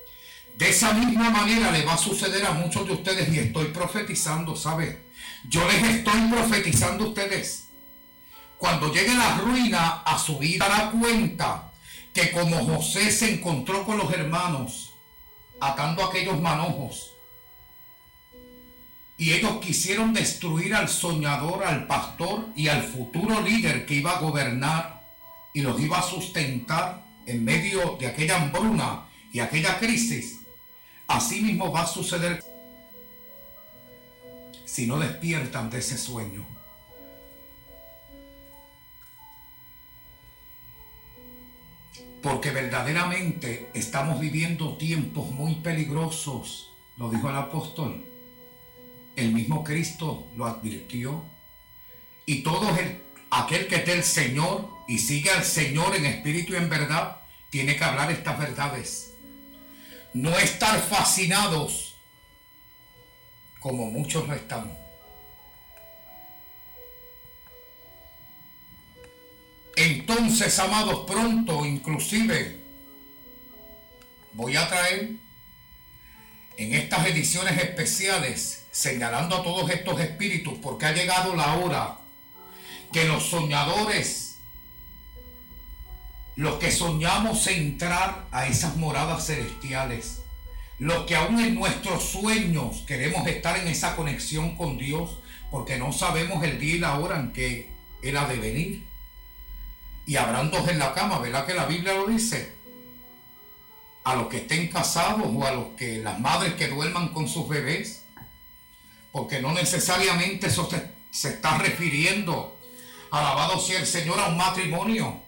De 0.55 0.69
esa 0.69 0.93
misma 0.93 1.31
manera 1.31 1.71
le 1.71 1.83
va 1.83 1.93
a 1.93 1.97
suceder 1.97 2.45
a 2.45 2.51
muchos 2.51 2.85
de 2.85 2.93
ustedes 2.93 3.33
y 3.33 3.39
estoy 3.39 3.65
profetizando, 3.69 4.55
¿sabe? 4.55 5.07
Yo 5.49 5.67
les 5.67 5.83
estoy 5.83 6.21
profetizando 6.29 7.07
ustedes. 7.07 7.69
Cuando 8.59 8.93
llegue 8.93 9.15
la 9.15 9.37
ruina 9.37 10.03
a 10.05 10.19
su 10.19 10.37
vida, 10.37 10.69
dará 10.69 10.91
cuenta 10.91 11.72
que 12.13 12.31
como 12.31 12.63
José 12.65 13.11
se 13.11 13.33
encontró 13.33 13.85
con 13.85 13.97
los 13.97 14.11
hermanos, 14.13 14.93
atando 15.59 16.03
aquellos 16.03 16.39
manojos, 16.39 17.13
y 19.17 19.33
ellos 19.33 19.59
quisieron 19.61 20.13
destruir 20.13 20.75
al 20.75 20.89
soñador, 20.89 21.63
al 21.63 21.87
pastor 21.87 22.47
y 22.55 22.67
al 22.67 22.83
futuro 22.83 23.41
líder 23.41 23.85
que 23.85 23.95
iba 23.95 24.11
a 24.11 24.19
gobernar 24.19 25.01
y 25.53 25.61
los 25.61 25.79
iba 25.79 25.99
a 25.99 26.03
sustentar 26.03 27.05
en 27.25 27.43
medio 27.43 27.97
de 27.99 28.07
aquella 28.07 28.41
hambruna 28.41 29.05
y 29.31 29.39
aquella 29.39 29.79
crisis. 29.79 30.39
Así 31.07 31.41
mismo 31.41 31.71
va 31.71 31.83
a 31.83 31.87
suceder 31.87 32.43
si 34.65 34.87
no 34.87 34.99
despiertan 34.99 35.69
de 35.69 35.79
ese 35.79 35.97
sueño. 35.97 36.52
Porque 42.23 42.51
verdaderamente 42.51 43.69
estamos 43.73 44.19
viviendo 44.21 44.77
tiempos 44.77 45.29
muy 45.31 45.55
peligrosos, 45.55 46.71
lo 46.95 47.09
dijo 47.09 47.29
el 47.29 47.35
apóstol. 47.35 48.05
El 49.17 49.33
mismo 49.33 49.63
Cristo 49.63 50.31
lo 50.37 50.45
advirtió. 50.45 51.25
Y 52.25 52.41
todo 52.41 52.69
el, 52.77 53.01
aquel 53.29 53.67
que 53.67 53.75
esté 53.75 53.91
el 53.91 54.03
Señor 54.03 54.69
y 54.87 54.99
sigue 54.99 55.31
al 55.31 55.43
Señor 55.43 55.97
en 55.97 56.05
espíritu 56.05 56.53
y 56.53 56.55
en 56.55 56.69
verdad, 56.69 57.17
tiene 57.49 57.75
que 57.75 57.83
hablar 57.83 58.09
estas 58.09 58.39
verdades. 58.39 59.13
No 60.13 60.35
estar 60.39 60.79
fascinados 60.79 61.95
como 63.59 63.91
muchos 63.91 64.25
lo 64.29 64.33
están. 64.33 64.82
Entonces, 69.75 70.57
amados, 70.59 71.05
pronto, 71.07 71.65
inclusive, 71.65 72.59
voy 74.33 74.55
a 74.55 74.67
traer 74.67 75.11
en 76.57 76.73
estas 76.73 77.07
ediciones 77.07 77.57
especiales, 77.57 78.65
señalando 78.71 79.37
a 79.37 79.43
todos 79.43 79.69
estos 79.71 79.99
espíritus, 79.99 80.59
porque 80.61 80.85
ha 80.85 80.93
llegado 80.93 81.35
la 81.35 81.55
hora 81.55 81.97
que 82.91 83.05
los 83.05 83.29
soñadores, 83.29 84.37
los 86.35 86.59
que 86.59 86.71
soñamos 86.71 87.47
entrar 87.47 88.27
a 88.31 88.47
esas 88.47 88.75
moradas 88.77 89.25
celestiales, 89.25 90.21
los 90.77 91.05
que 91.05 91.15
aún 91.15 91.39
en 91.39 91.55
nuestros 91.55 92.03
sueños 92.03 92.83
queremos 92.85 93.27
estar 93.27 93.57
en 93.57 93.67
esa 93.67 93.95
conexión 93.95 94.55
con 94.55 94.77
Dios, 94.77 95.19
porque 95.49 95.77
no 95.77 95.91
sabemos 95.91 96.43
el 96.43 96.59
día 96.59 96.75
y 96.75 96.79
la 96.79 96.99
hora 96.99 97.19
en 97.19 97.31
que 97.33 97.71
Él 98.03 98.17
ha 98.17 98.27
de 98.27 98.37
venir. 98.37 98.92
Y 100.05 100.17
habrán 100.17 100.51
dos 100.51 100.67
en 100.67 100.79
la 100.79 100.93
cama, 100.93 101.19
¿verdad 101.19 101.45
que 101.45 101.53
la 101.53 101.65
Biblia 101.65 101.93
lo 101.93 102.07
dice? 102.07 102.55
A 104.03 104.15
los 104.15 104.27
que 104.27 104.37
estén 104.37 104.67
casados 104.67 105.27
o 105.33 105.45
a 105.45 105.51
los 105.51 105.67
que 105.77 105.99
las 105.99 106.19
madres 106.19 106.55
que 106.55 106.67
duerman 106.67 107.09
con 107.09 107.27
sus 107.27 107.47
bebés, 107.47 108.03
porque 109.11 109.41
no 109.41 109.53
necesariamente 109.53 110.47
eso 110.47 110.69
se, 110.69 110.91
se 111.11 111.29
está 111.29 111.57
refiriendo, 111.57 112.59
alabado 113.11 113.59
sea 113.59 113.79
el 113.79 113.87
Señor, 113.87 114.19
a 114.19 114.27
un 114.27 114.37
matrimonio. 114.37 115.21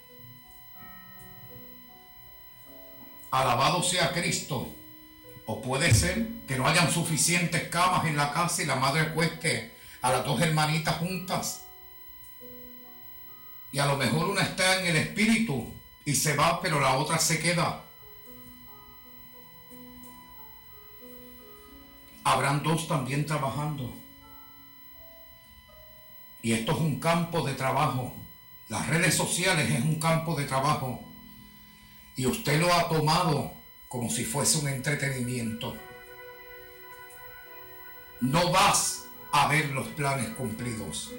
Alabado 3.31 3.83
sea 3.83 4.11
Cristo. 4.11 4.73
O 5.47 5.61
puede 5.61 5.93
ser 5.93 6.27
que 6.47 6.57
no 6.57 6.67
hayan 6.67 6.91
suficientes 6.91 7.69
camas 7.69 8.05
en 8.07 8.17
la 8.17 8.33
casa 8.33 8.63
y 8.63 8.65
la 8.65 8.75
madre 8.75 9.13
cueste 9.13 9.75
a 10.01 10.11
las 10.11 10.25
dos 10.25 10.41
hermanitas 10.41 10.97
juntas. 10.97 11.64
Y 13.75 13.79
a 13.79 13.87
lo 13.87 13.97
mejor 13.97 14.29
una 14.29 14.41
está 14.41 14.79
en 14.79 14.87
el 14.87 14.95
espíritu 14.95 15.69
y 16.05 16.15
se 16.15 16.33
va, 16.33 16.61
pero 16.61 16.79
la 16.79 16.95
otra 16.95 17.19
se 17.19 17.39
queda. 17.39 17.83
Habrán 22.23 22.63
dos 22.63 22.87
también 22.87 23.25
trabajando. 23.25 23.93
Y 26.41 26.53
esto 26.53 26.71
es 26.71 26.77
un 26.77 27.01
campo 27.01 27.45
de 27.45 27.53
trabajo. 27.53 28.15
Las 28.69 28.87
redes 28.87 29.13
sociales 29.13 29.69
es 29.69 29.83
un 29.83 29.99
campo 29.99 30.35
de 30.35 30.45
trabajo. 30.45 31.03
Y 32.15 32.27
usted 32.27 32.61
lo 32.61 32.73
ha 32.73 32.87
tomado 32.87 33.55
como 33.89 34.09
si 34.09 34.23
fuese 34.23 34.59
un 34.59 34.69
entretenimiento. 34.69 35.75
No 38.21 38.53
vas 38.53 39.03
a 39.33 39.49
ver 39.49 39.71
los 39.71 39.89
planes 39.89 40.29
cumplidos, 40.29 41.11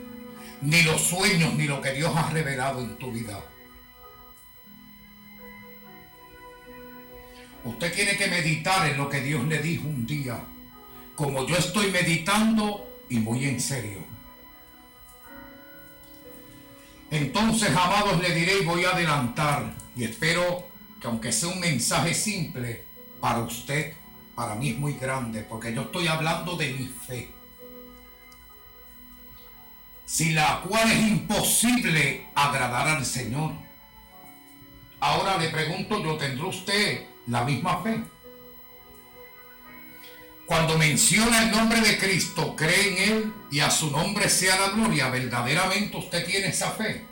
ni 0.62 0.82
los 0.82 1.00
sueños, 1.00 1.54
ni 1.54 1.64
lo 1.64 1.80
que 1.80 1.92
Dios 1.92 2.14
ha 2.16 2.30
revelado 2.30 2.80
en 2.80 2.96
tu 2.96 3.12
vida. 3.12 3.42
Usted 7.64 7.92
tiene 7.92 8.16
que 8.16 8.28
meditar 8.28 8.88
en 8.88 8.96
lo 8.96 9.08
que 9.08 9.20
Dios 9.20 9.44
le 9.44 9.58
dijo 9.58 9.88
un 9.88 10.06
día, 10.06 10.40
como 11.16 11.46
yo 11.46 11.56
estoy 11.56 11.90
meditando 11.90 13.02
y 13.08 13.18
muy 13.18 13.44
en 13.44 13.60
serio. 13.60 14.04
Entonces, 17.10 17.70
amados, 17.70 18.20
le 18.20 18.34
diré 18.34 18.60
y 18.60 18.64
voy 18.64 18.84
a 18.84 18.90
adelantar 18.90 19.74
y 19.96 20.04
espero 20.04 20.68
que 21.00 21.06
aunque 21.06 21.32
sea 21.32 21.48
un 21.48 21.60
mensaje 21.60 22.14
simple, 22.14 22.84
para 23.20 23.40
usted, 23.40 23.94
para 24.34 24.54
mí 24.54 24.70
es 24.70 24.78
muy 24.78 24.94
grande, 24.94 25.42
porque 25.42 25.74
yo 25.74 25.82
estoy 25.82 26.06
hablando 26.06 26.56
de 26.56 26.72
mi 26.72 26.86
fe. 26.86 27.35
Sin 30.06 30.34
la 30.34 30.62
cual 30.62 30.90
es 30.90 31.00
imposible 31.00 32.28
agradar 32.34 32.88
al 32.88 33.04
Señor. 33.04 33.52
Ahora 35.00 35.36
le 35.36 35.50
pregunto, 35.50 36.02
¿yo 36.02 36.16
tendrá 36.16 36.46
usted 36.46 37.04
la 37.26 37.44
misma 37.44 37.82
fe? 37.82 38.02
Cuando 40.46 40.78
menciona 40.78 41.42
el 41.42 41.50
nombre 41.50 41.80
de 41.80 41.98
Cristo, 41.98 42.54
cree 42.54 42.92
en 42.92 43.12
Él 43.12 43.32
y 43.50 43.58
a 43.58 43.70
su 43.70 43.90
nombre 43.90 44.28
sea 44.28 44.56
la 44.58 44.68
gloria, 44.70 45.10
verdaderamente 45.10 45.96
usted 45.96 46.24
tiene 46.24 46.48
esa 46.48 46.70
fe. 46.70 47.04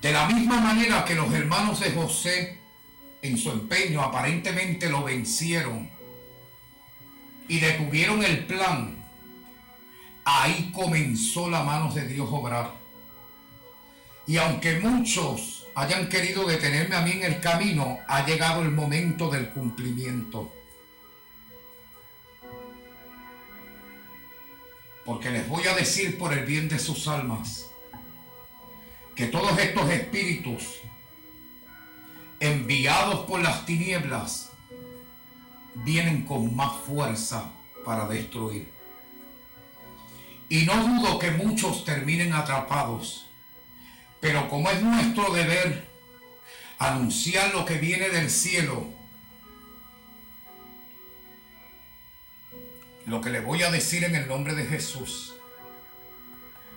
De 0.00 0.12
la 0.12 0.26
misma 0.26 0.60
manera 0.60 1.04
que 1.04 1.16
los 1.16 1.32
hermanos 1.34 1.80
de 1.80 1.90
José 1.90 2.60
en 3.22 3.36
su 3.36 3.50
empeño 3.50 4.00
aparentemente 4.02 4.88
lo 4.88 5.02
vencieron 5.02 5.90
y 7.48 7.58
detuvieron 7.58 8.22
el 8.24 8.46
plan, 8.46 8.99
ahí 10.24 10.70
comenzó 10.74 11.48
la 11.48 11.62
mano 11.62 11.92
de 11.92 12.06
Dios 12.06 12.28
obrar. 12.30 12.72
Y 14.26 14.36
aunque 14.36 14.78
muchos 14.78 15.66
hayan 15.74 16.08
querido 16.08 16.46
detenerme 16.46 16.96
a 16.96 17.02
mí 17.02 17.12
en 17.12 17.24
el 17.24 17.40
camino, 17.40 17.98
ha 18.08 18.24
llegado 18.26 18.62
el 18.62 18.70
momento 18.70 19.30
del 19.30 19.50
cumplimiento. 19.50 20.52
Porque 25.04 25.30
les 25.30 25.48
voy 25.48 25.66
a 25.66 25.74
decir 25.74 26.18
por 26.18 26.32
el 26.32 26.44
bien 26.44 26.68
de 26.68 26.78
sus 26.78 27.08
almas, 27.08 27.70
que 29.16 29.26
todos 29.26 29.58
estos 29.58 29.90
espíritus 29.90 30.80
enviados 32.38 33.26
por 33.26 33.40
las 33.40 33.66
tinieblas 33.66 34.52
vienen 35.74 36.24
con 36.24 36.54
más 36.54 36.72
fuerza 36.86 37.50
para 37.84 38.06
destruir. 38.06 38.79
Y 40.50 40.66
no 40.66 40.74
dudo 40.86 41.18
que 41.18 41.30
muchos 41.30 41.86
terminen 41.86 42.34
atrapados, 42.34 43.30
pero 44.20 44.50
como 44.50 44.68
es 44.68 44.82
nuestro 44.82 45.32
deber 45.32 45.88
anunciar 46.78 47.54
lo 47.54 47.64
que 47.64 47.78
viene 47.78 48.10
del 48.10 48.28
cielo, 48.28 48.92
lo 53.06 53.22
que 53.22 53.30
le 53.30 53.40
voy 53.40 53.62
a 53.62 53.70
decir 53.70 54.04
en 54.04 54.14
el 54.14 54.28
nombre 54.28 54.54
de 54.54 54.66
Jesús, 54.66 55.34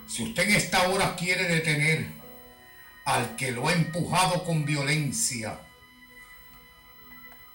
si 0.07 0.23
usted 0.23 0.43
en 0.43 0.55
esta 0.55 0.87
hora 0.89 1.15
quiere 1.15 1.43
detener 1.43 2.23
al 3.05 3.35
que 3.35 3.51
lo 3.51 3.67
ha 3.67 3.73
empujado 3.73 4.43
con 4.43 4.65
violencia. 4.65 5.59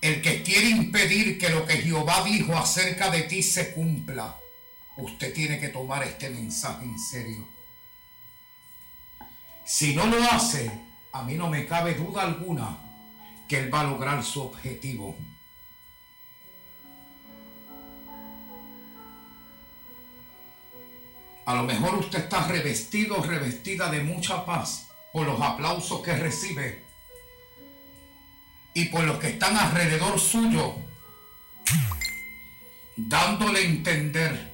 El 0.00 0.22
que 0.22 0.42
quiere 0.42 0.68
impedir 0.68 1.38
que 1.38 1.48
lo 1.48 1.66
que 1.66 1.78
Jehová 1.78 2.24
dijo 2.24 2.56
acerca 2.56 3.10
de 3.10 3.22
ti 3.22 3.42
se 3.42 3.72
cumpla. 3.72 4.36
Usted 4.98 5.32
tiene 5.32 5.60
que 5.60 5.68
tomar 5.68 6.02
este 6.02 6.28
mensaje 6.28 6.84
en 6.84 6.98
serio. 6.98 7.48
Si 9.64 9.94
no 9.94 10.06
lo 10.06 10.20
hace, 10.24 10.70
a 11.12 11.22
mí 11.22 11.34
no 11.34 11.48
me 11.48 11.66
cabe 11.66 11.94
duda 11.94 12.22
alguna 12.22 12.78
que 13.48 13.60
él 13.60 13.72
va 13.72 13.82
a 13.82 13.84
lograr 13.84 14.24
su 14.24 14.42
objetivo. 14.42 15.16
A 21.46 21.54
lo 21.54 21.62
mejor 21.62 21.94
usted 21.94 22.18
está 22.24 22.48
revestido, 22.48 23.22
revestida 23.22 23.90
de 23.90 24.02
mucha 24.02 24.44
paz 24.44 24.88
por 25.12 25.26
los 25.26 25.40
aplausos 25.40 26.02
que 26.02 26.16
recibe 26.16 26.84
y 28.74 28.86
por 28.86 29.04
los 29.04 29.18
que 29.18 29.28
están 29.28 29.56
alrededor 29.56 30.18
suyo, 30.18 30.74
dándole 32.96 33.60
a 33.60 33.62
entender 33.62 34.47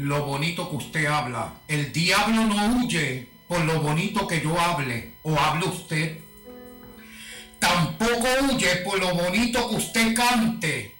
lo 0.00 0.24
bonito 0.24 0.70
que 0.70 0.76
usted 0.76 1.06
habla. 1.06 1.60
El 1.68 1.92
diablo 1.92 2.46
no 2.46 2.78
huye 2.78 3.28
por 3.46 3.60
lo 3.64 3.80
bonito 3.82 4.26
que 4.26 4.40
yo 4.40 4.58
hable 4.58 5.14
o 5.22 5.38
hable 5.38 5.66
usted. 5.66 6.18
Tampoco 7.58 8.26
huye 8.48 8.76
por 8.76 8.98
lo 8.98 9.14
bonito 9.14 9.68
que 9.68 9.76
usted 9.76 10.14
cante 10.14 10.96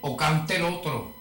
o 0.00 0.16
cante 0.16 0.56
el 0.56 0.62
otro. 0.62 1.16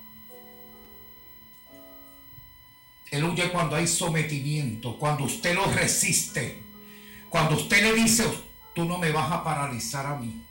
Él 3.09 3.23
huye 3.23 3.51
cuando 3.51 3.75
hay 3.75 3.87
sometimiento, 3.87 4.97
cuando 4.99 5.23
usted 5.23 5.55
lo 5.55 5.65
resiste, 5.65 6.61
cuando 7.29 7.55
usted 7.55 7.81
le 7.81 7.93
dice, 7.93 8.25
tú 8.75 8.85
no 8.85 8.99
me 8.99 9.11
vas 9.11 9.31
a 9.31 9.43
paralizar 9.43 10.05
a 10.05 10.15
mí. 10.15 10.41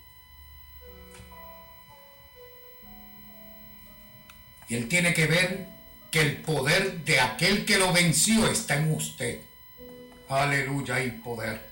Y 4.70 4.76
él 4.76 4.88
tiene 4.88 5.12
que 5.12 5.26
ver 5.26 5.66
que 6.12 6.20
el 6.20 6.36
poder 6.42 7.04
de 7.04 7.18
aquel 7.18 7.66
que 7.66 7.76
lo 7.76 7.92
venció 7.92 8.46
está 8.46 8.76
en 8.76 8.92
usted. 8.94 9.40
Aleluya, 10.28 10.94
hay 10.94 11.10
poder. 11.10 11.68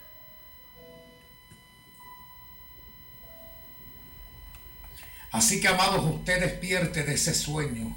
Así 5.30 5.61
que, 5.61 5.68
amados, 5.68 6.12
usted 6.12 6.40
despierte 6.40 7.05
de 7.05 7.14
ese 7.14 7.34
sueño. 7.34 7.96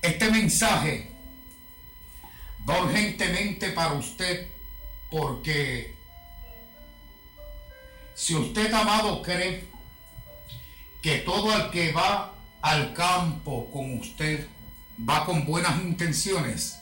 Este 0.00 0.30
mensaje 0.30 1.10
va 2.68 2.84
urgentemente 2.84 3.70
para 3.70 3.94
usted 3.94 4.46
porque 5.10 5.96
si 8.14 8.36
usted, 8.36 8.72
amado, 8.72 9.20
cree 9.20 9.64
que 11.02 11.18
todo 11.18 11.56
el 11.56 11.70
que 11.72 11.90
va 11.90 12.35
al 12.62 12.92
campo 12.94 13.70
con 13.70 13.98
usted 13.98 14.48
va 14.98 15.24
con 15.24 15.44
buenas 15.44 15.80
intenciones, 15.82 16.78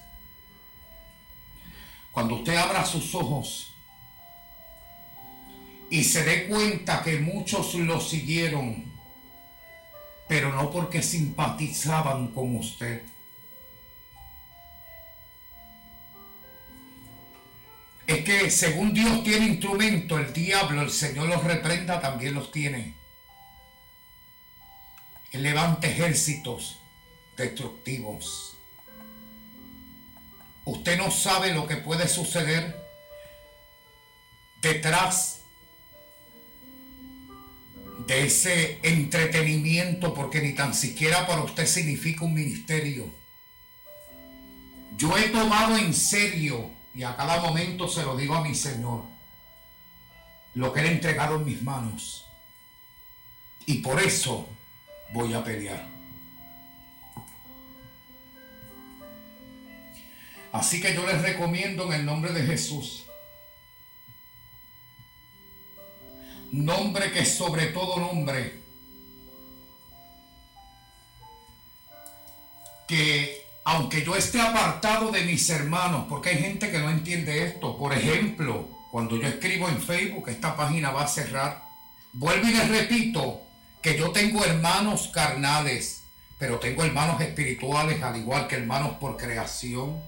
cuando 2.13 2.37
usted 2.37 2.57
abra 2.57 2.85
sus 2.85 3.15
ojos 3.15 3.75
y 5.91 6.05
se 6.05 6.25
dé 6.25 6.47
cuenta 6.47 7.03
que 7.03 7.19
muchos 7.19 7.75
lo 7.75 8.01
siguieron, 8.01 8.85
pero 10.29 10.53
no 10.53 10.71
porque 10.71 11.03
simpatizaban 11.03 12.29
con 12.29 12.57
usted, 12.57 13.03
es 18.07 18.25
que 18.25 18.51
según 18.51 18.93
Dios 18.93 19.23
tiene 19.25 19.47
instrumento, 19.47 20.19
el 20.19 20.33
diablo, 20.33 20.83
el 20.83 20.91
Señor 20.91 21.29
los 21.29 21.43
reprenda, 21.43 22.01
también 22.01 22.35
los 22.35 22.53
tiene. 22.53 23.04
Él 25.35 25.43
levanta 25.43 25.89
ejércitos 25.89 26.79
destructivos. 27.37 28.57
Usted 30.65 30.97
no 30.97 31.11
sabe 31.11 31.53
lo 31.53 31.67
que 31.67 31.77
puede 31.77 32.07
suceder 32.07 32.81
detrás 34.63 35.41
de 38.07 38.27
ese 38.27 38.79
entretenimiento, 38.85 40.15
porque 40.15 40.41
ni 40.41 40.55
tan 40.55 40.73
siquiera 40.73 41.27
para 41.27 41.43
usted 41.43 41.67
significa 41.67 42.25
un 42.25 42.35
ministerio. 42.35 43.13
Yo 44.97 45.19
he 45.19 45.31
tomado 45.31 45.77
en 45.77 45.93
serio 45.95 46.71
y 46.95 47.03
a 47.03 47.17
cada 47.17 47.41
momento 47.41 47.89
se 47.89 48.05
lo 48.05 48.17
digo 48.17 48.37
a 48.37 48.45
mi 48.45 48.55
Señor. 48.55 49.03
lo 50.55 50.73
que 50.73 50.79
Él 50.79 50.87
ha 50.87 50.91
entregado 50.93 51.35
en 51.35 51.45
mis 51.45 51.61
manos. 51.61 52.27
Y 53.67 53.79
por 53.79 54.01
eso 54.01 54.54
voy 55.15 55.33
a 55.33 55.45
pelear. 55.45 55.87
Así 60.53 60.81
que 60.81 60.93
yo 60.93 61.07
les 61.07 61.23
recomiendo 61.23 61.87
en 61.87 61.93
el 62.01 62.05
nombre 62.05 62.33
de 62.33 62.43
Jesús, 62.43 63.07
nombre 66.51 67.13
que 67.13 67.25
sobre 67.25 67.67
todo 67.67 67.99
nombre, 67.99 68.61
que 72.89 73.47
aunque 73.65 74.05
yo 74.05 74.17
esté 74.17 74.41
apartado 74.41 75.13
de 75.13 75.23
mis 75.23 75.49
hermanos, 75.49 76.07
porque 76.09 76.31
hay 76.31 76.39
gente 76.39 76.73
que 76.73 76.79
no 76.79 76.91
entiende 76.91 77.45
esto, 77.45 77.79
por 77.79 77.93
ejemplo, 77.93 78.69
cuando 78.91 79.17
yo 79.17 79.29
escribo 79.29 79.69
en 79.69 79.81
Facebook, 79.81 80.29
esta 80.29 80.57
página 80.57 80.91
va 80.91 81.05
a 81.05 81.09
cerrar, 81.09 81.63
vuelvo 82.13 82.49
y 82.49 82.53
les 82.53 82.69
repito 82.69 83.45
que 83.85 83.97
yo 83.97 84.11
tengo 84.11 84.45
hermanos 84.45 85.11
carnales, 85.13 86.03
pero 86.39 86.59
tengo 86.59 86.83
hermanos 86.83 87.21
espirituales, 87.21 88.03
al 88.03 88.17
igual 88.17 88.49
que 88.49 88.57
hermanos 88.57 88.97
por 88.99 89.17
creación 89.17 90.03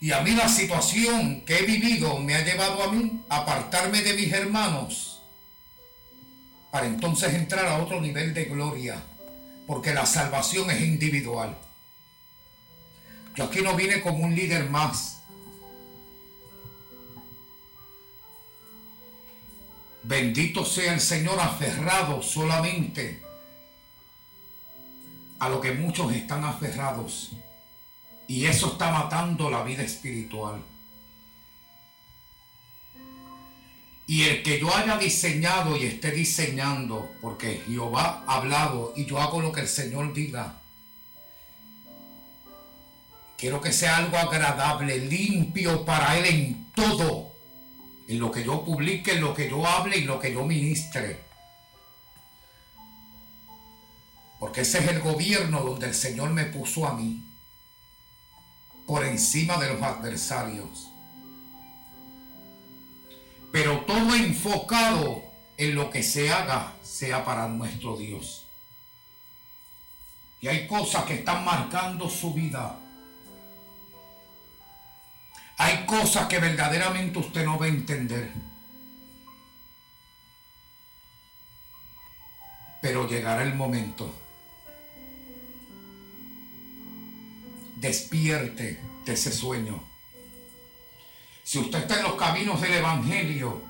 Y 0.00 0.12
a 0.12 0.20
mí 0.20 0.30
la 0.30 0.48
situación 0.48 1.40
que 1.40 1.58
he 1.58 1.62
vivido 1.62 2.20
me 2.20 2.36
ha 2.36 2.44
llevado 2.44 2.84
a 2.84 2.92
mí 2.92 3.20
a 3.28 3.38
apartarme 3.38 4.00
de 4.02 4.14
mis 4.14 4.32
hermanos 4.32 5.20
para 6.70 6.86
entonces 6.86 7.34
entrar 7.34 7.66
a 7.66 7.78
otro 7.78 8.00
nivel 8.00 8.32
de 8.32 8.44
gloria, 8.44 9.02
porque 9.66 9.92
la 9.92 10.06
salvación 10.06 10.70
es 10.70 10.82
individual. 10.82 11.56
Yo 13.34 13.44
aquí 13.44 13.60
no 13.60 13.74
vine 13.74 14.00
como 14.00 14.24
un 14.24 14.34
líder 14.34 14.70
más. 14.70 15.17
Bendito 20.08 20.64
sea 20.64 20.94
el 20.94 21.02
Señor 21.02 21.38
aferrado 21.38 22.22
solamente 22.22 23.22
a 25.38 25.50
lo 25.50 25.60
que 25.60 25.72
muchos 25.72 26.10
están 26.14 26.44
aferrados 26.44 27.32
y 28.26 28.46
eso 28.46 28.68
está 28.68 28.90
matando 28.90 29.50
la 29.50 29.62
vida 29.62 29.82
espiritual. 29.82 30.62
Y 34.06 34.22
el 34.22 34.42
que 34.42 34.58
yo 34.58 34.74
haya 34.74 34.96
diseñado 34.96 35.76
y 35.76 35.84
esté 35.84 36.10
diseñando, 36.10 37.14
porque 37.20 37.62
Jehová 37.66 38.24
ha 38.26 38.36
hablado 38.36 38.94
y 38.96 39.04
yo 39.04 39.20
hago 39.20 39.42
lo 39.42 39.52
que 39.52 39.60
el 39.60 39.68
Señor 39.68 40.14
diga, 40.14 40.62
quiero 43.36 43.60
que 43.60 43.72
sea 43.74 43.98
algo 43.98 44.16
agradable, 44.16 45.00
limpio 45.00 45.84
para 45.84 46.16
Él 46.16 46.24
en 46.24 46.72
todo, 46.74 47.27
en 48.08 48.18
lo 48.18 48.32
que 48.32 48.42
yo 48.42 48.64
publique, 48.64 49.12
en 49.12 49.20
lo 49.20 49.34
que 49.34 49.48
yo 49.48 49.66
hable 49.66 49.98
y 49.98 50.04
lo 50.04 50.18
que 50.18 50.32
yo 50.32 50.44
ministre. 50.44 51.20
Porque 54.40 54.62
ese 54.62 54.78
es 54.78 54.88
el 54.88 55.00
gobierno 55.00 55.60
donde 55.60 55.86
el 55.88 55.94
Señor 55.94 56.30
me 56.30 56.44
puso 56.44 56.86
a 56.86 56.94
mí 56.94 57.22
por 58.86 59.04
encima 59.04 59.58
de 59.58 59.74
los 59.74 59.82
adversarios. 59.82 60.90
Pero 63.52 63.80
todo 63.80 64.14
enfocado 64.14 65.22
en 65.58 65.74
lo 65.74 65.90
que 65.90 66.02
se 66.02 66.32
haga 66.32 66.74
sea 66.82 67.24
para 67.24 67.46
nuestro 67.48 67.96
Dios. 67.96 68.46
Y 70.40 70.48
hay 70.48 70.66
cosas 70.66 71.04
que 71.04 71.14
están 71.14 71.44
marcando 71.44 72.08
su 72.08 72.32
vida. 72.32 72.77
Hay 75.58 75.84
cosas 75.86 76.28
que 76.28 76.38
verdaderamente 76.38 77.18
usted 77.18 77.44
no 77.44 77.58
va 77.58 77.66
a 77.66 77.68
entender. 77.68 78.32
Pero 82.80 83.08
llegará 83.08 83.42
el 83.42 83.54
momento 83.54 84.14
despierte 87.80 88.80
de 89.04 89.12
ese 89.12 89.32
sueño. 89.32 89.82
Si 91.42 91.58
usted 91.58 91.80
está 91.80 91.96
en 91.96 92.02
los 92.04 92.14
caminos 92.14 92.60
del 92.60 92.74
Evangelio, 92.74 93.62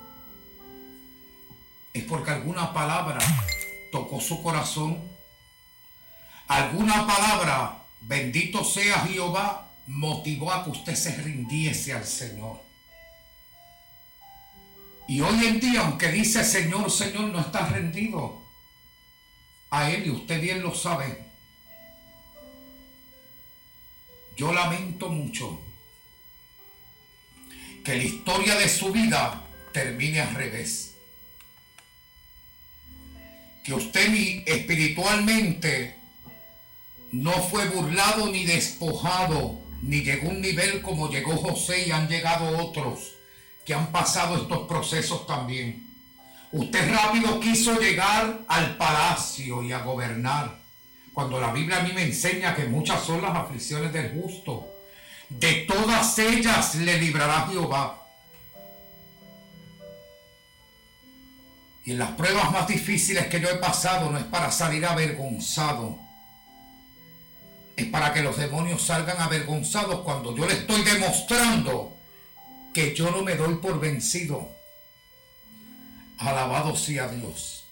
es 1.93 2.05
porque 2.05 2.31
alguna 2.31 2.73
palabra 2.73 3.19
tocó 3.93 4.21
su 4.21 4.43
corazón. 4.43 4.99
Alguna 6.49 7.07
palabra, 7.07 7.83
bendito 8.01 8.65
sea 8.65 9.01
Jehová, 9.01 9.68
motivó 9.89 10.53
a 10.53 10.65
que 10.65 10.71
usted 10.71 10.95
se 10.95 11.17
rindiese 11.17 11.93
al 11.93 12.07
Señor. 12.07 12.63
Y 15.09 15.21
hoy 15.21 15.47
en 15.47 15.59
día, 15.59 15.81
aunque 15.81 16.13
dice 16.13 16.45
Señor, 16.45 16.91
Señor, 16.91 17.25
no 17.25 17.41
está 17.41 17.67
rendido 17.67 18.43
a 19.71 19.91
Él 19.91 20.07
y 20.07 20.11
usted 20.11 20.41
bien 20.41 20.63
lo 20.63 20.75
sabe 20.75 21.29
yo 24.39 24.53
lamento 24.53 25.09
mucho 25.09 25.61
que 27.85 27.97
la 27.97 28.05
historia 28.05 28.55
de 28.55 28.69
su 28.69 28.93
vida 28.93 29.43
termine 29.73 30.21
al 30.21 30.33
revés. 30.33 30.95
Que 33.65 33.75
usted 33.75 34.11
ni 34.11 34.45
espiritualmente 34.47 35.97
no 37.11 37.33
fue 37.33 37.69
burlado 37.69 38.31
ni 38.31 38.45
despojado, 38.45 39.61
ni 39.83 40.03
llegó 40.03 40.29
un 40.29 40.41
nivel 40.41 40.83
como 40.83 41.11
llegó 41.11 41.37
José 41.37 41.87
y 41.87 41.91
han 41.91 42.09
llegado 42.09 42.59
otros 42.59 43.15
que 43.65 43.75
han 43.75 43.93
pasado 43.93 44.37
estos 44.37 44.67
procesos 44.67 45.27
también. 45.27 45.87
Usted 46.51 46.91
rápido 46.91 47.39
quiso 47.41 47.79
llegar 47.79 48.41
al 48.49 48.77
palacio 48.77 49.63
y 49.63 49.73
a 49.73 49.81
gobernar 49.81 50.59
cuando 51.13 51.41
la 51.41 51.53
Biblia 51.53 51.81
a 51.81 51.83
mí 51.83 51.93
me 51.93 52.05
enseña 52.05 52.55
que 52.55 52.65
muchas 52.65 53.03
son 53.03 53.21
las 53.21 53.37
aflicciones 53.37 53.93
del 53.93 54.13
justo, 54.13 54.69
de 55.29 55.67
todas 55.69 56.19
ellas 56.19 56.77
le 56.77 56.97
librará 56.99 57.49
Jehová. 57.51 58.07
Y 61.85 61.93
en 61.93 61.99
las 61.99 62.13
pruebas 62.13 62.53
más 62.53 62.69
difíciles 62.69 63.27
que 63.27 63.41
yo 63.41 63.49
he 63.49 63.57
pasado 63.57 64.11
no 64.11 64.19
es 64.19 64.25
para 64.25 64.51
salir 64.53 64.87
avergonzado. 64.87 66.08
Es 67.79 67.87
para 67.87 68.13
que 68.13 68.23
los 68.23 68.37
demonios 68.37 68.83
salgan 68.83 69.21
avergonzados 69.21 70.01
cuando 70.01 70.37
yo 70.37 70.45
le 70.47 70.55
estoy 70.55 70.83
demostrando 70.83 71.97
que 72.75 72.93
yo 72.93 73.13
no 73.13 73.23
me 73.23 73.37
doy 73.37 73.55
por 73.59 73.79
vencido. 73.79 74.49
Alabado 76.19 76.75
sea 76.75 77.07
Dios. 77.07 77.69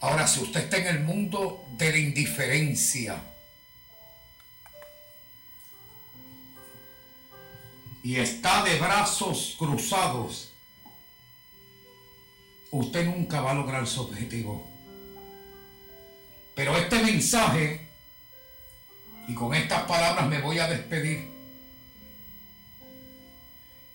Ahora, 0.00 0.26
si 0.26 0.40
usted 0.40 0.60
está 0.60 0.78
en 0.78 0.86
el 0.86 1.00
mundo 1.00 1.66
de 1.72 1.92
la 1.92 1.98
indiferencia 1.98 3.20
y 8.02 8.16
está 8.16 8.62
de 8.64 8.78
brazos 8.78 9.56
cruzados, 9.58 10.54
usted 12.70 13.04
nunca 13.04 13.42
va 13.42 13.50
a 13.50 13.54
lograr 13.54 13.86
su 13.86 14.00
objetivo. 14.00 14.73
Pero 16.54 16.76
este 16.76 17.02
mensaje, 17.02 17.88
y 19.26 19.34
con 19.34 19.54
estas 19.54 19.82
palabras 19.84 20.28
me 20.28 20.40
voy 20.40 20.58
a 20.58 20.68
despedir, 20.68 21.32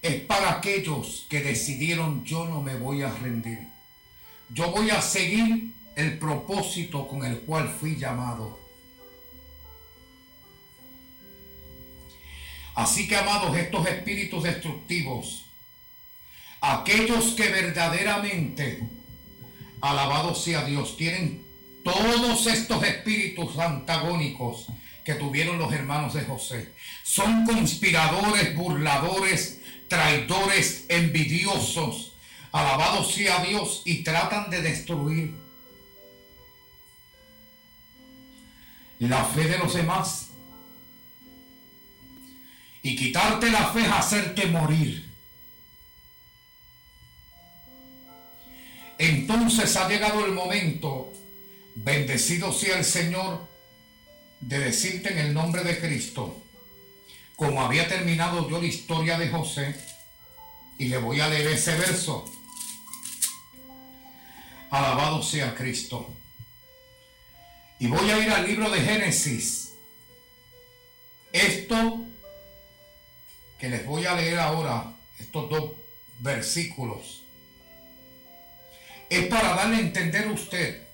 es 0.01 0.21
para 0.21 0.51
aquellos 0.51 1.25
que 1.29 1.41
decidieron 1.41 2.23
yo 2.23 2.45
no 2.45 2.61
me 2.61 2.75
voy 2.75 3.01
a 3.03 3.11
rendir. 3.11 3.67
Yo 4.49 4.71
voy 4.71 4.89
a 4.89 5.01
seguir 5.01 5.73
el 5.95 6.17
propósito 6.17 7.07
con 7.07 7.25
el 7.25 7.41
cual 7.41 7.69
fui 7.69 7.97
llamado. 7.97 8.59
Así 12.75 13.07
que, 13.07 13.15
amados, 13.17 13.55
estos 13.57 13.85
espíritus 13.87 14.43
destructivos, 14.43 15.45
aquellos 16.61 17.33
que 17.33 17.49
verdaderamente, 17.49 18.87
alabado 19.81 20.33
sea 20.33 20.63
Dios, 20.63 20.95
tienen 20.95 21.48
todos 21.83 22.47
estos 22.47 22.83
espíritus 22.83 23.57
antagónicos 23.57 24.67
que 25.03 25.15
tuvieron 25.15 25.57
los 25.57 25.71
hermanos 25.73 26.13
de 26.13 26.23
José, 26.23 26.73
son 27.03 27.45
conspiradores, 27.45 28.55
burladores, 28.55 29.59
traidores, 29.87 30.85
envidiosos, 30.87 32.13
alabado 32.51 33.03
sea 33.03 33.43
Dios, 33.43 33.81
y 33.85 34.03
tratan 34.03 34.49
de 34.49 34.61
destruir 34.61 35.35
la 38.99 39.23
fe 39.23 39.45
de 39.45 39.57
los 39.57 39.73
demás. 39.73 40.27
Y 42.81 42.95
quitarte 42.95 43.49
la 43.49 43.71
fe 43.71 43.81
es 43.81 43.91
hacerte 43.91 44.45
morir. 44.47 45.09
Entonces 48.97 49.75
ha 49.77 49.87
llegado 49.87 50.25
el 50.25 50.33
momento, 50.33 51.08
bendecido 51.83 52.51
sea 52.51 52.77
el 52.77 52.85
Señor, 52.85 53.47
de 54.41 54.59
decirte 54.59 55.11
en 55.11 55.19
el 55.19 55.33
nombre 55.33 55.63
de 55.63 55.79
Cristo, 55.79 56.41
como 57.35 57.61
había 57.61 57.87
terminado 57.87 58.49
yo 58.49 58.59
la 58.59 58.67
historia 58.67 59.17
de 59.17 59.29
José, 59.29 59.75
y 60.77 60.87
le 60.87 60.97
voy 60.97 61.19
a 61.19 61.27
leer 61.27 61.47
ese 61.47 61.75
verso. 61.75 62.25
Alabado 64.69 65.21
sea 65.21 65.55
Cristo. 65.55 66.13
Y 67.79 67.87
voy 67.87 68.09
a 68.09 68.19
ir 68.19 68.29
al 68.29 68.45
libro 68.45 68.69
de 68.69 68.79
Génesis. 68.81 69.73
Esto 71.31 72.05
que 73.57 73.69
les 73.69 73.85
voy 73.85 74.05
a 74.05 74.15
leer 74.15 74.39
ahora, 74.39 74.93
estos 75.17 75.49
dos 75.49 75.71
versículos, 76.19 77.23
es 79.09 79.27
para 79.27 79.55
darle 79.55 79.77
a 79.77 79.81
entender 79.81 80.27
a 80.27 80.31
usted 80.31 80.88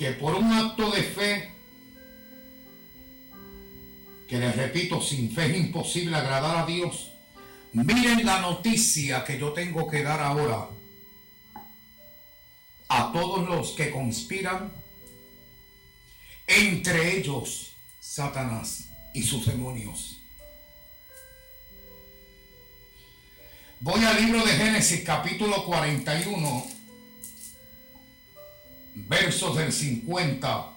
que 0.00 0.12
por 0.12 0.34
un 0.34 0.50
acto 0.50 0.90
de 0.92 1.02
fe, 1.02 1.50
que 4.26 4.38
les 4.38 4.56
repito, 4.56 5.02
sin 5.02 5.30
fe 5.30 5.50
es 5.50 5.56
imposible 5.58 6.16
agradar 6.16 6.56
a 6.56 6.64
Dios, 6.64 7.12
miren 7.74 8.24
la 8.24 8.40
noticia 8.40 9.22
que 9.26 9.38
yo 9.38 9.52
tengo 9.52 9.86
que 9.90 10.02
dar 10.02 10.20
ahora 10.20 10.70
a 12.88 13.12
todos 13.12 13.46
los 13.46 13.72
que 13.72 13.90
conspiran, 13.90 14.72
entre 16.46 17.18
ellos 17.18 17.72
Satanás 18.00 18.88
y 19.12 19.22
sus 19.22 19.44
demonios. 19.44 20.22
Voy 23.80 24.02
al 24.02 24.16
libro 24.16 24.46
de 24.46 24.52
Génesis 24.52 25.02
capítulo 25.04 25.62
41, 25.66 26.79
versos 28.94 29.56
del 29.56 29.72
50 29.72 30.68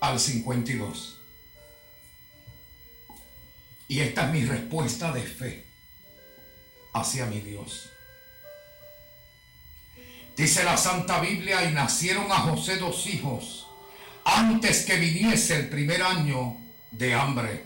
al 0.00 0.20
52. 0.20 1.20
Y 3.88 4.00
esta 4.00 4.26
es 4.26 4.32
mi 4.32 4.44
respuesta 4.44 5.12
de 5.12 5.22
fe 5.22 5.64
hacia 6.94 7.26
mi 7.26 7.40
Dios. 7.40 7.90
Dice 10.36 10.64
la 10.64 10.76
Santa 10.76 11.20
Biblia, 11.20 11.64
y 11.64 11.74
nacieron 11.74 12.30
a 12.32 12.38
José 12.38 12.76
dos 12.76 13.06
hijos 13.06 13.66
antes 14.24 14.84
que 14.84 14.96
viniese 14.96 15.56
el 15.56 15.68
primer 15.68 16.02
año 16.02 16.56
de 16.90 17.14
hambre, 17.14 17.64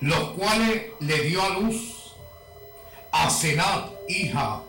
los 0.00 0.30
cuales 0.30 0.84
le 1.00 1.22
dio 1.24 1.42
a 1.42 1.58
luz 1.58 2.14
a 3.12 3.28
Senat, 3.28 3.90
hija 4.08 4.62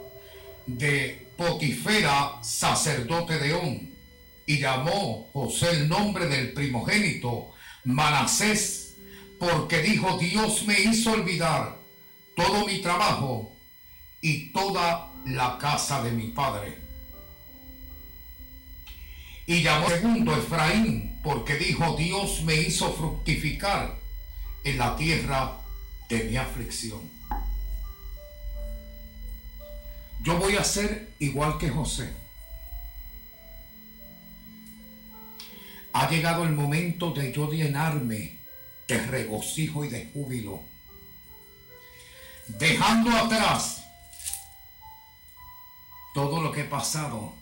de 0.65 1.20
Potifera, 1.41 2.37
sacerdote 2.43 3.39
de 3.39 3.53
On, 3.53 3.89
y 4.45 4.59
llamó 4.59 5.29
José 5.33 5.71
el 5.71 5.89
nombre 5.89 6.27
del 6.27 6.53
primogénito, 6.53 7.53
Manasés, 7.83 8.97
porque 9.39 9.81
dijo, 9.81 10.19
Dios 10.19 10.65
me 10.67 10.79
hizo 10.79 11.13
olvidar 11.13 11.77
todo 12.35 12.67
mi 12.67 12.79
trabajo 12.79 13.55
y 14.21 14.51
toda 14.51 15.11
la 15.25 15.57
casa 15.57 16.03
de 16.03 16.11
mi 16.11 16.27
padre 16.27 16.77
y 19.51 19.63
llamó 19.63 19.89
segundo 19.89 20.33
Efraín, 20.33 21.19
porque 21.23 21.55
dijo, 21.55 21.95
Dios 21.97 22.41
me 22.43 22.55
hizo 22.55 22.93
fructificar 22.93 23.99
en 24.63 24.77
la 24.77 24.95
tierra 24.95 25.57
de 26.07 26.23
mi 26.23 26.37
aflicción. 26.37 27.01
Yo 30.21 30.37
voy 30.37 30.55
a 30.55 30.63
ser 30.63 31.13
igual 31.17 31.57
que 31.57 31.69
José. 31.69 32.13
Ha 35.93 36.09
llegado 36.09 36.43
el 36.43 36.51
momento 36.51 37.11
de 37.11 37.33
yo 37.33 37.51
llenarme 37.51 38.37
de 38.87 38.97
regocijo 39.07 39.83
y 39.83 39.89
de 39.89 40.11
júbilo, 40.13 40.63
dejando 42.47 43.09
atrás 43.11 43.83
todo 46.13 46.41
lo 46.41 46.51
que 46.51 46.61
he 46.61 46.65
pasado 46.65 47.33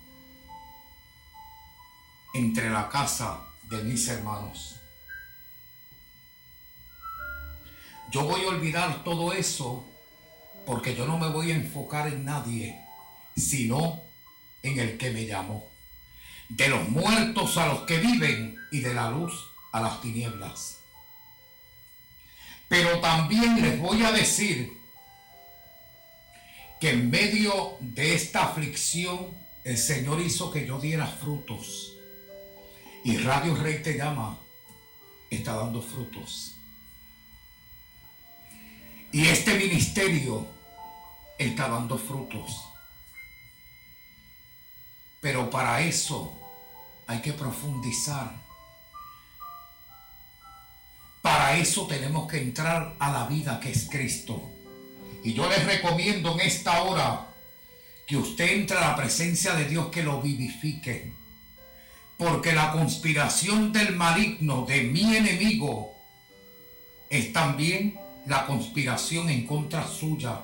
entre 2.34 2.70
la 2.70 2.88
casa 2.88 3.42
de 3.64 3.84
mis 3.84 4.08
hermanos. 4.08 4.76
Yo 8.10 8.24
voy 8.24 8.46
a 8.46 8.50
olvidar 8.50 9.04
todo 9.04 9.34
eso 9.34 9.89
porque 10.70 10.96
yo 10.96 11.08
no 11.08 11.18
me 11.18 11.28
voy 11.30 11.52
a 11.52 11.56
enfocar 11.56 12.08
en 12.10 12.26
nadie, 12.26 12.80
sino 13.36 14.04
en 14.62 14.78
el 14.78 15.00
que 15.00 15.10
me 15.10 15.26
llamó. 15.26 15.68
De 16.48 16.68
los 16.68 16.88
muertos 16.90 17.58
a 17.58 17.66
los 17.66 17.82
que 17.88 17.98
viven 17.98 18.56
y 18.72 18.82
de 18.82 18.94
la 18.94 19.10
luz 19.10 19.50
a 19.72 19.82
las 19.82 20.00
tinieblas. 20.00 20.78
Pero 22.68 23.00
también 23.00 23.60
les 23.60 23.80
voy 23.80 24.04
a 24.04 24.12
decir 24.12 24.72
que 26.80 26.92
en 26.92 27.10
medio 27.10 27.78
de 27.80 28.14
esta 28.14 28.44
aflicción 28.44 29.32
el 29.64 29.76
Señor 29.76 30.22
hizo 30.22 30.52
que 30.52 30.68
yo 30.68 30.80
diera 30.80 31.08
frutos. 31.08 31.96
Y 33.04 33.18
Radio 33.18 33.56
Rey 33.56 33.82
te 33.82 33.98
llama, 33.98 34.38
está 35.32 35.56
dando 35.56 35.82
frutos. 35.82 36.58
Y 39.12 39.26
este 39.26 39.56
ministerio 39.56 40.59
está 41.40 41.68
dando 41.68 41.98
frutos. 41.98 42.66
Pero 45.20 45.50
para 45.50 45.82
eso 45.82 46.38
hay 47.08 47.20
que 47.22 47.34
profundizar. 47.34 48.32
Para 51.24 51.58
eso 51.58 51.88
tenemos 51.88 52.30
que 52.30 52.38
entrar 52.38 52.96
a 53.00 53.12
la 53.12 53.26
vida 53.26 53.60
que 53.60 53.72
es 53.72 53.90
Cristo. 53.90 54.42
Y 55.24 55.34
yo 55.34 55.50
les 55.50 55.66
recomiendo 55.66 56.34
en 56.34 56.42
esta 56.42 56.84
hora 56.84 57.28
que 58.06 58.18
usted 58.18 58.52
entre 58.52 58.78
a 58.78 58.82
la 58.82 58.96
presencia 58.96 59.56
de 59.56 59.66
Dios 59.66 59.88
que 59.88 60.04
lo 60.04 60.22
vivifique 60.22 61.18
porque 62.20 62.52
la 62.52 62.74
conspiración 62.74 63.72
del 63.72 63.96
maligno 63.96 64.66
de 64.66 64.84
mi 64.84 65.16
enemigo 65.16 65.96
es 67.10 67.32
también 67.32 67.98
la 68.26 68.46
conspiración 68.46 69.30
en 69.30 69.48
contra 69.48 69.88
suya. 69.88 70.42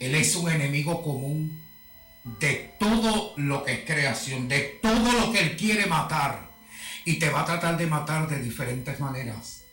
Él 0.00 0.14
es 0.14 0.34
un 0.34 0.50
enemigo 0.50 1.02
común 1.02 1.62
de 2.24 2.74
todo 2.78 3.34
lo 3.36 3.62
que 3.64 3.72
es 3.74 3.84
creación, 3.84 4.48
de 4.48 4.60
todo 4.82 5.12
lo 5.12 5.30
que 5.30 5.40
él 5.40 5.56
quiere 5.56 5.86
matar. 5.86 6.50
Y 7.04 7.18
te 7.18 7.30
va 7.30 7.42
a 7.42 7.44
tratar 7.44 7.76
de 7.78 7.86
matar 7.86 8.28
de 8.28 8.42
diferentes 8.42 8.98
maneras. 8.98 9.64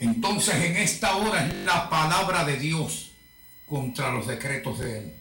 Entonces 0.00 0.54
en 0.56 0.76
esta 0.76 1.16
hora 1.16 1.46
es 1.46 1.54
la 1.64 1.88
palabra 1.88 2.44
de 2.44 2.58
Dios 2.58 3.12
contra 3.66 4.10
los 4.10 4.26
decretos 4.26 4.80
de 4.80 4.98
Él. 4.98 5.14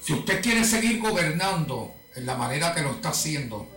Si 0.00 0.14
usted 0.14 0.40
quiere 0.40 0.64
seguir 0.64 1.00
gobernando 1.00 1.94
en 2.14 2.24
la 2.24 2.36
manera 2.36 2.74
que 2.74 2.80
lo 2.80 2.92
está 2.92 3.10
haciendo, 3.10 3.75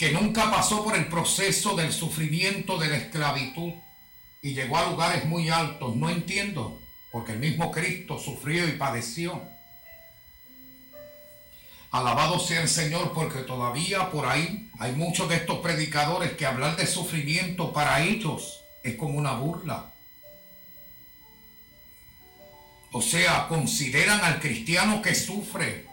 que 0.00 0.12
nunca 0.12 0.50
pasó 0.50 0.82
por 0.82 0.96
el 0.96 1.08
proceso 1.08 1.76
del 1.76 1.92
sufrimiento 1.92 2.78
de 2.78 2.88
la 2.88 2.96
esclavitud 2.96 3.74
y 4.40 4.54
llegó 4.54 4.78
a 4.78 4.88
lugares 4.88 5.26
muy 5.26 5.50
altos, 5.50 5.94
no 5.94 6.08
entiendo, 6.08 6.80
porque 7.12 7.32
el 7.32 7.38
mismo 7.38 7.70
Cristo 7.70 8.18
sufrió 8.18 8.66
y 8.66 8.72
padeció. 8.72 9.42
Alabado 11.90 12.38
sea 12.38 12.62
el 12.62 12.70
Señor 12.70 13.12
porque 13.12 13.40
todavía 13.40 14.10
por 14.10 14.24
ahí 14.24 14.70
hay 14.78 14.92
muchos 14.92 15.28
de 15.28 15.36
estos 15.36 15.58
predicadores 15.58 16.32
que 16.32 16.46
hablar 16.46 16.76
de 16.76 16.86
sufrimiento 16.86 17.74
para 17.74 18.02
ellos 18.02 18.62
es 18.82 18.94
como 18.94 19.18
una 19.18 19.34
burla. 19.34 19.92
O 22.90 23.02
sea, 23.02 23.48
consideran 23.48 24.24
al 24.24 24.40
cristiano 24.40 25.02
que 25.02 25.14
sufre 25.14 25.89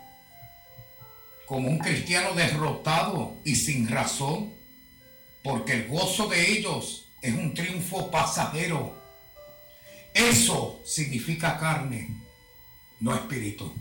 como 1.47 1.69
un 1.69 1.79
cristiano 1.79 2.33
derrotado 2.33 3.37
y 3.43 3.55
sin 3.55 3.87
razón, 3.87 4.53
porque 5.43 5.73
el 5.73 5.87
gozo 5.87 6.27
de 6.27 6.51
ellos 6.51 7.05
es 7.21 7.33
un 7.33 7.55
triunfo 7.55 8.11
pasajero. 8.11 8.95
Eso 10.13 10.81
significa 10.85 11.57
carne, 11.57 12.09
no 12.99 13.15
espíritu. 13.15 13.73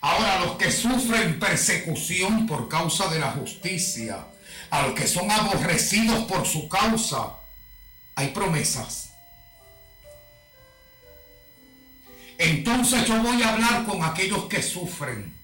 Ahora, 0.00 0.40
los 0.40 0.56
que 0.56 0.72
sufren 0.72 1.38
persecución 1.38 2.46
por 2.46 2.68
causa 2.68 3.08
de 3.08 3.18
la 3.18 3.32
justicia, 3.32 4.26
a 4.70 4.82
los 4.82 4.94
que 4.94 5.06
son 5.06 5.30
aborrecidos 5.30 6.24
por 6.24 6.46
su 6.46 6.68
causa, 6.68 7.36
hay 8.14 8.28
promesas 8.28 9.10
Entonces 12.40 13.04
yo 13.04 13.22
voy 13.22 13.42
a 13.42 13.52
hablar 13.52 13.84
con 13.84 14.02
aquellos 14.02 14.46
que 14.46 14.62
sufren, 14.62 15.34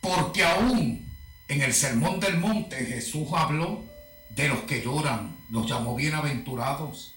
porque 0.00 0.44
aún 0.44 1.08
en 1.48 1.62
el 1.62 1.72
Sermón 1.72 2.20
del 2.20 2.38
Monte 2.38 2.76
Jesús 2.84 3.28
habló 3.34 3.84
de 4.30 4.48
los 4.48 4.60
que 4.60 4.82
lloran, 4.82 5.36
los 5.50 5.68
llamó 5.68 5.96
bienaventurados. 5.96 7.14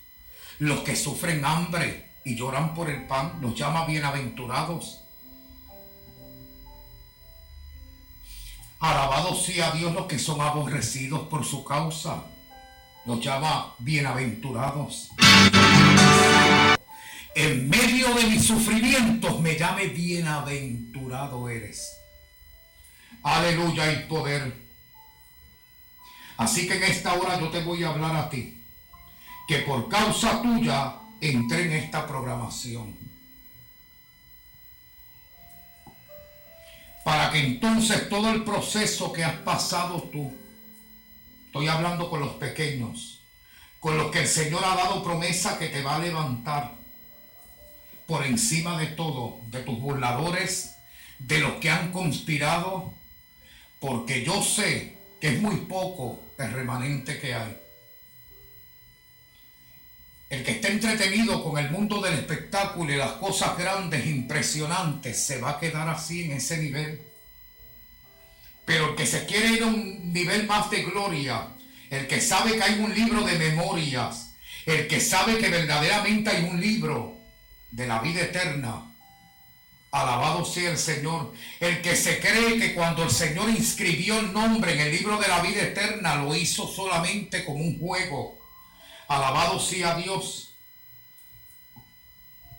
Los 0.60 0.82
que 0.82 0.96
sufren 0.96 1.44
hambre 1.44 2.12
y 2.24 2.36
lloran 2.36 2.74
por 2.74 2.90
el 2.90 3.08
pan, 3.08 3.40
los 3.42 3.56
llama 3.56 3.86
bienaventurados. 3.86 5.02
Alabado 8.80 9.36
sea 9.36 9.72
Dios 9.72 9.94
los 9.94 10.08
que 10.08 10.18
son 10.18 10.42
aborrecidos 10.42 11.28
por 11.28 11.46
su 11.46 11.64
causa, 11.64 12.24
los 13.06 13.24
llama 13.24 13.76
bienaventurados. 13.80 15.10
En 17.36 17.70
medio 17.70 18.14
de 18.16 18.24
mis 18.26 18.44
sufrimientos 18.44 19.40
me 19.40 19.56
llame 19.56 19.88
bienaventurado 19.88 21.48
eres. 21.48 22.01
Aleluya 23.24 23.92
y 23.92 24.04
poder. 24.08 24.54
Así 26.38 26.68
que 26.68 26.76
en 26.76 26.84
esta 26.84 27.14
hora 27.14 27.40
yo 27.40 27.50
te 27.50 27.62
voy 27.62 27.84
a 27.84 27.90
hablar 27.90 28.16
a 28.16 28.30
ti. 28.30 28.58
Que 29.48 29.60
por 29.60 29.90
causa 29.90 30.42
tuya 30.42 30.96
entré 31.20 31.66
en 31.66 31.74
esta 31.74 32.08
programación. 32.08 32.98
Para 37.04 37.32
que 37.32 37.40
entonces 37.40 38.10
todo 38.10 38.32
el 38.32 38.44
proceso 38.44 39.12
que 39.12 39.24
has 39.24 39.38
pasado 39.38 40.04
tú, 40.12 40.34
estoy 41.48 41.68
hablando 41.68 42.10
con 42.10 42.20
los 42.20 42.34
pequeños, 42.36 43.22
con 43.80 43.98
los 43.98 44.12
que 44.12 44.20
el 44.20 44.28
Señor 44.28 44.64
ha 44.64 44.76
dado 44.76 45.04
promesa 45.04 45.58
que 45.58 45.70
te 45.70 45.82
va 45.84 45.96
a 45.96 46.00
levantar 46.00 46.76
por 48.06 48.26
encima 48.26 48.78
de 48.78 48.88
todo, 48.88 49.40
de 49.48 49.62
tus 49.62 49.80
burladores, 49.80 50.76
de 51.20 51.40
los 51.40 51.54
que 51.54 51.70
han 51.70 51.92
conspirado, 51.92 52.94
porque 53.82 54.24
yo 54.24 54.44
sé 54.44 54.96
que 55.20 55.30
es 55.30 55.42
muy 55.42 55.56
poco 55.62 56.22
el 56.38 56.54
remanente 56.54 57.20
que 57.20 57.34
hay. 57.34 57.58
El 60.30 60.44
que 60.44 60.52
está 60.52 60.68
entretenido 60.68 61.44
con 61.44 61.58
el 61.58 61.72
mundo 61.72 62.00
del 62.00 62.14
espectáculo 62.14 62.94
y 62.94 62.98
las 62.98 63.14
cosas 63.14 63.58
grandes, 63.58 64.06
impresionantes, 64.06 65.26
se 65.26 65.42
va 65.42 65.52
a 65.52 65.60
quedar 65.60 65.90
así 65.90 66.24
en 66.24 66.34
ese 66.34 66.60
nivel. 66.60 67.02
Pero 68.66 68.92
el 68.92 68.96
que 68.96 69.08
se 69.08 69.26
quiere 69.26 69.48
ir 69.48 69.64
a 69.64 69.68
un 69.68 70.14
nivel 70.14 70.46
más 70.46 70.70
de 70.70 70.84
gloria, 70.84 71.48
el 71.90 72.08
que 72.08 72.22
sabe 72.22 72.58
que 72.58 72.64
hay 72.64 72.80
un 72.80 72.94
libro 72.94 73.24
de 73.24 73.38
memorias, 73.40 74.36
el 74.68 74.88
que 74.88 75.02
sabe 75.02 75.40
que 75.40 75.50
verdaderamente 75.50 76.30
hay 76.30 76.44
un 76.44 76.62
libro 76.62 77.18
de 77.72 77.88
la 77.88 78.00
vida 78.00 78.22
eterna, 78.22 78.91
Alabado 79.92 80.46
sea 80.46 80.72
el 80.72 80.78
Señor. 80.78 81.34
El 81.60 81.82
que 81.82 81.98
se 81.98 82.20
cree 82.20 82.58
que 82.58 82.74
cuando 82.74 83.04
el 83.04 83.12
Señor 83.12 83.50
inscribió 83.50 84.20
el 84.20 84.32
nombre 84.32 84.74
en 84.74 84.80
el 84.80 84.92
libro 84.92 85.18
de 85.18 85.28
la 85.28 85.42
vida 85.42 85.64
eterna 85.64 86.16
lo 86.16 86.34
hizo 86.34 86.66
solamente 86.68 87.44
como 87.44 87.60
un 87.60 87.78
juego. 87.78 88.40
Alabado 89.10 89.60
sea 89.60 89.96
Dios. 89.96 90.54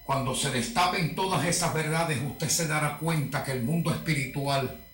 Cuando 0.04 0.34
se 0.34 0.50
destapen 0.50 1.14
todas 1.14 1.46
esas 1.46 1.72
verdades, 1.72 2.18
usted 2.22 2.50
se 2.50 2.66
dará 2.66 2.98
cuenta 2.98 3.42
que 3.42 3.52
el 3.52 3.62
mundo 3.62 3.90
espiritual, 3.90 4.84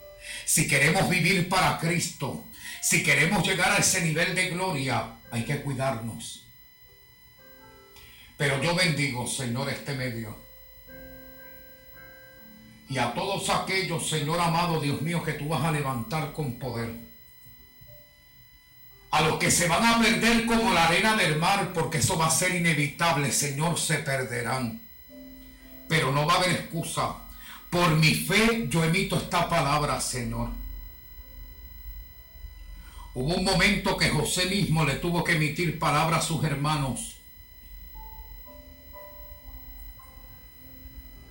si 0.44 0.68
queremos 0.68 1.08
vivir 1.08 1.48
para 1.48 1.78
Cristo, 1.78 2.44
si 2.80 3.02
queremos 3.02 3.44
llegar 3.44 3.72
a 3.72 3.78
ese 3.78 4.02
nivel 4.02 4.36
de 4.36 4.50
gloria, 4.50 5.16
hay 5.32 5.44
que 5.44 5.60
cuidarnos. 5.62 6.44
Pero 8.36 8.62
yo 8.62 8.76
bendigo, 8.76 9.26
Señor, 9.26 9.70
este 9.70 9.94
medio 9.94 10.47
y 12.88 12.98
a 12.98 13.12
todos 13.12 13.50
aquellos, 13.50 14.08
Señor 14.08 14.40
amado, 14.40 14.80
Dios 14.80 15.02
mío, 15.02 15.22
que 15.22 15.34
tú 15.34 15.48
vas 15.48 15.62
a 15.62 15.72
levantar 15.72 16.32
con 16.32 16.58
poder. 16.58 16.94
A 19.10 19.20
los 19.22 19.38
que 19.38 19.50
se 19.50 19.68
van 19.68 19.84
a 19.84 20.00
perder 20.00 20.46
como 20.46 20.72
la 20.72 20.86
arena 20.86 21.14
del 21.16 21.36
mar, 21.36 21.72
porque 21.74 21.98
eso 21.98 22.16
va 22.16 22.26
a 22.26 22.30
ser 22.30 22.54
inevitable, 22.54 23.30
Señor, 23.30 23.78
se 23.78 23.98
perderán. 23.98 24.80
Pero 25.88 26.12
no 26.12 26.26
va 26.26 26.34
a 26.34 26.36
haber 26.38 26.52
excusa. 26.52 27.16
Por 27.70 27.96
mi 27.96 28.14
fe 28.14 28.66
yo 28.68 28.84
emito 28.84 29.16
esta 29.16 29.48
palabra, 29.48 30.00
Señor. 30.00 30.50
Hubo 33.14 33.34
un 33.34 33.44
momento 33.44 33.96
que 33.96 34.10
José 34.10 34.46
mismo 34.46 34.84
le 34.84 34.94
tuvo 34.94 35.24
que 35.24 35.32
emitir 35.32 35.78
palabras 35.78 36.24
a 36.24 36.26
sus 36.26 36.44
hermanos 36.44 37.17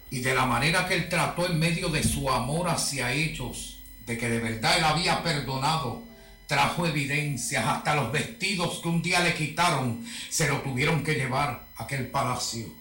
y 0.10 0.20
de 0.20 0.34
la 0.34 0.46
manera 0.46 0.88
que 0.88 0.96
él 0.96 1.10
trató 1.10 1.46
en 1.46 1.60
medio 1.60 1.90
de 1.90 2.04
su 2.04 2.30
amor 2.30 2.70
hacia 2.70 3.12
ellos, 3.12 3.80
de 4.06 4.18
que 4.18 4.30
de 4.30 4.40
verdad 4.40 4.78
él 4.78 4.84
había 4.84 5.24
perdonado, 5.24 6.04
trajo 6.48 6.86
evidencias, 6.86 7.66
hasta 7.66 7.96
los 7.96 8.12
vestidos 8.12 8.80
que 8.82 8.88
un 8.88 9.02
día 9.02 9.20
le 9.20 9.34
quitaron, 9.34 10.06
se 10.30 10.48
lo 10.48 10.62
tuvieron 10.62 11.04
que 11.04 11.16
llevar 11.16 11.68
a 11.76 11.84
aquel 11.84 12.08
palacio. 12.08 12.74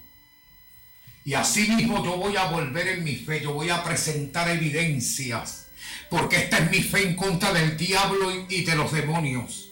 Y 1.25 1.33
así 1.33 1.69
mismo 1.69 2.03
yo 2.05 2.15
voy 2.15 2.37
a 2.37 2.45
volver 2.45 2.87
en 2.87 3.03
mi 3.03 3.15
fe, 3.15 3.41
yo 3.41 3.53
voy 3.53 3.69
a 3.69 3.83
presentar 3.83 4.49
evidencias, 4.49 5.67
porque 6.09 6.37
esta 6.37 6.59
es 6.59 6.71
mi 6.71 6.81
fe 6.81 7.09
en 7.09 7.15
contra 7.17 7.51
del 7.51 7.75
diablo 7.75 8.45
y 8.47 8.63
de 8.63 8.75
los 8.75 8.93
demonios 8.93 9.66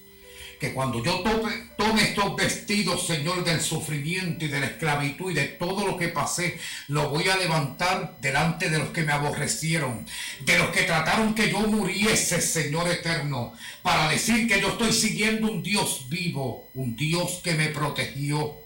que 0.59 0.73
cuando 0.73 1.03
yo 1.03 1.21
tome, 1.21 2.01
estos 2.01 2.35
vestidos, 2.35 3.07
Señor, 3.07 3.43
del 3.43 3.61
sufrimiento 3.61 4.45
y 4.45 4.47
de 4.47 4.59
la 4.59 4.67
esclavitud 4.67 5.31
y 5.31 5.33
de 5.33 5.45
todo 5.45 5.85
lo 5.85 5.97
que 5.97 6.09
pasé, 6.09 6.59
lo 6.87 7.09
voy 7.09 7.27
a 7.29 7.37
levantar 7.37 8.17
delante 8.19 8.69
de 8.69 8.79
los 8.79 8.89
que 8.89 9.03
me 9.03 9.13
aborrecieron, 9.13 10.05
de 10.41 10.57
los 10.57 10.69
que 10.69 10.83
trataron 10.83 11.33
que 11.33 11.49
yo 11.49 11.59
muriese, 11.59 12.41
Señor 12.41 12.89
eterno, 12.89 13.53
para 13.81 14.09
decir 14.09 14.47
que 14.47 14.59
yo 14.59 14.69
estoy 14.69 14.91
siguiendo 14.91 15.51
un 15.51 15.63
Dios 15.63 16.07
vivo, 16.09 16.69
un 16.73 16.95
Dios 16.95 17.41
que 17.43 17.53
me 17.53 17.67
protegió 17.67 18.57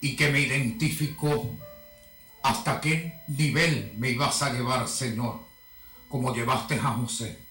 y 0.00 0.16
que 0.16 0.30
me 0.30 0.40
identificó. 0.40 1.56
¿Hasta 2.42 2.80
qué 2.80 3.14
nivel 3.28 3.92
me 3.96 4.10
ibas 4.10 4.42
a 4.42 4.52
llevar, 4.52 4.88
Señor? 4.88 5.40
Como 6.08 6.34
llevaste 6.34 6.76
a 6.76 6.92
José 6.92 7.47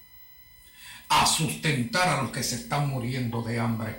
a 1.08 1.26
sustentar 1.26 2.08
a 2.08 2.22
los 2.22 2.30
que 2.30 2.42
se 2.42 2.56
están 2.56 2.88
muriendo 2.88 3.42
de 3.42 3.58
hambre. 3.58 3.98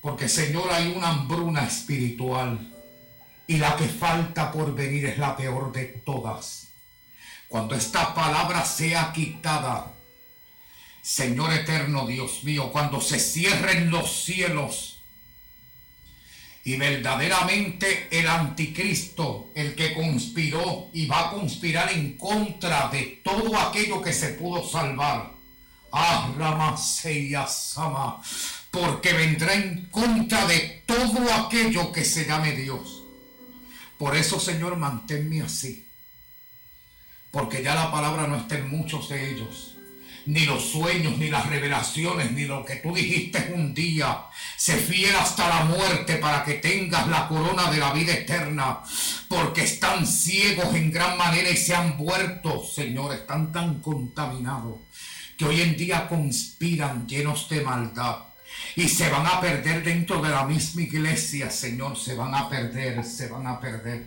Porque 0.00 0.28
Señor 0.28 0.70
hay 0.70 0.92
una 0.96 1.08
hambruna 1.08 1.64
espiritual 1.64 2.72
y 3.46 3.56
la 3.56 3.76
que 3.76 3.88
falta 3.88 4.52
por 4.52 4.74
venir 4.74 5.06
es 5.06 5.18
la 5.18 5.36
peor 5.36 5.72
de 5.72 5.86
todas. 5.86 6.68
Cuando 7.48 7.74
esta 7.74 8.14
palabra 8.14 8.64
sea 8.64 9.12
quitada, 9.12 9.92
Señor 11.02 11.52
eterno 11.52 12.06
Dios 12.06 12.44
mío, 12.44 12.70
cuando 12.70 13.00
se 13.00 13.18
cierren 13.18 13.90
los 13.90 14.22
cielos 14.22 15.00
y 16.62 16.76
verdaderamente 16.76 18.06
el 18.10 18.28
anticristo, 18.28 19.50
el 19.54 19.74
que 19.74 19.94
conspiró 19.94 20.88
y 20.92 21.06
va 21.06 21.28
a 21.28 21.30
conspirar 21.32 21.90
en 21.92 22.16
contra 22.16 22.88
de 22.88 23.20
todo 23.24 23.58
aquello 23.58 24.00
que 24.00 24.12
se 24.12 24.28
pudo 24.34 24.66
salvar, 24.66 25.39
Sama, 27.46 28.22
porque 28.70 29.12
vendrá 29.12 29.54
en 29.54 29.86
contra 29.90 30.46
de 30.46 30.82
todo 30.86 31.32
aquello 31.32 31.92
que 31.92 32.04
se 32.04 32.26
llame 32.26 32.52
Dios. 32.52 33.02
Por 33.98 34.16
eso, 34.16 34.38
Señor, 34.40 34.76
manténme 34.76 35.42
así. 35.42 35.86
Porque 37.30 37.62
ya 37.62 37.74
la 37.74 37.92
palabra 37.92 38.26
no 38.26 38.36
está 38.36 38.56
en 38.56 38.70
muchos 38.70 39.08
de 39.08 39.30
ellos. 39.30 39.76
Ni 40.26 40.46
los 40.46 40.70
sueños, 40.70 41.16
ni 41.18 41.28
las 41.28 41.46
revelaciones, 41.46 42.32
ni 42.32 42.44
lo 42.44 42.64
que 42.64 42.76
tú 42.76 42.94
dijiste 42.94 43.52
un 43.54 43.74
día. 43.74 44.24
Se 44.56 44.76
fiel 44.76 45.14
hasta 45.16 45.48
la 45.48 45.64
muerte 45.64 46.16
para 46.16 46.44
que 46.44 46.54
tengas 46.54 47.08
la 47.08 47.26
corona 47.28 47.70
de 47.70 47.78
la 47.78 47.92
vida 47.92 48.12
eterna. 48.12 48.80
Porque 49.28 49.64
están 49.64 50.06
ciegos 50.06 50.74
en 50.74 50.90
gran 50.90 51.16
manera 51.16 51.50
y 51.50 51.56
se 51.56 51.74
han 51.74 51.96
vuelto, 51.96 52.64
Señor, 52.64 53.14
están 53.14 53.52
tan 53.52 53.80
contaminados 53.80 54.78
que 55.40 55.46
hoy 55.46 55.62
en 55.62 55.74
día 55.74 56.06
conspiran 56.06 57.08
llenos 57.08 57.48
de 57.48 57.62
maldad 57.62 58.24
y 58.76 58.86
se 58.90 59.08
van 59.08 59.26
a 59.26 59.40
perder 59.40 59.82
dentro 59.82 60.20
de 60.20 60.28
la 60.28 60.44
misma 60.44 60.82
iglesia, 60.82 61.50
Señor, 61.50 61.96
se 61.96 62.14
van 62.14 62.34
a 62.34 62.46
perder, 62.46 63.02
se 63.02 63.26
van 63.26 63.46
a 63.46 63.58
perder. 63.58 64.04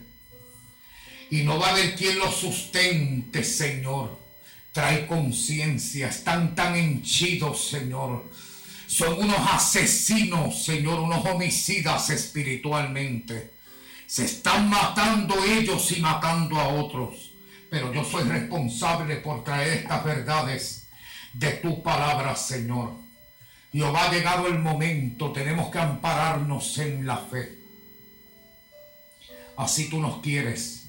Y 1.32 1.42
no 1.42 1.58
va 1.58 1.70
a 1.70 1.72
haber 1.72 1.96
quien 1.96 2.20
los 2.20 2.36
sustente, 2.36 3.44
Señor. 3.44 4.20
Trae 4.72 5.08
conciencia, 5.08 6.10
están 6.10 6.54
tan 6.54 6.76
henchidos, 6.76 7.68
Señor. 7.68 8.30
Son 8.86 9.18
unos 9.18 9.40
asesinos, 9.54 10.64
Señor, 10.64 11.00
unos 11.00 11.26
homicidas 11.26 12.12
espiritualmente. 12.12 13.54
Se 14.06 14.26
están 14.26 14.70
matando 14.70 15.34
ellos 15.44 15.98
y 15.98 16.00
matando 16.00 16.60
a 16.60 16.68
otros. 16.68 17.32
Pero 17.72 17.92
yo 17.92 18.06
soy 18.06 18.24
responsable 18.26 19.16
por 19.16 19.44
traer 19.44 19.80
estas 19.80 20.04
verdades 20.04 20.83
de 21.34 21.52
tu 21.54 21.82
palabra, 21.84 22.36
Señor. 22.36 22.92
Jehová, 23.72 24.06
ha 24.06 24.12
llegado 24.12 24.48
el 24.48 24.60
momento, 24.60 25.32
tenemos 25.32 25.72
que 25.72 25.80
ampararnos 25.80 26.78
en 26.78 27.06
la 27.08 27.18
fe. 27.18 27.58
Así 29.58 29.90
tú 29.90 30.00
nos 30.00 30.22
quieres. 30.22 30.84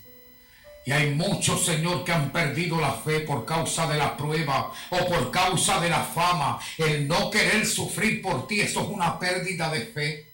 Y 0.87 0.93
hay 0.93 1.15
muchos, 1.15 1.65
Señor, 1.65 2.05
que 2.05 2.12
han 2.12 2.31
perdido 2.31 2.79
la 2.79 2.93
fe 2.93 3.21
por 3.21 3.47
causa 3.47 3.87
de 3.87 3.97
la 3.97 4.16
prueba 4.16 4.71
o 4.91 5.07
por 5.07 5.31
causa 5.31 5.81
de 5.81 5.89
la 5.89 6.05
fama. 6.05 6.59
El 6.77 7.09
no 7.09 7.31
querer 7.31 7.65
sufrir 7.65 8.21
por 8.21 8.47
ti, 8.47 8.61
eso 8.61 8.83
es 8.83 8.89
una 8.89 9.19
pérdida 9.19 9.71
de 9.71 9.81
fe. 9.81 10.31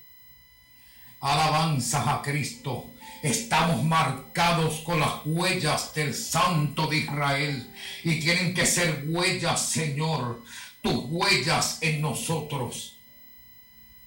Alabanzas 1.20 2.06
a 2.06 2.20
Cristo. 2.20 2.89
Estamos 3.22 3.84
marcados 3.84 4.80
con 4.80 4.98
las 5.00 5.26
huellas 5.26 5.92
del 5.94 6.14
Santo 6.14 6.86
de 6.86 6.98
Israel. 6.98 7.70
Y 8.02 8.18
tienen 8.20 8.54
que 8.54 8.64
ser 8.64 9.04
huellas, 9.06 9.60
Señor. 9.60 10.42
Tus 10.80 11.04
huellas 11.08 11.78
en 11.82 12.00
nosotros. 12.00 12.96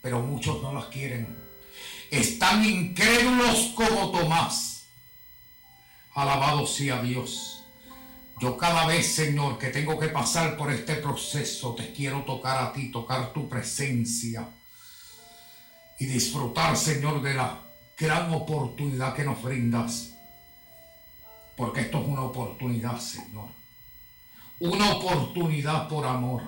Pero 0.02 0.20
muchos 0.20 0.62
no 0.64 0.74
las 0.74 0.86
quieren. 0.86 1.28
Están 2.10 2.66
incrédulos 2.66 3.74
como 3.76 4.12
Tomás. 4.12 4.86
Alabado 6.16 6.66
sea 6.66 7.02
Dios. 7.02 7.64
Yo 8.42 8.58
cada 8.58 8.88
vez, 8.88 9.14
Señor, 9.14 9.58
que 9.58 9.68
tengo 9.68 10.00
que 10.00 10.10
pasar 10.10 10.58
por 10.58 10.72
este 10.72 10.96
proceso, 10.96 11.76
te 11.76 11.94
quiero 11.94 12.24
tocar 12.24 12.58
a 12.64 12.74
ti, 12.74 12.92
tocar 12.92 13.32
tu 13.32 13.48
presencia 13.48 14.50
y 16.00 16.06
disfrutar, 16.06 16.76
Señor, 16.76 17.22
de 17.22 17.36
la 17.36 17.63
gran 17.98 18.34
oportunidad 18.34 19.16
que 19.16 19.24
nos 19.24 19.42
brindas. 19.42 20.14
Porque 21.56 21.82
esto 21.82 22.02
es 22.02 22.08
una 22.08 22.24
oportunidad, 22.24 23.00
Señor. 23.00 23.50
Una 24.60 24.94
oportunidad 24.94 25.88
por 25.88 26.06
amor. 26.06 26.44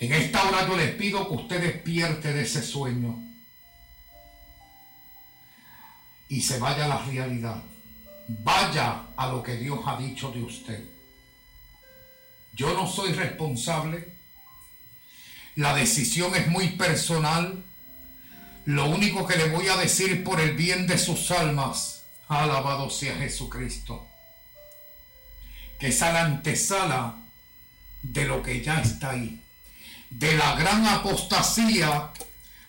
En 0.00 0.12
esta 0.12 0.48
hora 0.48 0.66
yo 0.66 0.76
les 0.76 0.94
pido 0.94 1.28
que 1.28 1.34
usted 1.34 1.60
despierte 1.60 2.32
de 2.32 2.42
ese 2.42 2.62
sueño 2.62 3.22
y 6.28 6.40
se 6.40 6.58
vaya 6.58 6.86
a 6.86 6.88
la 6.88 6.98
realidad. 7.04 7.62
Vaya 8.26 9.06
a 9.16 9.28
lo 9.28 9.42
que 9.42 9.56
Dios 9.56 9.80
ha 9.86 9.96
dicho 9.96 10.30
de 10.30 10.42
usted. 10.42 10.84
Yo 12.54 12.72
no 12.74 12.86
soy 12.86 13.12
responsable. 13.12 14.14
La 15.56 15.74
decisión 15.74 16.34
es 16.34 16.48
muy 16.48 16.70
personal. 16.70 17.62
Lo 18.66 18.88
único 18.88 19.26
que 19.26 19.36
le 19.36 19.48
voy 19.50 19.68
a 19.68 19.76
decir 19.76 20.24
por 20.24 20.40
el 20.40 20.54
bien 20.54 20.86
de 20.86 20.96
sus 20.96 21.30
almas, 21.30 22.02
alabado 22.28 22.88
sea 22.88 23.14
Jesucristo, 23.16 24.06
que 25.78 25.88
es 25.88 26.02
a 26.02 26.12
la 26.12 26.24
antesala 26.24 27.16
de 28.02 28.24
lo 28.24 28.42
que 28.42 28.62
ya 28.62 28.80
está 28.80 29.10
ahí, 29.10 29.40
de 30.08 30.34
la 30.36 30.54
gran 30.56 30.86
apostasía, 30.86 32.10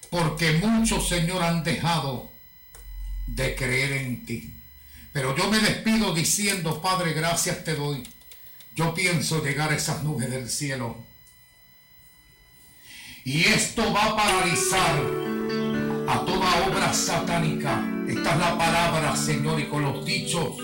porque 0.09 0.53
muchos, 0.53 1.07
Señor, 1.07 1.43
han 1.43 1.63
dejado 1.63 2.31
de 3.27 3.55
creer 3.55 3.93
en 3.93 4.25
ti. 4.25 4.53
Pero 5.13 5.35
yo 5.35 5.49
me 5.49 5.59
despido 5.59 6.13
diciendo, 6.13 6.81
Padre, 6.81 7.13
gracias 7.13 7.63
te 7.63 7.75
doy. 7.75 8.03
Yo 8.75 8.93
pienso 8.93 9.41
llegar 9.41 9.71
a 9.71 9.75
esas 9.75 10.03
nubes 10.03 10.29
del 10.29 10.49
cielo. 10.49 11.05
Y 13.23 13.45
esto 13.45 13.93
va 13.93 14.05
a 14.07 14.15
paralizar 14.15 15.24
a 16.07 16.25
toda 16.25 16.67
obra 16.67 16.93
satánica. 16.93 17.83
Esta 18.07 18.33
es 18.33 18.39
la 18.39 18.57
palabra, 18.57 19.15
Señor, 19.15 19.59
y 19.59 19.65
con 19.65 19.83
los 19.83 20.05
dichos 20.05 20.57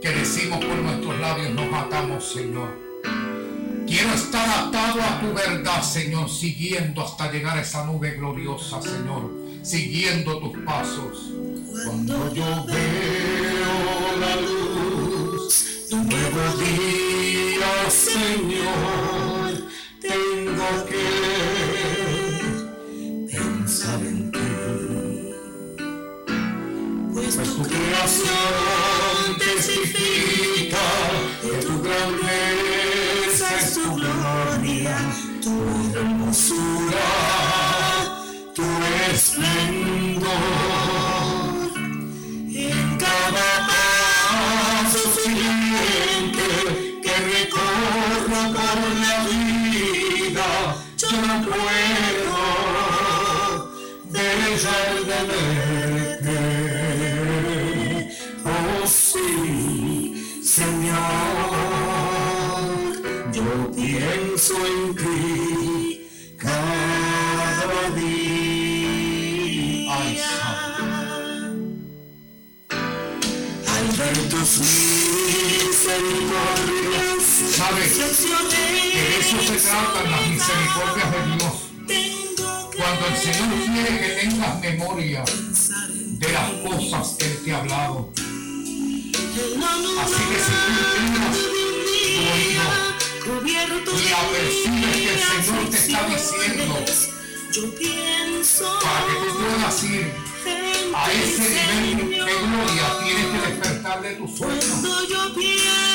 que 0.00 0.10
decimos 0.10 0.64
por 0.64 0.76
nuestros 0.76 1.20
labios 1.20 1.54
nos 1.54 1.70
matamos, 1.70 2.32
Señor. 2.32 2.80
Quiero 3.86 4.14
estar 4.14 4.48
atado 4.48 5.02
a 5.02 5.20
tu 5.20 5.34
verdad, 5.34 5.82
Señor, 5.82 6.30
siguiendo 6.30 7.02
hasta 7.02 7.30
llegar 7.30 7.58
a 7.58 7.60
esa 7.60 7.84
nube 7.84 8.12
gloriosa, 8.12 8.80
Señor, 8.80 9.30
siguiendo 9.62 10.38
tus 10.38 10.58
pasos. 10.64 11.32
Cuando 11.84 12.32
yo 12.34 12.64
veo 12.66 14.18
la 14.18 14.36
luz 14.36 15.88
un 15.92 16.08
nuevo 16.08 16.56
día, 16.58 17.90
Señor, 17.90 19.68
tengo 20.00 20.86
que 20.86 21.21
Pues 27.42 27.56
tu 27.56 27.62
creación 27.62 29.36
testifica 29.36 30.86
que 31.42 31.52
tu 31.66 31.82
grandeza 31.82 33.46
es 33.60 33.74
tu 33.74 33.96
gloria, 33.96 34.96
tu 35.42 35.54
hermosura, 35.92 37.10
tu 38.54 38.62
esplendor. 39.10 40.30
En 42.54 42.96
cada 42.96 43.48
paso 43.66 45.02
siguiente 45.24 46.46
que 47.02 47.14
recorro 47.34 48.40
por 48.54 48.78
la 49.02 49.14
vida, 49.26 50.48
yo 50.96 51.10
no 51.10 51.34
puedo 51.44 52.38
dejar 54.12 54.94
de 55.06 55.18
verte. 55.26 56.01
De 78.12 79.20
eso 79.20 79.40
se 79.40 79.56
tratan 79.56 80.10
las 80.10 80.28
misericordias 80.28 81.10
de 81.12 81.20
Dios. 81.32 81.54
Cuando 82.76 83.06
el 83.06 83.16
Señor 83.16 83.48
quiere 83.72 84.00
que 84.00 84.08
tengas 84.20 84.60
memoria 84.60 85.24
de 85.24 86.32
las 86.32 86.50
cosas 86.60 87.16
que 87.18 87.24
Él 87.24 87.38
te 87.42 87.52
ha 87.52 87.58
hablado. 87.58 88.12
Así 90.02 90.22
que 90.28 90.38
si 90.44 90.52
tú 90.52 90.70
inclinas 90.92 91.36
tu 92.04 92.20
oído 92.32 92.66
y 93.96 94.12
apercibes 94.12 94.96
que 94.96 95.12
el 95.14 95.20
Señor 95.44 95.64
te 95.70 95.76
está 95.78 96.00
diciendo 96.06 96.74
para 98.82 99.00
que 99.06 99.14
tú 99.20 99.28
puedas 99.38 99.84
ir 99.84 100.04
a 100.94 101.12
ese 101.12 101.48
nivel 101.80 102.10
de 102.10 102.34
gloria, 102.34 102.86
tienes 103.04 103.26
que 103.26 103.38
despertar 103.48 104.02
de 104.02 104.10
tu 104.16 104.28
sueño. 104.28 105.91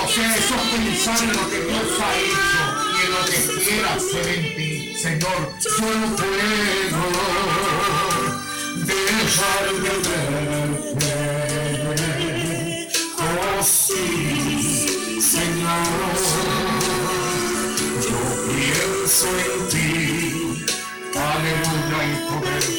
O 0.00 0.08
sea, 0.08 0.36
eso 0.36 0.54
es 0.54 0.62
pensar 0.70 1.18
en 1.22 1.32
lo 1.32 1.48
que 1.50 1.60
Dios 1.60 2.00
ha 2.00 2.16
hecho 2.16 2.62
y 2.94 2.98
en 3.04 3.10
lo 3.12 3.22
que 3.26 3.38
quiera 3.64 3.88
hacer 3.94 4.26
en 4.28 4.42
ti. 4.56 4.94
Señor, 4.96 5.40
yo 5.62 5.88
no 5.98 6.08
puedo 6.16 6.38
dejar 8.86 9.64
de 9.74 9.80
verte. 9.82 10.48
Oh 13.18 13.62
sí, 13.62 15.20
Señor, 15.20 16.14
yo 18.08 18.20
pienso 18.54 19.26
en 19.28 19.54
ti. 19.68 20.64
Aleluya 21.14 22.00
y 22.04 22.14
poder. 22.28 22.77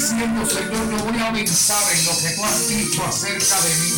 Diciendo, 0.00 0.46
Señor, 0.46 0.86
no 0.86 1.04
voy 1.04 1.20
a 1.20 1.32
pensar 1.32 1.82
en 1.92 2.04
lo 2.06 2.12
que 2.12 2.30
tú 2.30 2.44
has 2.44 2.68
dicho 2.68 3.04
acerca 3.04 3.60
de 3.60 3.74
mí. 3.76 3.92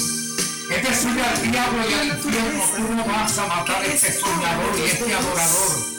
Es 0.74 0.82
decir, 0.82 1.22
al 1.22 1.52
diablo 1.52 1.90
y 1.90 1.94
al 1.94 2.08
infierno, 2.08 2.64
tú 2.76 2.94
no 2.94 3.04
vas 3.04 3.38
a 3.38 3.46
matar 3.46 3.82
a 3.82 3.86
este 3.86 4.12
soñador 4.12 4.78
y 4.78 4.82
este 4.82 5.14
adorador. 5.14 5.92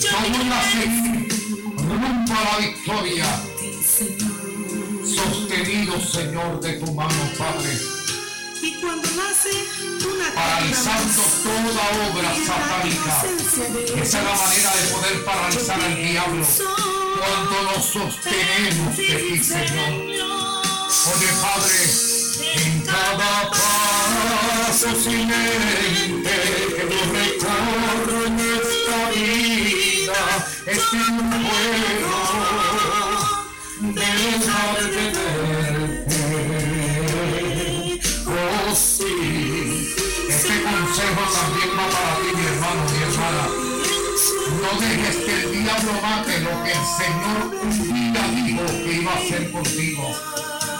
Yo 0.00 0.08
voy 0.20 0.50
a 0.50 0.72
seguir 0.72 1.28
rumbo 1.76 2.34
a 2.34 2.44
la 2.44 2.66
victoria. 2.66 3.26
Sostenido, 5.04 6.00
Señor, 6.00 6.60
de 6.60 6.72
tu 6.74 6.92
mano, 6.92 7.30
Padre. 7.36 7.99
Y 8.62 8.74
cuando 8.74 9.08
nace 9.12 9.50
una 10.06 10.34
Paralizando 10.34 11.22
toda 11.42 11.84
obra 12.10 12.30
satánica. 12.46 13.12
Esa 14.02 14.18
es 14.18 14.24
la 14.24 14.34
manera 14.36 14.70
de 14.76 14.82
poder 14.92 15.24
paralizar 15.24 15.80
al 15.80 15.96
diablo. 15.96 16.46
Cuando 17.18 17.62
nos 17.62 17.84
sostenemos 17.86 18.96
de 18.96 19.04
ti, 19.04 19.42
Señor. 19.42 19.92
Oye, 21.12 21.30
Padre, 21.40 21.80
en 22.54 22.82
cada 22.82 23.50
paso 23.50 24.88
silente 25.02 26.36
que 26.76 26.82
yo 26.90 27.00
recorro 27.12 28.18
en 28.26 28.36
esta 28.40 28.98
vida, 29.10 30.22
es 30.66 30.78
que 30.78 30.96
no 30.96 31.22
puedo 31.30 32.10
dejar 33.94 34.74
de 34.84 34.90
verte. 34.90 35.79
Para 41.92 42.16
ti, 42.16 42.28
mi 42.36 42.44
hermano, 42.46 42.82
mi 42.92 43.02
hermana. 43.02 43.44
No 44.60 44.80
dejes 44.80 45.16
que 45.16 45.32
el 45.42 45.62
diablo 45.62 45.92
mate 46.02 46.40
lo 46.40 46.52
que 46.64 46.72
el 46.72 46.84
Señor 47.00 47.40
un 47.62 47.72
día 47.92 48.22
dijo 48.34 48.66
que 48.66 48.92
iba 48.92 49.12
a 49.12 49.16
hacer 49.16 49.50
contigo. 49.52 50.04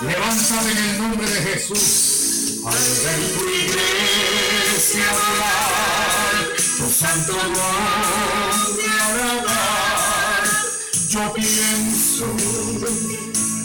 Levántate 0.02 0.70
en 0.72 0.78
el 0.78 0.98
nombre 0.98 1.26
de 1.28 1.40
Jesús. 1.42 2.62
Al 2.66 2.74
ver 2.74 3.20
tu 3.32 3.48
iglesia 3.48 5.06
volar, 5.12 6.34
tu 6.76 6.86
santo 6.90 7.32
nombre 7.32 8.86
agradar, 9.00 10.44
yo 11.08 11.32
pienso, 11.32 12.26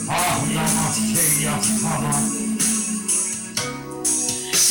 habla 0.07 0.61
más 0.61 0.95
que 0.95 1.39
ella 1.39 1.55
ama. 1.83 2.15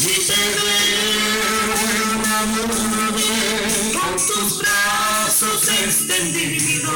Y 0.00 0.06
te 0.06 0.36
nube 0.56 2.13
con 2.44 4.16
tus 4.16 4.58
brazos 4.58 5.66
extendidos, 5.82 6.92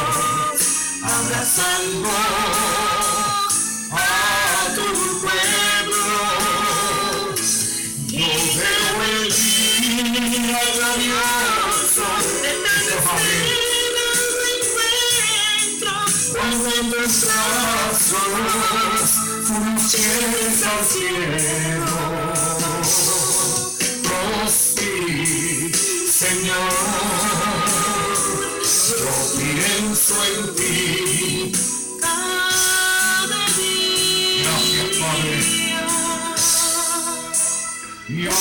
abrazando 1.02 2.10
a 3.90 4.74
tu 4.74 4.86
pueblo. 5.22 6.18
Yo 8.08 8.28
veo 8.58 8.96
el 9.10 9.28
día 9.32 10.04
de 10.04 10.20
tan 10.80 11.00
cuando 16.34 16.68
en 16.76 16.86
tus 16.90 17.14
brazos 17.24 18.18
lleves 19.92 20.58
al 20.62 20.80
cielo. 20.84 22.07
Pienso 30.08 30.24
en 30.24 30.54
ti. 30.54 31.52
Cada 32.00 33.42
día. 33.56 34.44
Gracias, 34.44 34.90
Padre. 34.98 35.36
Yo 38.08 38.32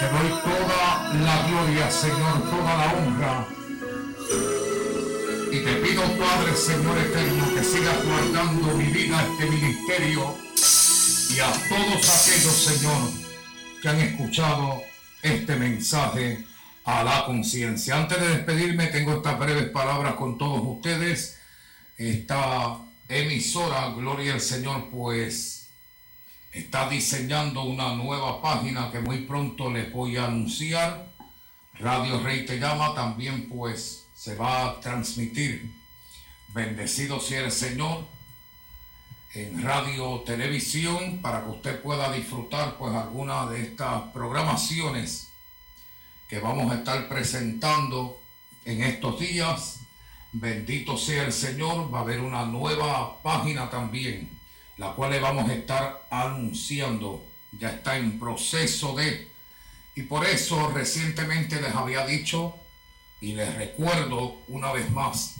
Te 0.00 0.06
doy 0.08 0.30
toda 0.42 0.84
la 1.24 1.36
gloria, 1.46 1.86
Señor, 1.90 2.36
toda 2.50 2.72
la 2.76 2.86
honra. 2.94 3.34
Padre, 6.18 6.56
Señor 6.56 6.98
eterno, 6.98 7.54
que 7.54 7.62
sigas 7.62 8.04
guardando 8.04 8.74
mi 8.74 8.84
vida, 8.84 9.22
este 9.22 9.50
ministerio, 9.50 10.34
y 11.30 11.40
a 11.40 11.52
todos 11.68 12.08
aquellos, 12.08 12.54
Señor, 12.54 13.10
que 13.82 13.88
han 13.88 14.00
escuchado 14.00 14.82
este 15.22 15.56
mensaje 15.56 16.44
a 16.84 17.04
la 17.04 17.26
conciencia. 17.26 17.96
Antes 17.96 18.18
de 18.18 18.28
despedirme, 18.28 18.86
tengo 18.86 19.16
estas 19.16 19.38
breves 19.38 19.68
palabras 19.70 20.14
con 20.14 20.38
todos 20.38 20.60
ustedes. 20.64 21.38
Esta 21.98 22.78
emisora, 23.08 23.90
Gloria 23.90 24.34
al 24.34 24.40
Señor, 24.40 24.88
pues 24.90 25.68
está 26.50 26.88
diseñando 26.88 27.64
una 27.64 27.94
nueva 27.94 28.40
página 28.40 28.90
que 28.90 29.00
muy 29.00 29.18
pronto 29.26 29.70
les 29.70 29.92
voy 29.92 30.16
a 30.16 30.26
anunciar. 30.26 31.08
Radio 31.74 32.20
Rey 32.20 32.46
Te 32.46 32.58
Llama 32.58 32.94
también 32.94 33.48
pues 33.50 34.06
se 34.14 34.34
va 34.34 34.64
a 34.64 34.80
transmitir. 34.80 35.75
Bendecido 36.56 37.20
sea 37.20 37.44
el 37.44 37.52
Señor 37.52 38.06
en 39.34 39.62
radio 39.62 40.22
televisión 40.24 41.18
para 41.20 41.44
que 41.44 41.50
usted 41.50 41.82
pueda 41.82 42.10
disfrutar 42.10 42.78
pues 42.78 42.94
alguna 42.94 43.44
de 43.44 43.60
estas 43.60 44.04
programaciones 44.04 45.28
que 46.26 46.38
vamos 46.38 46.72
a 46.72 46.76
estar 46.76 47.10
presentando 47.10 48.18
en 48.64 48.82
estos 48.84 49.20
días. 49.20 49.80
Bendito 50.32 50.96
sea 50.96 51.24
el 51.24 51.34
Señor, 51.34 51.92
va 51.92 51.98
a 51.98 52.00
haber 52.00 52.20
una 52.20 52.46
nueva 52.46 53.22
página 53.22 53.68
también, 53.68 54.30
la 54.78 54.92
cual 54.94 55.10
le 55.10 55.20
vamos 55.20 55.50
a 55.50 55.52
estar 55.52 56.06
anunciando. 56.10 57.22
Ya 57.52 57.68
está 57.68 57.98
en 57.98 58.18
proceso 58.18 58.94
de... 58.94 59.28
Y 59.94 60.04
por 60.04 60.24
eso 60.24 60.70
recientemente 60.70 61.60
les 61.60 61.74
había 61.74 62.06
dicho 62.06 62.56
y 63.20 63.32
les 63.32 63.54
recuerdo 63.56 64.40
una 64.48 64.72
vez 64.72 64.90
más 64.90 65.36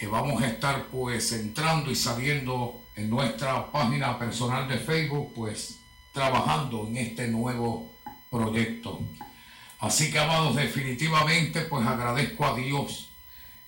que 0.00 0.06
vamos 0.06 0.42
a 0.42 0.46
estar 0.46 0.86
pues 0.86 1.30
entrando 1.32 1.90
y 1.90 1.94
saliendo 1.94 2.86
en 2.96 3.10
nuestra 3.10 3.70
página 3.70 4.18
personal 4.18 4.66
de 4.66 4.78
Facebook 4.78 5.34
pues 5.34 5.78
trabajando 6.10 6.86
en 6.86 6.96
este 6.96 7.28
nuevo 7.28 7.92
proyecto. 8.30 9.02
Así 9.78 10.10
que 10.10 10.18
amados, 10.18 10.56
definitivamente 10.56 11.60
pues 11.60 11.86
agradezco 11.86 12.46
a 12.46 12.56
Dios 12.56 13.10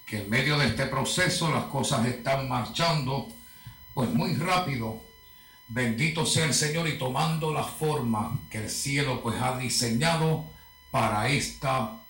que 0.07 0.23
en 0.23 0.31
medio 0.31 0.57
de 0.57 0.69
este 0.69 0.87
proceso 0.87 1.53
las 1.53 1.65
cosas 1.65 2.07
están 2.07 2.49
marchando 2.49 3.29
pues 3.93 4.09
muy 4.09 4.35
rápido. 4.35 5.03
Bendito 5.69 6.25
sea 6.25 6.47
el 6.47 6.55
Señor 6.55 6.89
y 6.89 6.97
tomando 6.97 7.53
la 7.53 7.65
forma 7.65 8.41
que 8.49 8.57
el 8.57 8.71
cielo 8.71 9.23
pues 9.23 9.39
ha 9.39 9.59
diseñado 9.59 10.47
para 10.91 11.29
esta 11.29 12.02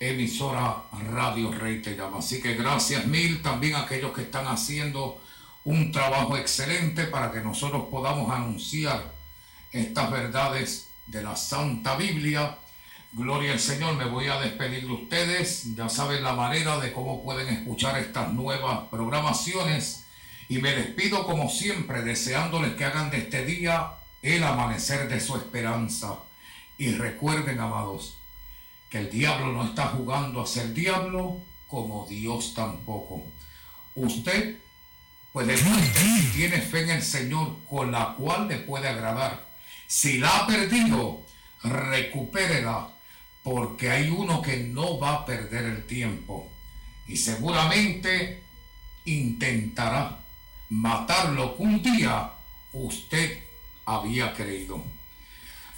emisora 0.00 0.84
Radio 1.10 1.50
Rey 1.50 1.82
te 1.82 1.96
llama. 1.96 2.18
Así 2.18 2.40
que 2.40 2.54
gracias 2.54 3.06
mil 3.06 3.42
también 3.42 3.74
a 3.74 3.82
aquellos 3.82 4.12
que 4.12 4.22
están 4.22 4.46
haciendo 4.46 5.20
un 5.64 5.92
trabajo 5.92 6.36
excelente 6.36 7.04
para 7.04 7.32
que 7.32 7.40
nosotros 7.40 7.86
podamos 7.90 8.30
anunciar 8.30 9.12
estas 9.72 10.10
verdades 10.10 10.88
de 11.06 11.22
la 11.22 11.36
Santa 11.36 11.96
Biblia. 11.96 12.56
Gloria 13.12 13.52
al 13.52 13.60
Señor, 13.60 13.94
me 13.96 14.04
voy 14.04 14.28
a 14.28 14.40
despedir 14.40 14.86
de 14.86 14.92
ustedes. 14.92 15.74
Ya 15.74 15.88
saben 15.88 16.22
la 16.22 16.34
manera 16.34 16.78
de 16.78 16.92
cómo 16.92 17.22
pueden 17.22 17.48
escuchar 17.48 17.98
estas 17.98 18.32
nuevas 18.32 18.80
programaciones. 18.90 20.04
Y 20.48 20.58
me 20.58 20.74
despido 20.74 21.26
como 21.26 21.50
siempre, 21.50 22.02
deseándoles 22.02 22.74
que 22.74 22.84
hagan 22.84 23.10
de 23.10 23.18
este 23.18 23.44
día 23.44 23.94
el 24.22 24.42
amanecer 24.44 25.08
de 25.08 25.20
su 25.20 25.36
esperanza. 25.36 26.16
Y 26.78 26.92
recuerden, 26.92 27.60
amados, 27.60 28.17
que 28.90 28.98
el 28.98 29.10
diablo 29.10 29.52
no 29.52 29.64
está 29.64 29.88
jugando 29.88 30.40
a 30.40 30.46
ser 30.46 30.72
diablo 30.72 31.42
como 31.66 32.06
Dios 32.06 32.54
tampoco. 32.54 33.26
Usted 33.94 34.56
puede 35.32 35.56
si 35.56 36.26
tiene 36.34 36.60
fe 36.60 36.82
en 36.82 36.90
el 36.90 37.02
Señor 37.02 37.56
con 37.68 37.92
la 37.92 38.14
cual 38.14 38.48
le 38.48 38.56
puede 38.56 38.88
agradar. 38.88 39.46
Si 39.86 40.18
la 40.18 40.38
ha 40.38 40.46
perdido, 40.46 41.22
recupérela 41.62 42.90
porque 43.42 43.90
hay 43.90 44.10
uno 44.10 44.42
que 44.42 44.58
no 44.58 44.98
va 44.98 45.14
a 45.14 45.26
perder 45.26 45.64
el 45.64 45.86
tiempo 45.86 46.50
y 47.06 47.16
seguramente 47.16 48.42
intentará 49.04 50.20
matar 50.68 51.30
lo 51.30 51.56
que 51.56 51.62
un 51.62 51.82
día 51.82 52.30
usted 52.72 53.42
había 53.86 54.34
creído. 54.34 54.84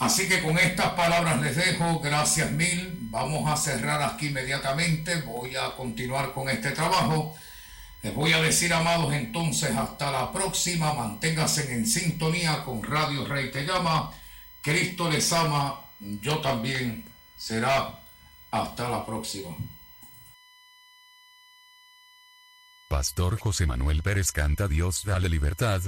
Así 0.00 0.26
que 0.28 0.42
con 0.42 0.58
estas 0.58 0.94
palabras 0.94 1.42
les 1.42 1.56
dejo, 1.56 2.00
gracias 2.00 2.50
mil, 2.52 2.96
vamos 3.10 3.50
a 3.50 3.56
cerrar 3.56 4.02
aquí 4.02 4.28
inmediatamente, 4.28 5.20
voy 5.20 5.54
a 5.56 5.76
continuar 5.76 6.32
con 6.32 6.48
este 6.48 6.70
trabajo. 6.70 7.36
Les 8.02 8.14
voy 8.14 8.32
a 8.32 8.40
decir, 8.40 8.72
amados, 8.72 9.12
entonces 9.12 9.76
hasta 9.76 10.10
la 10.10 10.32
próxima, 10.32 10.94
manténganse 10.94 11.74
en 11.74 11.86
sintonía 11.86 12.64
con 12.64 12.82
Radio 12.82 13.26
Rey 13.26 13.50
Te 13.50 13.66
Llama, 13.66 14.10
Cristo 14.62 15.10
les 15.10 15.30
ama, 15.34 15.78
yo 15.98 16.38
también, 16.38 17.04
será 17.36 18.00
hasta 18.50 18.88
la 18.88 19.04
próxima. 19.04 19.54
Pastor 22.88 23.38
José 23.38 23.66
Manuel 23.66 24.02
Pérez 24.02 24.32
canta 24.32 24.66
Dios 24.66 25.04
dale 25.04 25.28
libertad. 25.28 25.82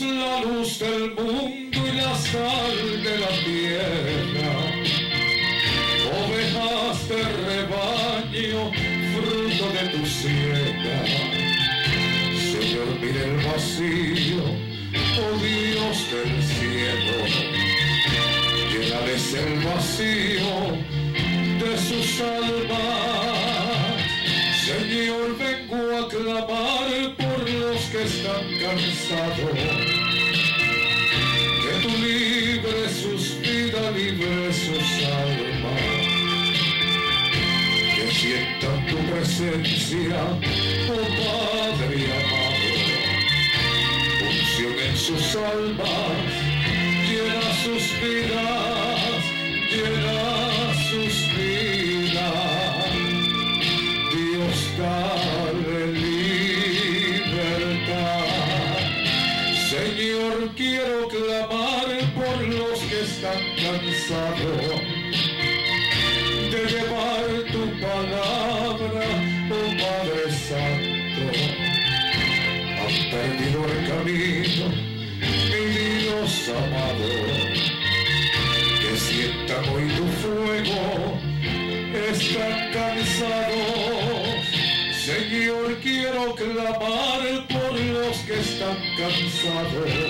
La 0.00 0.40
luz 0.42 0.78
del 0.78 1.12
mundo 1.12 1.76
y 1.76 1.96
la 1.96 2.14
sal 2.14 3.02
de 3.02 3.18
la 3.18 3.32
tierra. 3.44 4.50
Ovejas 6.20 7.08
de 7.08 7.22
rebaño, 7.48 8.70
fruto 9.12 9.64
de 9.72 9.84
tu 9.88 10.02
siega. 10.06 11.00
Señor, 12.52 12.88
mire 13.00 13.22
el 13.24 13.36
vacío, 13.44 14.44
oh 15.18 15.34
Dios 15.42 15.96
del 16.12 16.34
cielo. 16.44 17.16
Llénales 18.70 19.34
el 19.34 19.54
vacío 19.64 20.54
de 21.58 21.72
sus 21.76 22.20
almas. 22.20 22.78
Señor, 24.64 25.36
vengo 25.38 25.80
a 25.96 26.08
clamar 26.08 26.77
que 27.98 28.04
están 28.04 28.46
cansados. 28.60 29.58
Que 31.62 31.72
tú 31.82 31.90
libres 31.98 32.92
sus 32.92 33.40
vidas, 33.40 33.94
libres 33.96 34.56
sus 34.56 34.88
almas. 35.04 35.82
Que 37.96 38.06
sientan 38.12 38.86
tu 38.86 38.96
presencia, 39.10 40.20
oh 40.90 41.06
Padre 41.18 41.98
amado. 42.18 42.68
Unción 44.28 44.78
en 44.88 44.96
sus 44.96 45.36
almas, 45.36 46.30
llena 47.08 47.48
sus 47.64 47.84
vidas, 48.00 49.22
llena 49.72 50.74
sus 50.90 51.27
Amado. 76.50 77.08
Que 78.80 78.96
sientan 78.96 79.68
hoy 79.68 79.86
tu 79.96 80.06
fuego, 80.22 81.20
están 82.10 82.72
cansados. 82.72 84.46
Señor, 85.04 85.76
quiero 85.82 86.34
clamar 86.34 87.46
por 87.48 87.78
los 87.78 88.16
que 88.18 88.40
están 88.40 88.78
cansados 88.96 90.07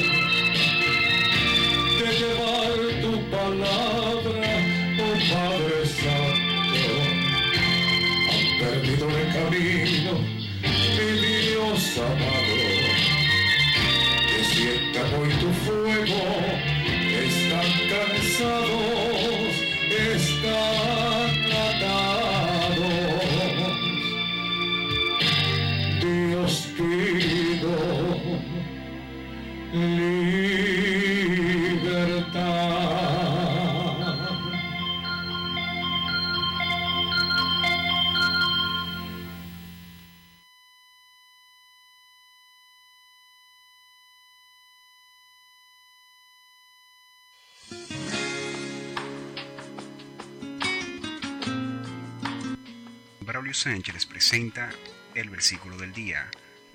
el 55.14 55.30
versículo 55.30 55.76
del 55.76 55.92
día. 55.92 56.30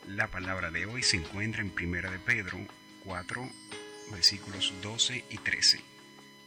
La 0.08 0.28
palabra 0.28 0.72
de 0.72 0.86
hoy 0.86 1.04
se 1.04 1.18
encuentra 1.18 1.62
en 1.62 1.70
Primera 1.70 2.10
de 2.12 2.20
Pedro 2.20 2.60
4, 3.04 3.50
versículos 4.12 4.74
12 4.82 5.26
y 5.30 5.38
13. 5.38 5.82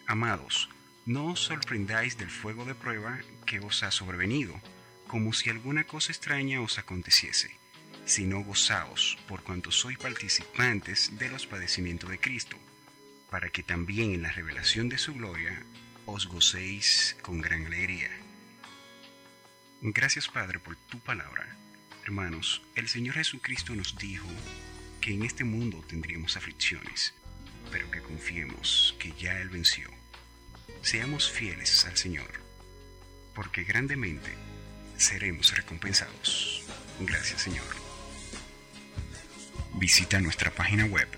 Amados, 0.07 0.69
no 1.05 1.33
os 1.33 1.41
sorprendáis 1.41 2.17
del 2.17 2.31
fuego 2.31 2.65
de 2.65 2.75
prueba 2.75 3.19
que 3.45 3.61
os 3.61 3.83
ha 3.83 3.91
sobrevenido, 3.91 4.61
como 5.07 5.33
si 5.33 5.51
alguna 5.51 5.85
cosa 5.85 6.13
extraña 6.13 6.61
os 6.61 6.79
aconteciese, 6.79 7.51
sino 8.07 8.43
gozaos 8.43 9.19
por 9.29 9.43
cuanto 9.43 9.71
sois 9.71 9.99
participantes 9.99 11.19
de 11.19 11.29
los 11.29 11.47
padecimientos 11.47 12.11
de 12.11 12.19
Cristo, 12.19 12.57
para 13.31 13.51
que 13.51 13.63
también 13.63 14.15
en 14.15 14.23
la 14.23 14.33
revelación 14.33 14.89
de 14.89 14.99
su 14.99 15.15
gloria 15.15 15.63
os 16.07 16.27
gocéis 16.27 17.17
con 17.23 17.41
gran 17.41 17.67
alegría. 17.67 18.26
Gracias 19.83 20.29
Padre 20.29 20.59
por 20.59 20.77
tu 20.77 20.99
palabra. 21.01 21.47
Hermanos, 22.05 22.63
el 22.77 22.89
Señor 22.89 23.17
Jesucristo 23.17 23.75
nos 23.75 23.97
dijo 23.97 24.29
que 25.01 25.13
en 25.13 25.23
este 25.23 25.45
mundo 25.45 25.85
tendríamos 25.87 26.37
aflicciones, 26.37 27.15
pero 27.71 27.91
que 27.91 28.01
confiemos 28.01 28.97
que 28.99 29.13
ya 29.13 29.39
Él 29.41 29.51
venció. 29.51 29.91
Seamos 30.83 31.31
fieles 31.31 31.85
al 31.85 31.97
Señor, 31.97 32.31
porque 33.35 33.65
grandemente 33.65 34.35
seremos 34.97 35.55
recompensados. 35.55 36.65
Gracias 37.01 37.43
Señor. 37.43 37.67
Visita 39.75 40.21
nuestra 40.21 40.51
página 40.51 40.87
web, 40.87 41.09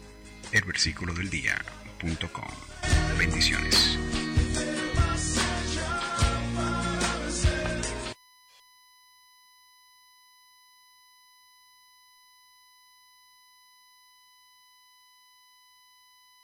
elversículodeldia.com. 0.52 2.50
Bendiciones. 3.18 3.98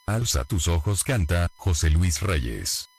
Alza 0.07 0.45
tus 0.45 0.69
ojos 0.69 1.03
canta 1.03 1.49
José 1.57 1.89
Luis 1.89 2.21
Reyes. 2.21 2.91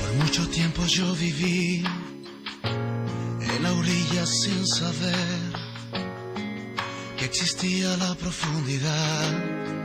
Por 0.00 0.14
mucho 0.14 0.48
tiempo 0.48 0.86
yo 0.86 1.14
viví 1.14 1.84
en 3.42 3.62
la 3.62 3.70
orilla 3.70 4.24
sin 4.24 4.66
saber 4.66 5.52
que 7.18 7.26
existía 7.26 7.98
la 7.98 8.14
profundidad. 8.14 9.83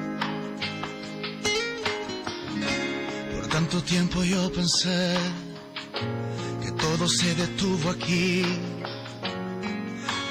Tanto 3.70 3.86
tiempo 3.86 4.24
yo 4.24 4.52
pensé 4.52 5.16
que 6.64 6.72
todo 6.72 7.08
se 7.08 7.36
detuvo 7.36 7.92
aquí 7.92 8.44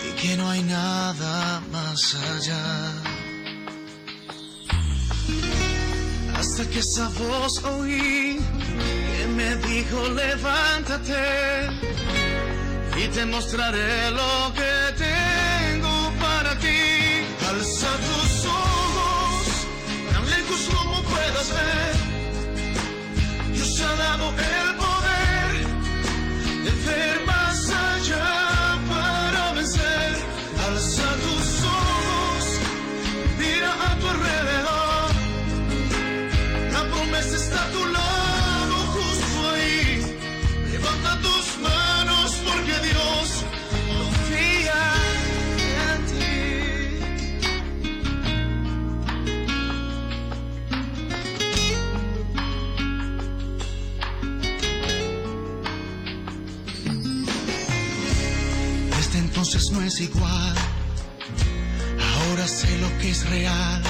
y 0.06 0.20
que 0.20 0.36
no 0.36 0.50
hay 0.50 0.62
nada 0.64 1.62
más 1.70 2.16
allá. 2.16 2.92
Hasta 6.36 6.68
que 6.68 6.80
esa 6.80 7.08
voz 7.10 7.62
oí 7.62 8.40
que 9.16 9.26
me 9.36 9.54
dijo 9.68 10.08
levántate 10.08 11.68
y 12.96 13.06
te 13.08 13.24
mostraré 13.26 14.10
lo 14.10 14.52
que 14.58 14.72
tengo 15.06 16.12
para 16.18 16.58
ti. 16.58 16.80
Alza 17.48 17.90
tus 18.06 18.46
ojos, 18.46 19.46
tan 20.12 20.28
lejos 20.28 20.60
como 20.74 21.02
puedas 21.02 21.50
ver. 21.50 21.97
Es 59.88 60.00
igual. 60.02 60.54
Ahora 62.14 62.46
sé 62.46 62.68
lo 62.78 62.88
que 62.98 63.10
es 63.10 63.28
real. 63.30 63.82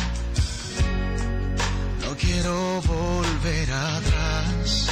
No 2.04 2.16
quiero 2.16 2.80
volver 2.82 3.72
atrás. 3.72 4.88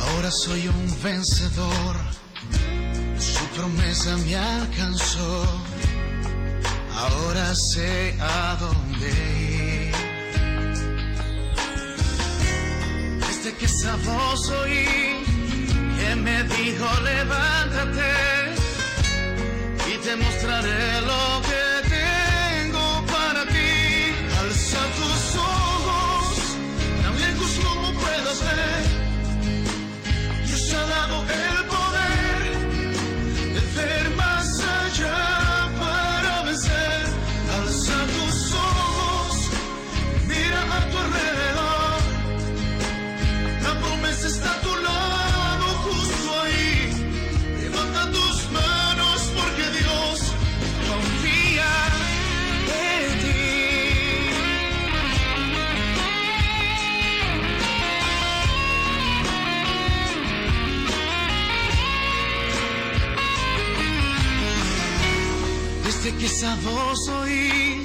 Ahora 0.00 0.30
soy 0.30 0.68
un 0.68 1.02
vencedor. 1.02 1.96
Su 3.18 3.44
promesa 3.56 4.16
me 4.18 4.36
alcanzó. 4.36 5.62
Ahora 6.94 7.54
sé 7.54 8.14
a 8.20 8.56
dónde 8.60 9.08
ir. 9.54 9.94
Desde 13.26 13.54
que 13.56 13.64
esa 13.64 13.96
voz 13.96 14.50
me 16.18 16.42
dijo 16.44 16.86
levántate 17.02 18.12
y 19.86 19.96
te 19.98 20.16
mostraré 20.16 21.00
lo 21.02 21.42
que 21.42 21.57
esa 66.38 66.54
voz 66.62 67.08
oí 67.08 67.84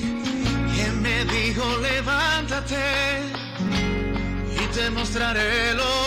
que 0.75 0.91
me 1.01 1.25
dijo 1.25 1.65
levántate 1.81 2.85
y 4.61 4.63
te 4.75 4.91
mostraré 4.91 5.73
lo 5.73 6.02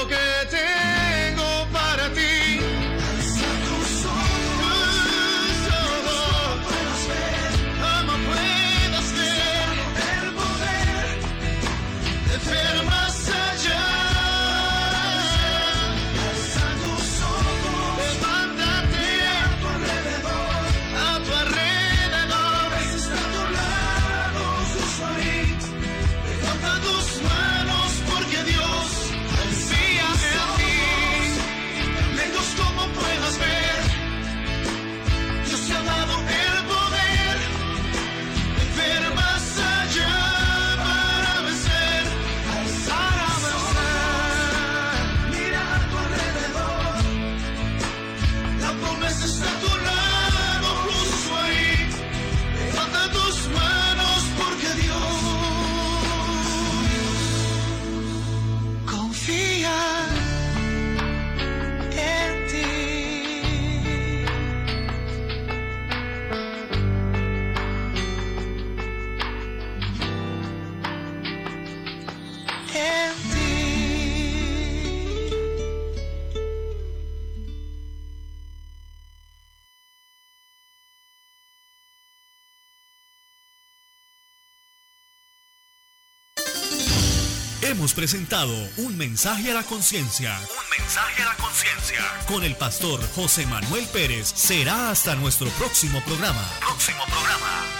presentado 87.97 88.55
un 88.77 88.97
mensaje 88.99 89.51
a 89.51 89.55
la 89.55 89.63
conciencia. 89.63 90.39
Un 90.39 90.79
mensaje 90.79 91.23
a 91.23 91.25
la 91.25 91.35
conciencia. 91.37 92.01
Con 92.29 92.45
el 92.45 92.55
pastor 92.55 93.01
José 93.15 93.47
Manuel 93.47 93.87
Pérez. 93.87 94.29
Será 94.37 94.91
hasta 94.91 95.17
nuestro 95.17 95.49
próximo 95.53 96.01
programa. 96.05 96.45
Próximo 96.61 97.03
programa. 97.07 97.76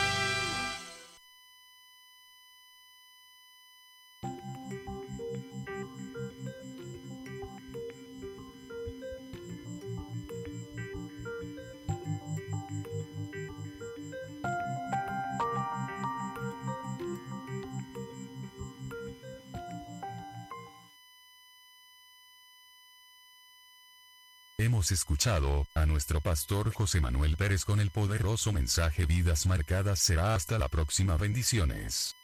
Hemos 24.67 24.91
escuchado, 24.91 25.65
a 25.77 25.87
nuestro 25.87 26.21
pastor 26.21 26.75
José 26.75 27.01
Manuel 27.01 27.37
Pérez 27.37 27.65
con 27.65 27.79
el 27.79 27.93
poderoso 27.93 28.51
mensaje 28.51 29.07
Vidas 29.07 29.47
Marcadas 29.47 30.01
será 30.01 30.35
hasta 30.35 30.59
la 30.59 30.67
próxima 30.67 31.17
bendiciones. 31.17 32.17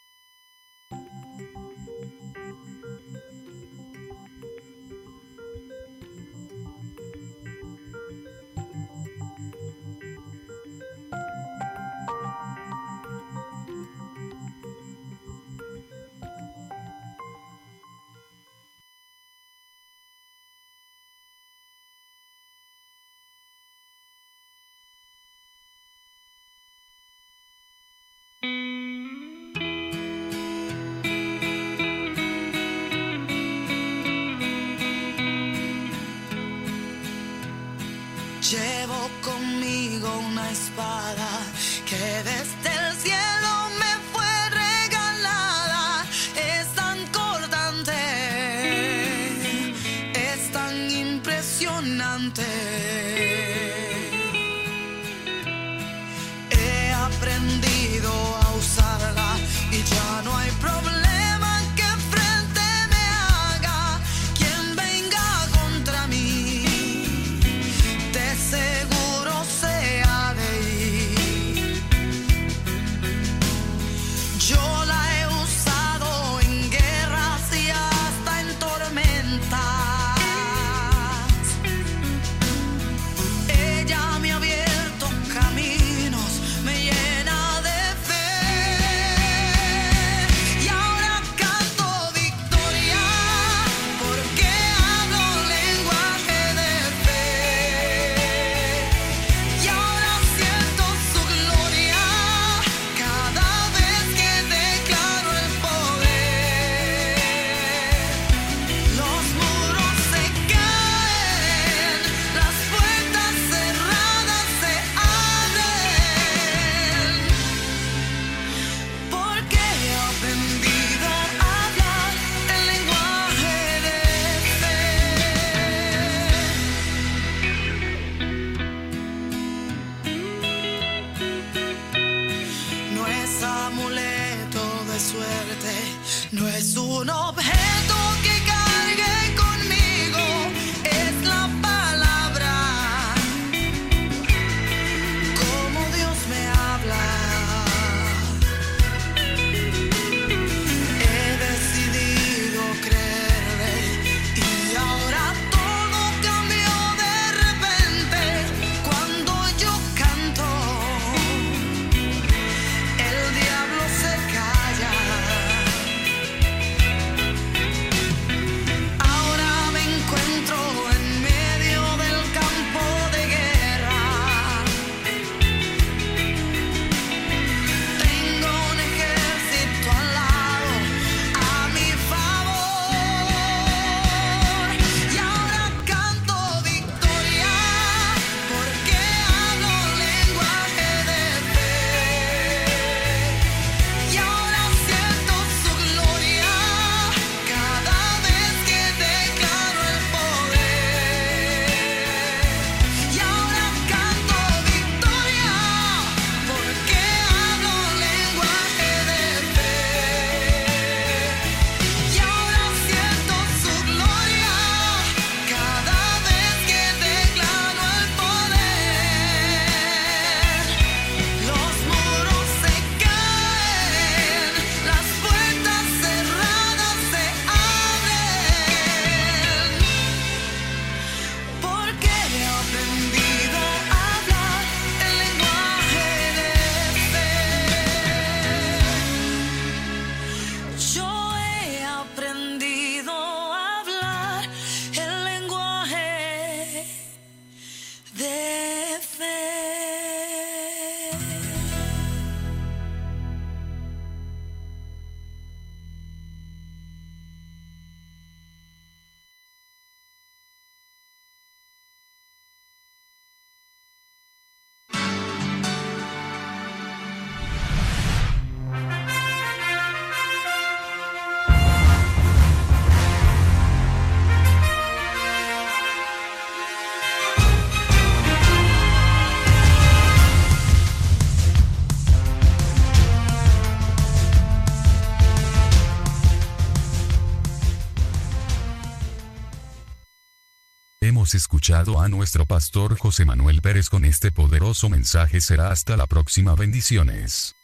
Escuchado 291.35 292.01
a 292.01 292.09
nuestro 292.09 292.47
pastor 292.47 292.99
José 292.99 293.25
Manuel 293.25 293.63
Pérez 293.63 293.89
con 293.89 294.05
este 294.05 294.33
poderoso 294.33 294.89
mensaje. 294.89 295.41
Será 295.41 295.71
hasta 295.71 295.97
la 295.97 296.07
próxima. 296.07 296.55
Bendiciones. 296.55 297.62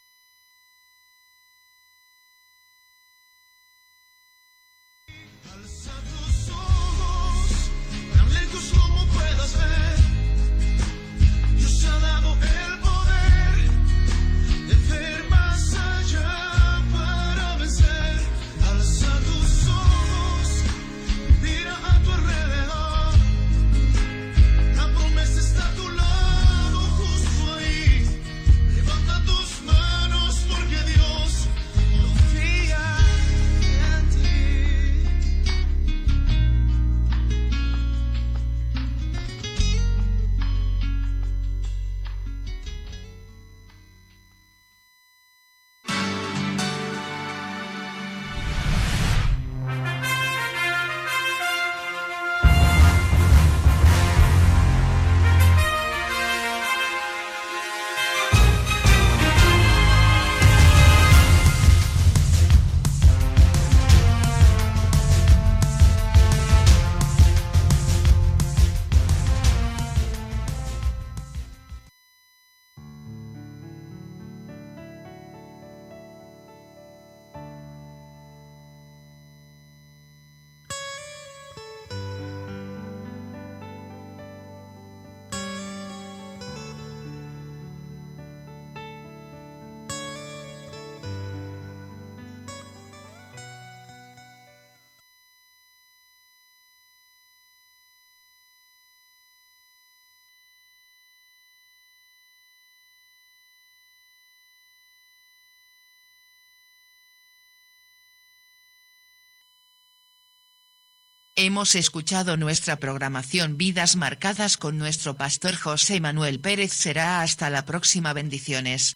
Hemos 111.40 111.76
escuchado 111.76 112.36
nuestra 112.36 112.80
programación 112.80 113.56
Vidas 113.56 113.94
Marcadas 113.94 114.56
con 114.56 114.76
nuestro 114.76 115.14
pastor 115.14 115.54
José 115.54 116.00
Manuel 116.00 116.40
Pérez. 116.40 116.72
Será 116.72 117.22
hasta 117.22 117.48
la 117.48 117.64
próxima 117.64 118.12
bendiciones. 118.12 118.94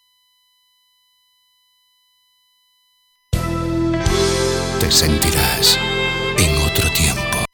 Te 3.31 4.91
sentirás 4.91 5.79
en 6.37 6.57
otro 6.63 6.91
tiempo. 6.91 7.45